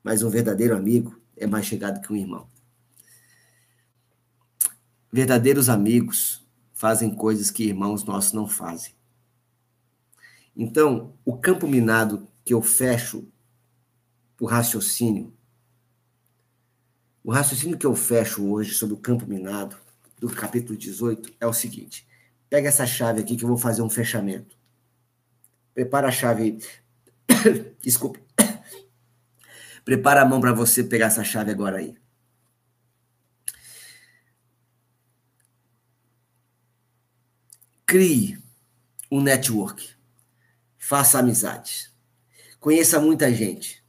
mas 0.02 0.22
um 0.22 0.30
verdadeiro 0.30 0.76
amigo 0.76 1.20
é 1.36 1.46
mais 1.46 1.66
chegado 1.66 2.00
que 2.00 2.12
um 2.12 2.16
irmão. 2.16 2.46
Verdadeiros 5.12 5.68
amigos 5.68 6.46
fazem 6.72 7.14
coisas 7.14 7.50
que 7.50 7.64
irmãos 7.64 8.04
nossos 8.04 8.32
não 8.32 8.46
fazem. 8.46 8.97
Então, 10.60 11.16
o 11.24 11.38
campo 11.38 11.68
minado 11.68 12.26
que 12.44 12.52
eu 12.52 12.60
fecho 12.60 13.30
o 14.40 14.44
raciocínio, 14.44 15.32
o 17.22 17.30
raciocínio 17.30 17.78
que 17.78 17.86
eu 17.86 17.94
fecho 17.94 18.44
hoje 18.50 18.74
sobre 18.74 18.92
o 18.96 18.98
campo 18.98 19.24
minado, 19.24 19.76
do 20.18 20.28
capítulo 20.28 20.76
18, 20.76 21.32
é 21.38 21.46
o 21.46 21.52
seguinte: 21.52 22.04
pega 22.50 22.68
essa 22.68 22.84
chave 22.84 23.20
aqui 23.20 23.36
que 23.36 23.44
eu 23.44 23.48
vou 23.48 23.56
fazer 23.56 23.82
um 23.82 23.88
fechamento. 23.88 24.58
Prepara 25.72 26.08
a 26.08 26.10
chave. 26.10 26.58
Desculpe. 27.80 28.20
Prepara 29.84 30.22
a 30.22 30.24
mão 30.24 30.40
para 30.40 30.52
você 30.52 30.82
pegar 30.82 31.06
essa 31.06 31.22
chave 31.22 31.52
agora 31.52 31.78
aí. 31.78 31.94
Crie 37.86 38.36
um 39.08 39.22
network. 39.22 39.97
Faça 40.88 41.18
amizades. 41.18 41.90
Conheça 42.58 42.98
muita 42.98 43.30
gente. 43.30 43.84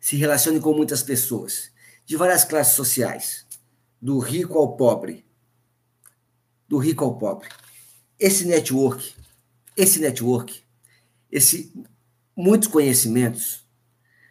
Se 0.00 0.16
relacione 0.16 0.58
com 0.58 0.74
muitas 0.74 1.00
pessoas 1.00 1.70
de 2.04 2.16
várias 2.16 2.44
classes 2.44 2.74
sociais, 2.74 3.46
do 4.02 4.18
rico 4.18 4.58
ao 4.58 4.74
pobre. 4.76 5.24
Do 6.68 6.76
rico 6.76 7.04
ao 7.04 7.16
pobre. 7.16 7.48
Esse 8.18 8.46
network, 8.46 9.14
esse 9.76 10.00
network, 10.00 10.64
esse 11.30 11.72
muitos 12.36 12.66
conhecimentos 12.66 13.64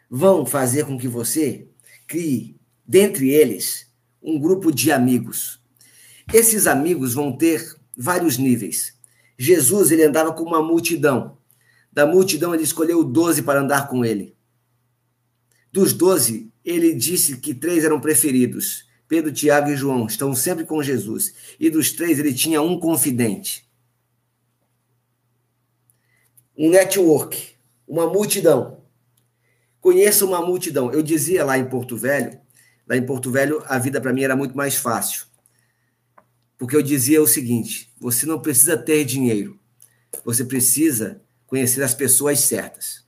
vão 0.09 0.45
fazer 0.45 0.85
com 0.85 0.97
que 0.97 1.07
você 1.07 1.69
crie 2.05 2.59
dentre 2.85 3.29
eles 3.29 3.87
um 4.21 4.37
grupo 4.37 4.73
de 4.73 4.91
amigos. 4.91 5.57
Esses 6.33 6.67
amigos 6.67 7.13
vão 7.13 7.37
ter 7.37 7.79
vários 7.95 8.37
níveis. 8.37 8.93
Jesus 9.37 9.89
ele 9.89 10.03
andava 10.03 10.33
com 10.33 10.43
uma 10.43 10.61
multidão. 10.61 11.41
Da 11.93 12.07
multidão 12.07 12.55
ele 12.55 12.63
escolheu 12.63 13.03
doze 13.03 13.43
para 13.43 13.61
andar 13.61 13.87
com 13.87 14.03
ele. 14.03 14.35
Dos 15.71 15.93
doze, 15.93 16.51
ele 16.65 16.93
disse 16.93 17.37
que 17.37 17.53
três 17.53 17.83
eram 17.83 18.01
preferidos. 18.01 18.87
Pedro, 19.07 19.31
Tiago 19.31 19.69
e 19.69 19.75
João 19.75 20.07
estão 20.07 20.33
sempre 20.33 20.65
com 20.65 20.81
Jesus. 20.81 21.35
E 21.59 21.69
dos 21.69 21.91
três, 21.91 22.17
ele 22.17 22.33
tinha 22.33 22.63
um 22.63 22.79
confidente. 22.79 23.69
Um 26.57 26.71
network, 26.71 27.55
uma 27.87 28.07
multidão. 28.07 28.81
Conheça 29.79 30.25
uma 30.25 30.43
multidão. 30.43 30.91
Eu 30.91 31.03
dizia 31.03 31.45
lá 31.45 31.59
em 31.59 31.65
Porto 31.65 31.95
Velho, 31.95 32.39
lá 32.87 32.97
em 32.97 33.05
Porto 33.05 33.29
Velho, 33.29 33.63
a 33.67 33.77
vida 33.77 34.01
para 34.01 34.13
mim 34.13 34.23
era 34.23 34.35
muito 34.35 34.57
mais 34.57 34.75
fácil. 34.75 35.27
Porque 36.57 36.75
eu 36.75 36.81
dizia 36.81 37.21
o 37.21 37.27
seguinte: 37.27 37.93
você 37.99 38.25
não 38.25 38.39
precisa 38.39 38.77
ter 38.77 39.03
dinheiro, 39.05 39.59
você 40.23 40.45
precisa 40.45 41.22
conhecer 41.53 41.83
as 41.83 41.93
pessoas 41.93 42.39
certas. 42.39 43.05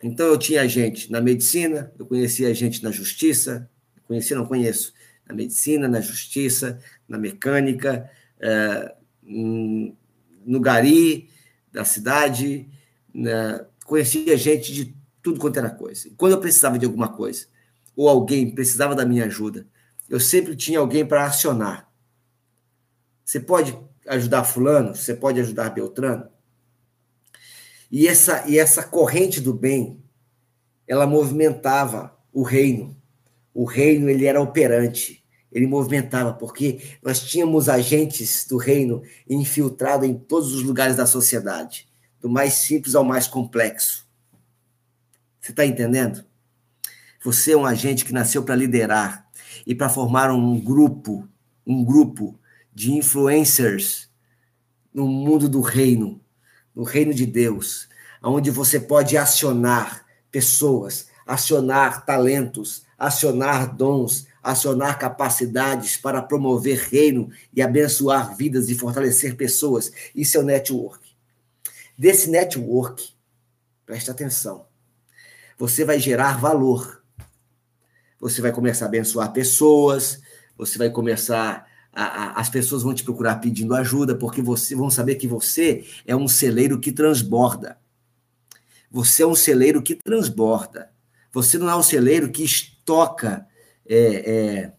Então 0.00 0.24
eu 0.26 0.38
tinha 0.38 0.68
gente 0.68 1.10
na 1.10 1.20
medicina, 1.20 1.92
eu 1.98 2.06
conhecia 2.06 2.54
gente 2.54 2.80
na 2.80 2.92
justiça, 2.92 3.68
conhecia, 4.06 4.36
não 4.36 4.46
conheço, 4.46 4.94
na 5.26 5.34
medicina, 5.34 5.88
na 5.88 6.00
justiça, 6.00 6.78
na 7.08 7.18
mecânica, 7.18 8.08
é, 8.38 8.94
no 9.20 10.60
gari 10.60 11.28
da 11.72 11.84
cidade, 11.84 12.70
né? 13.12 13.66
conhecia 13.84 14.36
gente 14.36 14.72
de 14.72 14.96
tudo 15.20 15.40
quanto 15.40 15.58
era 15.58 15.68
coisa. 15.68 16.08
quando 16.16 16.34
eu 16.34 16.40
precisava 16.40 16.78
de 16.78 16.86
alguma 16.86 17.08
coisa, 17.08 17.48
ou 17.96 18.08
alguém 18.08 18.48
precisava 18.48 18.94
da 18.94 19.04
minha 19.04 19.24
ajuda, 19.24 19.66
eu 20.08 20.20
sempre 20.20 20.54
tinha 20.54 20.78
alguém 20.78 21.04
para 21.04 21.24
acionar. 21.24 21.90
Você 23.24 23.40
pode 23.40 23.76
ajudar 24.06 24.44
fulano, 24.44 24.94
você 24.94 25.16
pode 25.16 25.40
ajudar 25.40 25.70
Beltrano. 25.70 26.35
E 27.90 28.08
essa 28.08 28.48
e 28.48 28.58
essa 28.58 28.82
corrente 28.82 29.40
do 29.40 29.52
bem, 29.52 30.02
ela 30.86 31.06
movimentava 31.06 32.16
o 32.32 32.42
reino. 32.42 32.96
O 33.54 33.64
reino 33.64 34.08
ele 34.08 34.26
era 34.26 34.40
operante, 34.40 35.24
ele 35.50 35.66
movimentava 35.66 36.34
porque 36.34 36.80
nós 37.02 37.20
tínhamos 37.20 37.68
agentes 37.68 38.46
do 38.46 38.58
reino 38.58 39.02
infiltrados 39.28 40.06
em 40.06 40.14
todos 40.14 40.52
os 40.52 40.62
lugares 40.62 40.96
da 40.96 41.06
sociedade, 41.06 41.88
do 42.20 42.28
mais 42.28 42.54
simples 42.54 42.94
ao 42.94 43.04
mais 43.04 43.26
complexo. 43.26 44.06
Você 45.40 45.52
está 45.52 45.64
entendendo? 45.64 46.24
Você 47.24 47.52
é 47.52 47.56
um 47.56 47.64
agente 47.64 48.04
que 48.04 48.12
nasceu 48.12 48.42
para 48.42 48.54
liderar 48.54 49.26
e 49.66 49.74
para 49.74 49.88
formar 49.88 50.30
um 50.30 50.60
grupo, 50.60 51.26
um 51.66 51.84
grupo 51.84 52.38
de 52.74 52.92
influencers 52.92 54.10
no 54.92 55.06
mundo 55.06 55.48
do 55.48 55.60
reino, 55.60 56.20
no 56.76 56.84
reino 56.84 57.14
de 57.14 57.24
Deus, 57.24 57.88
onde 58.22 58.50
você 58.50 58.78
pode 58.78 59.16
acionar 59.16 60.04
pessoas, 60.30 61.08
acionar 61.26 62.04
talentos, 62.04 62.84
acionar 62.98 63.74
dons, 63.74 64.26
acionar 64.42 64.98
capacidades 64.98 65.96
para 65.96 66.22
promover 66.22 66.78
reino 66.90 67.30
e 67.54 67.62
abençoar 67.62 68.36
vidas 68.36 68.68
e 68.68 68.74
fortalecer 68.74 69.34
pessoas. 69.34 69.90
Isso 70.14 70.36
é 70.36 70.40
o 70.40 70.44
network. 70.44 71.04
Desse 71.96 72.28
network, 72.28 73.14
preste 73.86 74.10
atenção, 74.10 74.66
você 75.58 75.84
vai 75.84 75.98
gerar 75.98 76.38
valor. 76.38 77.02
Você 78.20 78.40
vai 78.40 78.52
começar 78.52 78.86
a 78.86 78.88
abençoar 78.88 79.32
pessoas, 79.32 80.20
você 80.56 80.78
vai 80.78 80.90
começar 80.90 81.66
a, 81.96 82.04
a, 82.04 82.40
as 82.40 82.50
pessoas 82.50 82.82
vão 82.82 82.92
te 82.92 83.02
procurar 83.02 83.36
pedindo 83.36 83.74
ajuda, 83.74 84.14
porque 84.14 84.42
você 84.42 84.74
vão 84.74 84.90
saber 84.90 85.14
que 85.14 85.26
você 85.26 85.84
é 86.06 86.14
um 86.14 86.28
celeiro 86.28 86.78
que 86.78 86.92
transborda. 86.92 87.78
Você 88.90 89.22
é 89.22 89.26
um 89.26 89.34
celeiro 89.34 89.82
que 89.82 89.94
transborda. 89.94 90.90
Você 91.32 91.56
não 91.56 91.70
é 91.70 91.74
um 91.74 91.82
celeiro 91.82 92.30
que 92.30 92.44
estoca 92.44 93.46
é, 93.88 93.96
é, 93.96 94.72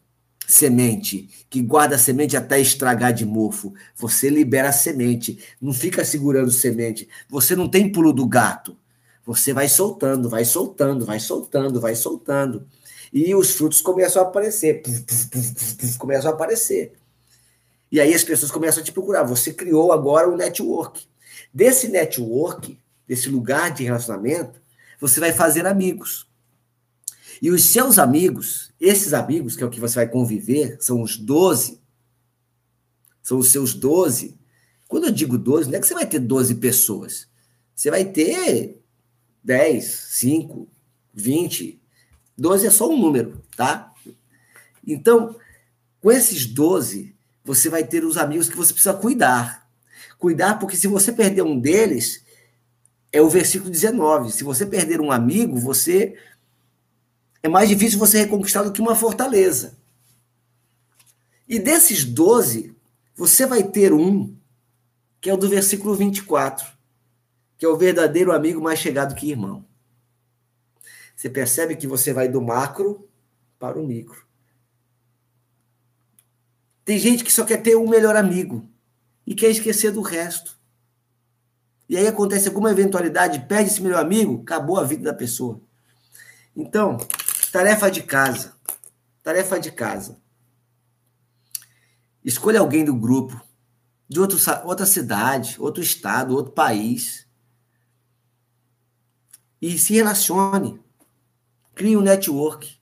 semente, 0.47 1.28
que 1.49 1.61
guarda 1.61 1.97
semente 1.97 2.38
até 2.38 2.59
estragar 2.59 3.11
de 3.11 3.26
mofo. 3.26 3.74
Você 3.95 4.30
libera 4.30 4.72
semente, 4.72 5.39
não 5.59 5.74
fica 5.74 6.05
segurando 6.05 6.51
semente. 6.51 7.09
Você 7.28 7.55
não 7.55 7.68
tem 7.68 7.91
pulo 7.91 8.13
do 8.13 8.28
gato. 8.28 8.78
Você 9.26 9.53
vai 9.53 9.68
soltando, 9.68 10.30
vai 10.30 10.45
soltando, 10.45 11.03
vai 11.05 11.20
soltando, 11.20 11.82
vai 11.82 11.95
soltando. 11.95 12.68
E 13.11 13.34
os 13.34 13.51
frutos 13.51 13.82
começam 13.82 14.22
a 14.22 14.26
aparecer. 14.28 14.84
Começam 15.97 16.32
a 16.32 16.34
aparecer. 16.34 16.93
E 17.92 18.00
aí 18.00 18.14
as 18.14 18.24
pessoas 18.24 18.52
começam 18.52 18.82
a 18.82 18.86
te 18.86 18.92
procurar. 18.92 19.24
Você 19.24 19.54
criou 19.54 19.92
agora 19.92 20.30
um 20.30 20.36
network. 20.36 21.08
Desse 21.54 21.88
network, 21.88 22.80
desse 23.08 23.30
lugar 23.30 23.74
de 23.74 23.84
relacionamento, 23.84 24.62
você 25.00 25.20
vai 25.20 25.32
fazer 25.32 25.66
amigos. 25.66 26.28
E 27.42 27.52
os 27.52 27.66
seus 27.66 28.00
amigos, 28.00 28.74
esses 28.80 29.14
amigos, 29.14 29.56
que 29.56 29.64
é 29.64 29.66
o 29.66 29.70
que 29.70 29.80
você 29.80 29.96
vai 29.96 30.08
conviver, 30.08 30.78
são 30.82 31.02
os 31.02 31.18
12. 31.18 31.80
São 33.22 33.38
os 33.38 33.52
seus 33.52 33.74
12. 33.74 34.38
Quando 34.88 35.06
eu 35.06 35.12
digo 35.12 35.38
12, 35.38 35.70
não 35.70 35.78
é 35.78 35.82
que 35.82 35.88
você 35.88 35.94
vai 35.94 36.06
ter 36.06 36.20
12 36.20 36.56
pessoas. 36.56 37.28
Você 37.76 37.92
vai 37.92 38.06
ter 38.06 38.82
10, 39.44 39.86
5, 39.86 40.68
20. 41.14 41.80
12 42.38 42.68
é 42.68 42.70
só 42.70 42.90
um 42.90 43.00
número, 43.00 43.42
tá? 43.56 43.94
Então, 44.86 45.36
com 46.00 46.12
esses 46.12 46.46
12, 46.46 47.16
você 47.48 47.70
vai 47.70 47.82
ter 47.86 48.04
os 48.04 48.18
amigos 48.18 48.50
que 48.50 48.58
você 48.58 48.74
precisa 48.74 48.93
cuidar. 48.93 49.66
Cuidar, 50.20 50.60
porque 50.60 50.76
se 50.76 50.86
você 50.86 51.14
perder 51.14 51.43
um 51.43 51.58
deles, 51.58 52.22
é 53.10 53.22
o 53.22 53.30
versículo 53.30 53.72
19. 53.72 54.34
Se 54.34 54.43
você 54.43 54.66
perder 54.66 55.00
um 55.00 55.14
amigo, 55.14 55.58
você. 55.58 56.18
É 57.41 57.48
mais 57.48 57.70
difícil 57.70 57.98
você 57.98 58.18
reconquistar 58.18 58.64
do 58.64 58.72
que 58.74 58.82
uma 58.82 58.95
fortaleza. 58.95 59.78
E 61.48 61.58
desses 61.58 62.04
12, 62.04 62.76
você 63.16 63.45
vai 63.45 63.64
ter 63.64 63.93
um, 63.93 64.36
que 65.22 65.30
é 65.30 65.34
o 65.34 65.38
do 65.38 65.48
versículo 65.48 65.95
24, 65.95 66.68
que 67.58 67.66
é 67.66 67.70
o 67.70 67.78
verdadeiro 67.78 68.34
amigo 68.34 68.62
mais 68.62 68.80
chegado 68.80 69.16
que 69.16 69.32
irmão. 69.32 69.64
Você 71.16 71.30
percebe 71.30 71.78
que 71.78 71.88
você 71.88 72.12
vai 72.12 72.28
do 72.28 72.41
macro 72.41 73.08
para 73.58 73.80
o 73.80 73.88
micro. 73.88 74.26
Tem 76.88 76.98
gente 76.98 77.22
que 77.22 77.34
só 77.34 77.44
quer 77.44 77.58
ter 77.58 77.76
um 77.76 77.90
melhor 77.90 78.16
amigo 78.16 78.66
e 79.26 79.36
quer 79.36 79.50
esquecer 79.50 79.92
do 79.92 80.00
resto. 80.00 80.58
E 81.90 81.98
aí 81.98 82.08
acontece 82.08 82.48
alguma 82.48 82.72
eventualidade, 82.72 83.42
perde 83.42 83.70
esse 83.70 83.82
melhor 83.82 84.00
amigo, 84.00 84.40
acabou 84.42 84.80
a 84.80 84.86
vida 84.86 85.04
da 85.04 85.14
pessoa. 85.14 85.60
Então, 86.56 86.96
tarefa 87.52 87.92
de 87.92 88.04
casa. 88.04 88.56
Tarefa 89.22 89.60
de 89.60 89.70
casa. 89.70 90.18
Escolha 92.24 92.62
alguém 92.62 92.86
do 92.86 92.96
grupo 92.96 93.38
de 94.08 94.22
outro, 94.22 94.38
outra 94.64 94.86
cidade, 94.86 95.58
outro 95.60 95.84
estado, 95.84 96.34
outro 96.34 96.54
país. 96.54 97.28
E 99.62 99.78
se 99.78 99.94
relacione. 99.94 100.80
Crie 101.76 101.98
um 101.98 102.02
network. 102.02 102.80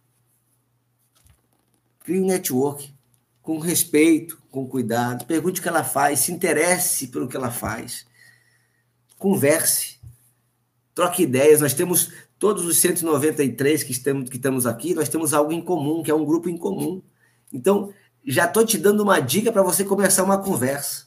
Crie 2.01 2.21
um 2.21 2.27
network 2.27 2.94
com 3.45 3.59
respeito, 3.59 4.41
com 4.49 4.67
cuidado. 4.67 5.23
Pergunte 5.25 5.59
o 5.59 5.63
que 5.63 5.69
ela 5.69 5.83
faz, 5.83 6.21
se 6.21 6.31
interesse 6.31 7.09
pelo 7.09 7.27
que 7.27 7.37
ela 7.37 7.51
faz. 7.51 8.07
Converse. 9.19 9.99
Troque 10.95 11.21
ideias. 11.21 11.61
Nós 11.61 11.75
temos 11.75 12.11
todos 12.39 12.65
os 12.65 12.79
193 12.79 13.83
que 13.83 13.91
estamos, 13.91 14.31
que 14.31 14.37
estamos 14.37 14.65
aqui, 14.65 14.95
nós 14.95 15.07
temos 15.09 15.31
algo 15.31 15.53
em 15.53 15.61
comum, 15.61 16.01
que 16.01 16.09
é 16.09 16.15
um 16.15 16.25
grupo 16.25 16.49
em 16.49 16.57
comum. 16.57 17.03
Então, 17.53 17.93
já 18.25 18.45
estou 18.45 18.65
te 18.65 18.79
dando 18.79 19.03
uma 19.03 19.19
dica 19.19 19.51
para 19.51 19.61
você 19.61 19.85
começar 19.85 20.23
uma 20.23 20.41
conversa. 20.41 21.05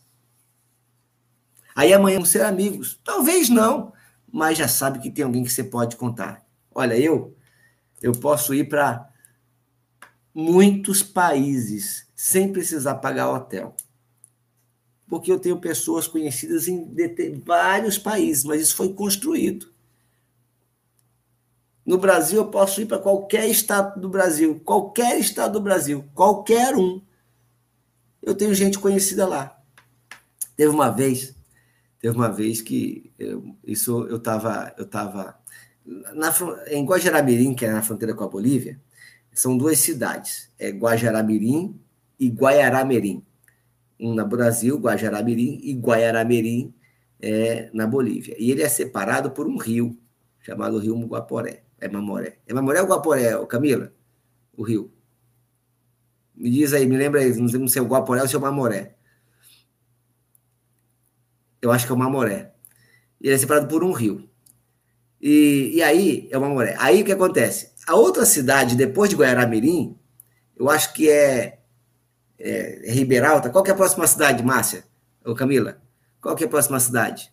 Aí 1.74 1.92
amanhã 1.92 2.18
vamos 2.18 2.30
ser 2.30 2.42
amigos. 2.42 3.00
Talvez 3.02 3.48
não, 3.48 3.92
mas 4.32 4.56
já 4.56 4.68
sabe 4.68 5.00
que 5.00 5.10
tem 5.10 5.24
alguém 5.24 5.42
que 5.42 5.50
você 5.50 5.64
pode 5.64 5.96
contar. 5.96 6.46
Olha, 6.72 6.96
eu 6.96 7.36
eu 8.00 8.12
posso 8.12 8.54
ir 8.54 8.68
para 8.68 9.08
muitos 10.32 11.02
países 11.02 12.07
sem 12.18 12.52
precisar 12.52 12.96
pagar 12.96 13.30
hotel. 13.30 13.76
Porque 15.06 15.30
eu 15.30 15.38
tenho 15.38 15.60
pessoas 15.60 16.08
conhecidas 16.08 16.66
em 16.66 16.84
vários 17.46 17.96
países, 17.96 18.42
mas 18.42 18.60
isso 18.60 18.74
foi 18.74 18.92
construído. 18.92 19.72
No 21.86 21.96
Brasil, 21.96 22.38
eu 22.38 22.48
posso 22.48 22.82
ir 22.82 22.86
para 22.86 22.98
qualquer 22.98 23.48
estado 23.48 24.00
do 24.00 24.08
Brasil, 24.08 24.60
qualquer 24.64 25.16
estado 25.20 25.52
do 25.52 25.60
Brasil, 25.60 26.04
qualquer 26.12 26.74
um. 26.74 27.00
Eu 28.20 28.34
tenho 28.34 28.52
gente 28.52 28.80
conhecida 28.80 29.24
lá. 29.24 29.56
Teve 30.56 30.70
uma 30.70 30.90
vez, 30.90 31.36
teve 32.00 32.16
uma 32.16 32.32
vez 32.32 32.60
que 32.60 33.12
eu, 33.16 33.56
isso 33.64 34.04
eu 34.08 34.16
estava 34.16 34.74
eu 34.76 34.86
tava 34.86 35.38
na, 35.86 36.34
em 36.66 36.84
Guajaramirim, 36.84 37.54
que 37.54 37.64
é 37.64 37.70
na 37.70 37.80
fronteira 37.80 38.12
com 38.12 38.24
a 38.24 38.28
Bolívia, 38.28 38.80
são 39.32 39.56
duas 39.56 39.78
cidades, 39.78 40.50
é 40.58 40.70
Guajaramirim 40.70 41.80
e 42.18 42.28
Guaiaramirim. 42.28 43.24
Um 44.00 44.14
no 44.14 44.26
Brasil, 44.26 44.78
Guajaramirim, 44.78 45.60
e 45.62 45.74
Guaiaramirim 45.74 46.74
é, 47.20 47.70
na 47.72 47.86
Bolívia. 47.86 48.36
E 48.38 48.50
ele 48.50 48.62
é 48.62 48.68
separado 48.68 49.30
por 49.30 49.46
um 49.46 49.56
rio, 49.56 49.98
chamado 50.40 50.78
Rio 50.78 50.96
Muguaporé. 50.96 51.64
É 51.80 51.88
Mamoré. 51.88 52.38
É 52.46 52.52
Mamoré 52.52 52.80
ou 52.80 52.88
Guaporé, 52.88 53.46
Camila? 53.46 53.92
O 54.56 54.62
rio. 54.62 54.92
Me 56.34 56.50
diz 56.50 56.72
aí, 56.72 56.86
me 56.86 56.96
lembra 56.96 57.20
aí, 57.20 57.34
não 57.36 57.48
sei 57.48 57.68
se 57.68 57.78
é 57.78 57.82
o 57.82 57.86
Guaporé 57.86 58.22
ou 58.22 58.28
se 58.28 58.34
é 58.34 58.38
o 58.38 58.42
Mamoré. 58.42 58.94
Eu 61.60 61.72
acho 61.72 61.86
que 61.86 61.92
é 61.92 61.94
o 61.94 61.98
Mamoré. 61.98 62.52
Ele 63.20 63.34
é 63.34 63.38
separado 63.38 63.68
por 63.68 63.82
um 63.82 63.92
rio. 63.92 64.28
E, 65.20 65.72
e 65.74 65.82
aí, 65.82 66.28
é 66.30 66.38
o 66.38 66.40
Mamoré. 66.40 66.76
Aí 66.78 67.02
o 67.02 67.04
que 67.04 67.12
acontece? 67.12 67.72
A 67.86 67.96
outra 67.96 68.24
cidade, 68.24 68.76
depois 68.76 69.10
de 69.10 69.16
Guaiaramirim, 69.16 69.96
eu 70.56 70.68
acho 70.68 70.92
que 70.92 71.10
é, 71.10 71.57
é, 72.38 72.88
é 72.88 72.92
Ribeiralta. 72.92 73.50
Qual 73.50 73.64
que 73.64 73.70
é 73.70 73.74
a 73.74 73.76
próxima 73.76 74.06
cidade, 74.06 74.42
Márcia? 74.42 74.84
Ô, 75.24 75.34
Camila? 75.34 75.80
Qual 76.20 76.34
que 76.36 76.44
é 76.44 76.46
a 76.46 76.50
próxima 76.50 76.78
cidade? 76.80 77.32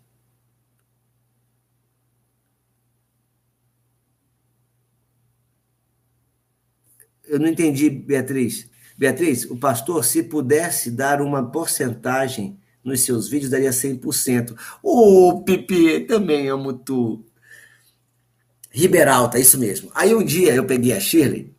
Eu 7.27 7.39
não 7.39 7.47
entendi, 7.47 7.89
Beatriz. 7.89 8.69
Beatriz, 8.97 9.45
o 9.45 9.57
pastor, 9.57 10.05
se 10.05 10.23
pudesse 10.23 10.91
dar 10.91 11.21
uma 11.21 11.51
porcentagem 11.51 12.59
nos 12.83 13.01
seus 13.01 13.27
vídeos, 13.27 13.49
daria 13.49 13.71
100%. 13.71 14.55
Ô, 14.81 15.29
oh, 15.29 15.43
Pipi, 15.43 16.01
também 16.01 16.47
amo 16.47 16.73
tu. 16.73 17.25
Riberalta, 18.69 19.39
isso 19.39 19.57
mesmo. 19.57 19.89
Aí 19.95 20.13
um 20.13 20.23
dia 20.23 20.53
eu 20.53 20.65
peguei 20.65 20.93
a 20.93 20.99
Shirley, 20.99 21.54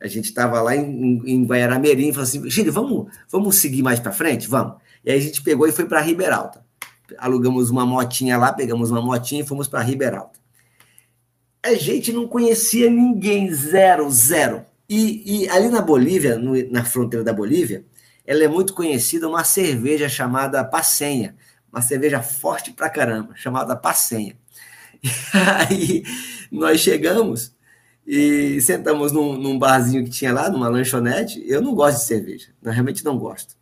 a 0.00 0.06
gente 0.06 0.26
estava 0.26 0.60
lá 0.60 0.76
em, 0.76 1.22
em 1.24 1.44
Guaiaramirim, 1.44 2.08
e 2.08 2.12
falou 2.12 2.24
assim, 2.24 2.48
Shirley, 2.50 2.72
vamos, 2.72 3.06
vamos 3.30 3.56
seguir 3.56 3.82
mais 3.82 3.98
para 3.98 4.12
frente? 4.12 4.48
Vamos. 4.48 4.76
E 5.04 5.10
aí 5.10 5.18
a 5.18 5.22
gente 5.22 5.42
pegou 5.42 5.66
e 5.66 5.72
foi 5.72 5.86
para 5.86 6.00
Riberalta. 6.00 6.64
Alugamos 7.18 7.70
uma 7.70 7.86
motinha 7.86 8.36
lá, 8.36 8.52
pegamos 8.52 8.90
uma 8.90 9.00
motinha 9.00 9.42
e 9.42 9.46
fomos 9.46 9.68
para 9.68 9.80
Riberalta. 9.80 10.38
A 11.62 11.74
gente 11.74 12.12
não 12.12 12.28
conhecia 12.28 12.90
ninguém, 12.90 13.52
zero, 13.52 14.08
zero. 14.10 14.64
E, 14.88 15.44
e 15.44 15.48
ali 15.48 15.68
na 15.68 15.80
Bolívia, 15.80 16.36
no, 16.36 16.54
na 16.70 16.84
fronteira 16.84 17.24
da 17.24 17.32
Bolívia, 17.32 17.84
ela 18.26 18.44
é 18.44 18.48
muito 18.48 18.74
conhecida 18.74 19.28
uma 19.28 19.44
cerveja 19.44 20.08
chamada 20.08 20.64
Passenha, 20.64 21.36
uma 21.72 21.80
cerveja 21.80 22.22
forte 22.22 22.72
pra 22.72 22.90
caramba, 22.90 23.34
chamada 23.34 23.74
Passenha. 23.74 24.36
E 25.02 25.38
aí 25.38 26.04
nós 26.50 26.80
chegamos 26.80 27.55
e 28.06 28.60
sentamos 28.60 29.10
num, 29.10 29.36
num, 29.36 29.58
barzinho 29.58 30.04
que 30.04 30.10
tinha 30.10 30.32
lá, 30.32 30.48
numa 30.48 30.68
lanchonete. 30.68 31.42
Eu 31.46 31.60
não 31.60 31.74
gosto 31.74 31.98
de 31.98 32.04
cerveja, 32.04 32.48
eu 32.62 32.72
realmente 32.72 33.04
não 33.04 33.18
gosto. 33.18 33.56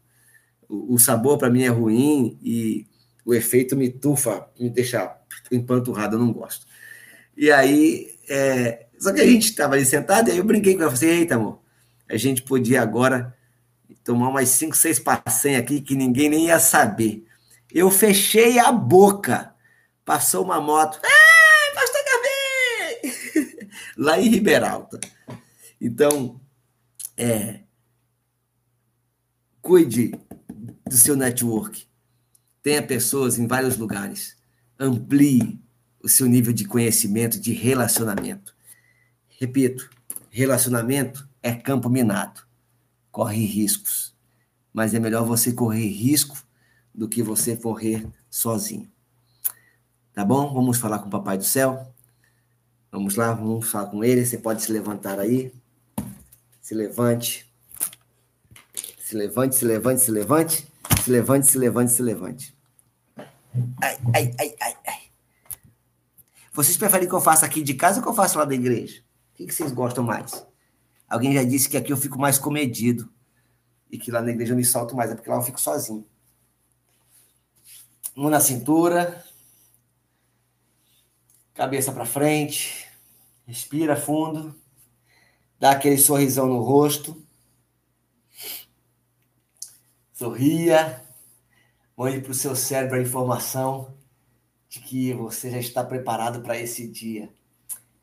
O, 0.69 0.95
o 0.95 0.99
sabor 0.99 1.39
para 1.39 1.51
mim 1.51 1.63
é 1.63 1.69
ruim 1.69 2.39
e 2.43 2.87
o 3.25 3.33
efeito 3.33 3.75
me 3.77 3.89
tufa, 3.89 4.47
me 4.59 4.69
deixa 4.69 5.17
empanturrado, 5.51 6.17
eu 6.17 6.21
não 6.21 6.33
gosto. 6.33 6.67
E 7.37 7.51
aí 7.51 8.15
é, 8.29 8.87
só 8.99 9.13
que 9.13 9.21
a 9.21 9.27
gente 9.27 9.51
estava 9.51 9.75
ali 9.75 9.85
sentado, 9.85 10.29
e 10.29 10.33
aí 10.33 10.39
eu 10.39 10.45
brinquei 10.45 10.75
com 10.75 10.83
ela, 10.83 10.95
falei, 10.95 11.19
eita, 11.19 11.35
amor, 11.35 11.61
a 12.09 12.17
gente 12.17 12.43
podia 12.43 12.83
agora 12.83 13.35
tomar 14.03 14.29
umas 14.29 14.49
cinco, 14.51 14.77
seis 14.77 14.99
passenhas 14.99 15.63
aqui 15.63 15.81
que 15.81 15.95
ninguém 15.95 16.29
nem 16.29 16.47
ia 16.47 16.59
saber. 16.59 17.27
Eu 17.73 17.91
fechei 17.91 18.59
a 18.59 18.71
boca. 18.71 19.53
Passou 20.05 20.45
uma 20.45 20.61
moto. 20.61 21.01
Ah! 21.03 21.24
Lá 23.97 24.21
em 24.21 24.29
Riberalta. 24.29 24.99
Então, 25.81 26.41
é, 27.17 27.61
cuide 29.61 30.13
do 30.87 30.97
seu 30.97 31.17
network. 31.17 31.87
Tenha 32.63 32.83
pessoas 32.83 33.39
em 33.39 33.47
vários 33.47 33.77
lugares. 33.77 34.37
Amplie 34.79 35.61
o 36.03 36.09
seu 36.09 36.27
nível 36.27 36.53
de 36.53 36.67
conhecimento, 36.67 37.41
de 37.41 37.53
relacionamento. 37.53 38.55
Repito, 39.39 39.91
relacionamento 40.31 41.29
é 41.43 41.55
campo 41.55 41.89
minado. 41.89 42.43
Corre 43.11 43.45
riscos. 43.45 44.15
Mas 44.73 44.93
é 44.93 44.99
melhor 44.99 45.25
você 45.25 45.53
correr 45.53 45.87
risco 45.87 46.37
do 46.95 47.09
que 47.09 47.23
você 47.23 47.57
correr 47.57 48.07
sozinho. 48.29 48.91
Tá 50.13 50.25
bom? 50.25 50.53
Vamos 50.53 50.79
falar 50.79 50.99
com 50.99 51.07
o 51.07 51.11
Papai 51.11 51.39
do 51.39 51.45
Céu? 51.45 51.94
Vamos 52.95 53.17
lá, 53.17 53.33
vamos 53.33 53.69
falar 53.69 53.91
com 53.91 54.05
ele. 54.05 54.25
Você 54.25 54.39
pode 54.39 54.63
se 54.63 54.71
levantar 54.71 55.19
aí. 55.19 55.53
Se 56.63 56.77
levante. 56.77 57.53
Se 59.01 59.17
levante, 59.17 59.57
se 59.57 59.65
levante, 59.65 60.01
se 60.01 60.13
levante. 60.13 60.69
Se 61.03 61.11
levante, 61.11 61.47
se 61.49 61.59
levante, 61.59 61.91
se 61.91 62.03
levante. 62.03 62.57
Ai, 63.83 63.99
ai, 64.15 64.35
ai, 64.39 64.55
ai, 64.61 64.77
ai. 64.87 65.01
Vocês 66.53 66.77
preferem 66.77 67.09
que 67.09 67.15
eu 67.15 67.21
faça 67.21 67.45
aqui 67.45 67.65
de 67.65 67.75
casa 67.75 67.99
ou 67.99 68.03
que 68.05 68.09
eu 68.09 68.15
faça 68.15 68.39
lá 68.39 68.45
da 68.45 68.55
igreja? 68.55 69.03
O 69.33 69.39
que, 69.39 69.53
vocês 69.53 69.73
gostam 69.73 70.05
mais? 70.05 70.47
Alguém 71.09 71.35
já 71.35 71.43
disse 71.43 71.69
que 71.69 71.77
aqui 71.77 71.93
eu 71.93 71.97
fico 71.97 72.17
mais 72.17 72.39
comedido 72.39 73.13
e 73.91 73.99
que 73.99 74.13
lá 74.13 74.23
na 74.23 74.31
igreja 74.31 74.53
eu 74.53 74.57
me 74.57 74.65
solto 74.65 74.95
mais, 74.95 75.11
é 75.11 75.17
porque 75.17 75.29
lá 75.29 75.35
eu 75.35 75.43
fico 75.43 75.61
sozinho. 75.61 76.07
Mão 78.15 78.31
na 78.31 78.39
cintura, 78.39 79.21
cabeça 81.55 81.93
para 81.93 82.05
frente, 82.05 82.87
respira 83.47 83.97
fundo, 83.97 84.55
dá 85.59 85.71
aquele 85.71 85.97
sorrisão 85.97 86.47
no 86.47 86.61
rosto, 86.61 87.17
sorria, 90.13 91.03
mande 91.97 92.21
para 92.21 92.33
o 92.33 92.35
seu 92.35 92.55
cérebro 92.55 92.97
a 92.97 93.03
informação 93.03 93.95
de 94.69 94.81
que 94.81 95.13
você 95.13 95.51
já 95.51 95.59
está 95.59 95.85
preparado 95.85 96.43
para 96.43 96.59
esse 96.59 96.87
dia 96.89 97.33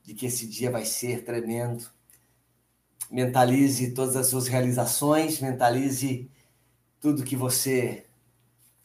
de 0.03 0.13
que 0.13 0.25
esse 0.25 0.45
dia 0.45 0.69
vai 0.69 0.85
ser 0.85 1.23
tremendo. 1.23 1.89
Mentalize 3.09 3.91
todas 3.91 4.15
as 4.15 4.27
suas 4.27 4.47
realizações, 4.47 5.39
mentalize 5.39 6.29
tudo 6.99 7.23
que 7.23 7.35
você 7.35 8.05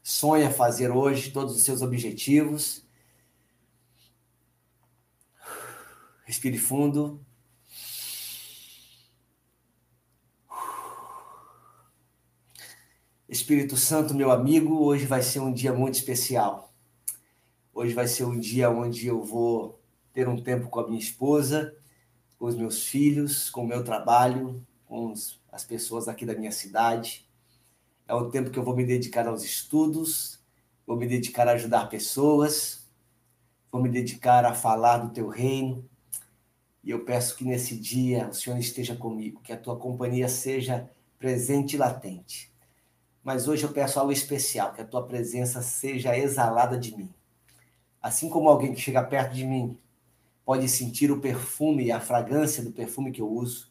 sonha 0.03 0.51
fazer 0.51 0.91
hoje, 0.91 1.31
todos 1.31 1.57
os 1.57 1.63
seus 1.63 1.83
objetivos. 1.83 2.86
Respire 6.27 6.59
fundo. 6.59 7.25
Espírito 13.29 13.77
Santo, 13.77 14.13
meu 14.13 14.33
amigo, 14.33 14.83
hoje 14.83 15.07
vai 15.07 15.23
ser 15.23 15.39
um 15.39 15.53
dia 15.53 15.73
muito 15.73 15.95
especial. 15.95 16.75
Hoje 17.73 17.95
vai 17.95 18.09
ser 18.09 18.25
um 18.25 18.41
dia 18.41 18.69
onde 18.69 19.07
eu 19.07 19.23
vou 19.23 19.81
ter 20.13 20.29
um 20.29 20.43
tempo 20.43 20.69
com 20.69 20.81
a 20.81 20.89
minha 20.89 20.99
esposa, 20.99 21.77
com 22.37 22.47
os 22.47 22.57
meus 22.57 22.83
filhos, 22.83 23.49
com 23.49 23.63
o 23.63 23.69
meu 23.69 23.85
trabalho, 23.85 24.67
com 24.85 25.15
as 25.53 25.65
pessoas 25.65 26.09
aqui 26.09 26.27
da 26.27 26.35
minha 26.35 26.51
cidade. 26.51 27.25
É 28.09 28.15
um 28.17 28.33
tempo 28.33 28.51
que 28.51 28.59
eu 28.59 28.65
vou 28.65 28.75
me 28.75 28.85
dedicar 28.85 29.29
aos 29.29 29.45
estudos, 29.45 30.41
vou 30.85 30.97
me 30.97 31.07
dedicar 31.07 31.47
a 31.47 31.53
ajudar 31.53 31.89
pessoas, 31.89 32.85
vou 33.71 33.81
me 33.81 33.89
dedicar 33.89 34.45
a 34.45 34.55
falar 34.55 34.99
do 34.99 35.11
teu 35.11 35.29
reino. 35.29 35.89
E 36.87 36.91
eu 36.93 37.05
peço 37.05 37.35
que 37.35 37.45
nesse 37.45 37.77
dia 37.77 38.29
o 38.29 38.33
Senhor 38.33 38.57
esteja 38.57 38.95
comigo, 38.95 39.41
que 39.43 39.53
a 39.53 39.57
tua 39.57 39.77
companhia 39.77 40.29
seja 40.29 40.89
presente 41.19 41.75
e 41.75 41.77
latente. 41.77 42.49
Mas 43.25 43.49
hoje 43.49 43.65
eu 43.65 43.73
peço 43.73 43.99
algo 43.99 44.13
especial, 44.13 44.73
que 44.73 44.81
a 44.81 44.87
tua 44.87 45.05
presença 45.05 45.61
seja 45.63 46.17
exalada 46.17 46.79
de 46.79 46.97
mim. 46.97 47.13
Assim 48.01 48.29
como 48.29 48.49
alguém 48.49 48.73
que 48.73 48.81
chega 48.81 49.03
perto 49.03 49.35
de 49.35 49.45
mim 49.45 49.77
pode 50.45 50.69
sentir 50.69 51.11
o 51.11 51.21
perfume 51.21 51.87
e 51.87 51.91
a 51.91 51.99
fragrância 51.99 52.63
do 52.63 52.71
perfume 52.71 53.11
que 53.11 53.21
eu 53.21 53.29
uso, 53.29 53.69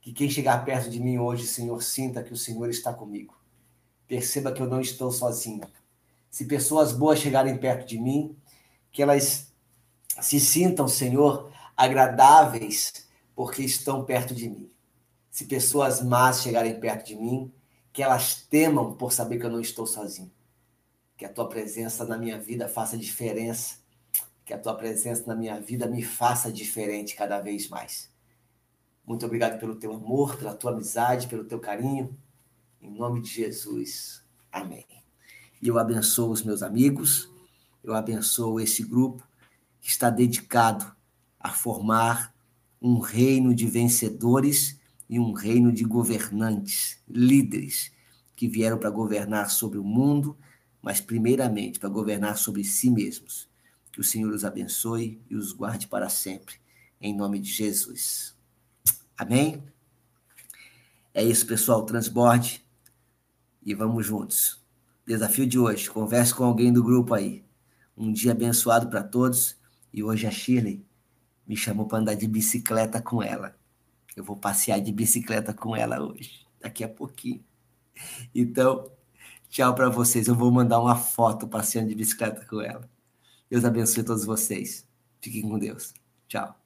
que 0.00 0.10
quem 0.10 0.30
chegar 0.30 0.64
perto 0.64 0.88
de 0.88 0.98
mim 0.98 1.18
hoje, 1.18 1.46
Senhor, 1.46 1.82
sinta 1.82 2.22
que 2.22 2.32
o 2.32 2.38
Senhor 2.38 2.70
está 2.70 2.90
comigo. 2.90 3.38
Perceba 4.08 4.50
que 4.50 4.62
eu 4.62 4.66
não 4.66 4.80
estou 4.80 5.12
sozinho. 5.12 5.68
Se 6.30 6.46
pessoas 6.46 6.90
boas 6.90 7.18
chegarem 7.18 7.58
perto 7.58 7.86
de 7.86 7.98
mim, 7.98 8.34
que 8.90 9.02
elas 9.02 9.52
se 10.22 10.40
sintam, 10.40 10.88
Senhor, 10.88 11.49
agradáveis 11.80 13.08
porque 13.34 13.62
estão 13.62 14.04
perto 14.04 14.34
de 14.34 14.50
mim. 14.50 14.70
Se 15.30 15.46
pessoas 15.46 16.02
más 16.02 16.42
chegarem 16.42 16.78
perto 16.78 17.06
de 17.06 17.16
mim, 17.16 17.50
que 17.90 18.02
elas 18.02 18.34
temam 18.34 18.92
por 18.94 19.12
saber 19.12 19.38
que 19.38 19.46
eu 19.46 19.50
não 19.50 19.60
estou 19.60 19.86
sozinho. 19.86 20.30
Que 21.16 21.24
a 21.24 21.32
tua 21.32 21.48
presença 21.48 22.04
na 22.04 22.18
minha 22.18 22.38
vida 22.38 22.68
faça 22.68 22.98
diferença. 22.98 23.76
Que 24.44 24.52
a 24.52 24.58
tua 24.58 24.74
presença 24.74 25.24
na 25.26 25.34
minha 25.34 25.58
vida 25.58 25.86
me 25.86 26.02
faça 26.02 26.52
diferente 26.52 27.16
cada 27.16 27.40
vez 27.40 27.68
mais. 27.70 28.10
Muito 29.06 29.24
obrigado 29.24 29.58
pelo 29.58 29.76
teu 29.76 29.94
amor, 29.94 30.36
pela 30.36 30.54
tua 30.54 30.72
amizade, 30.72 31.28
pelo 31.28 31.44
teu 31.44 31.58
carinho. 31.58 32.14
Em 32.80 32.90
nome 32.90 33.22
de 33.22 33.30
Jesus. 33.30 34.22
Amém. 34.52 34.84
E 35.62 35.68
eu 35.68 35.78
abençoo 35.78 36.30
os 36.30 36.42
meus 36.42 36.62
amigos, 36.62 37.30
eu 37.82 37.94
abençoo 37.94 38.60
esse 38.60 38.82
grupo 38.82 39.26
que 39.80 39.88
está 39.88 40.10
dedicado 40.10 40.99
a 41.40 41.50
formar 41.50 42.34
um 42.80 42.98
reino 42.98 43.54
de 43.54 43.66
vencedores 43.66 44.78
e 45.08 45.18
um 45.18 45.32
reino 45.32 45.72
de 45.72 45.84
governantes, 45.84 46.98
líderes, 47.08 47.90
que 48.36 48.46
vieram 48.46 48.78
para 48.78 48.90
governar 48.90 49.50
sobre 49.50 49.78
o 49.78 49.84
mundo, 49.84 50.36
mas 50.80 51.00
primeiramente 51.00 51.80
para 51.80 51.88
governar 51.88 52.38
sobre 52.38 52.62
si 52.62 52.90
mesmos. 52.90 53.48
Que 53.92 54.00
o 54.00 54.04
Senhor 54.04 54.32
os 54.32 54.44
abençoe 54.44 55.20
e 55.28 55.34
os 55.34 55.52
guarde 55.52 55.88
para 55.88 56.08
sempre, 56.08 56.54
em 57.00 57.14
nome 57.14 57.40
de 57.40 57.50
Jesus. 57.50 58.36
Amém? 59.18 59.62
É 61.12 61.24
isso, 61.24 61.46
pessoal. 61.46 61.84
Transborde 61.84 62.64
e 63.64 63.74
vamos 63.74 64.06
juntos. 64.06 64.60
Desafio 65.04 65.46
de 65.46 65.58
hoje: 65.58 65.90
converse 65.90 66.32
com 66.32 66.44
alguém 66.44 66.72
do 66.72 66.84
grupo 66.84 67.14
aí. 67.14 67.44
Um 67.96 68.12
dia 68.12 68.32
abençoado 68.32 68.88
para 68.88 69.02
todos. 69.02 69.56
E 69.92 70.04
hoje 70.04 70.26
a 70.26 70.30
Shirley 70.30 70.86
me 71.50 71.56
chamou 71.56 71.84
para 71.84 71.98
andar 71.98 72.14
de 72.14 72.28
bicicleta 72.28 73.02
com 73.02 73.20
ela. 73.20 73.56
Eu 74.14 74.22
vou 74.22 74.36
passear 74.36 74.80
de 74.80 74.92
bicicleta 74.92 75.52
com 75.52 75.74
ela 75.74 76.00
hoje, 76.00 76.46
daqui 76.60 76.84
a 76.84 76.88
pouquinho. 76.88 77.44
Então, 78.32 78.88
tchau 79.48 79.74
para 79.74 79.88
vocês. 79.88 80.28
Eu 80.28 80.36
vou 80.36 80.52
mandar 80.52 80.80
uma 80.80 80.94
foto 80.94 81.48
passeando 81.48 81.88
de 81.88 81.96
bicicleta 81.96 82.46
com 82.46 82.60
ela. 82.60 82.88
Deus 83.50 83.64
abençoe 83.64 84.04
todos 84.04 84.24
vocês. 84.24 84.86
Fiquem 85.20 85.42
com 85.42 85.58
Deus. 85.58 85.92
Tchau. 86.28 86.59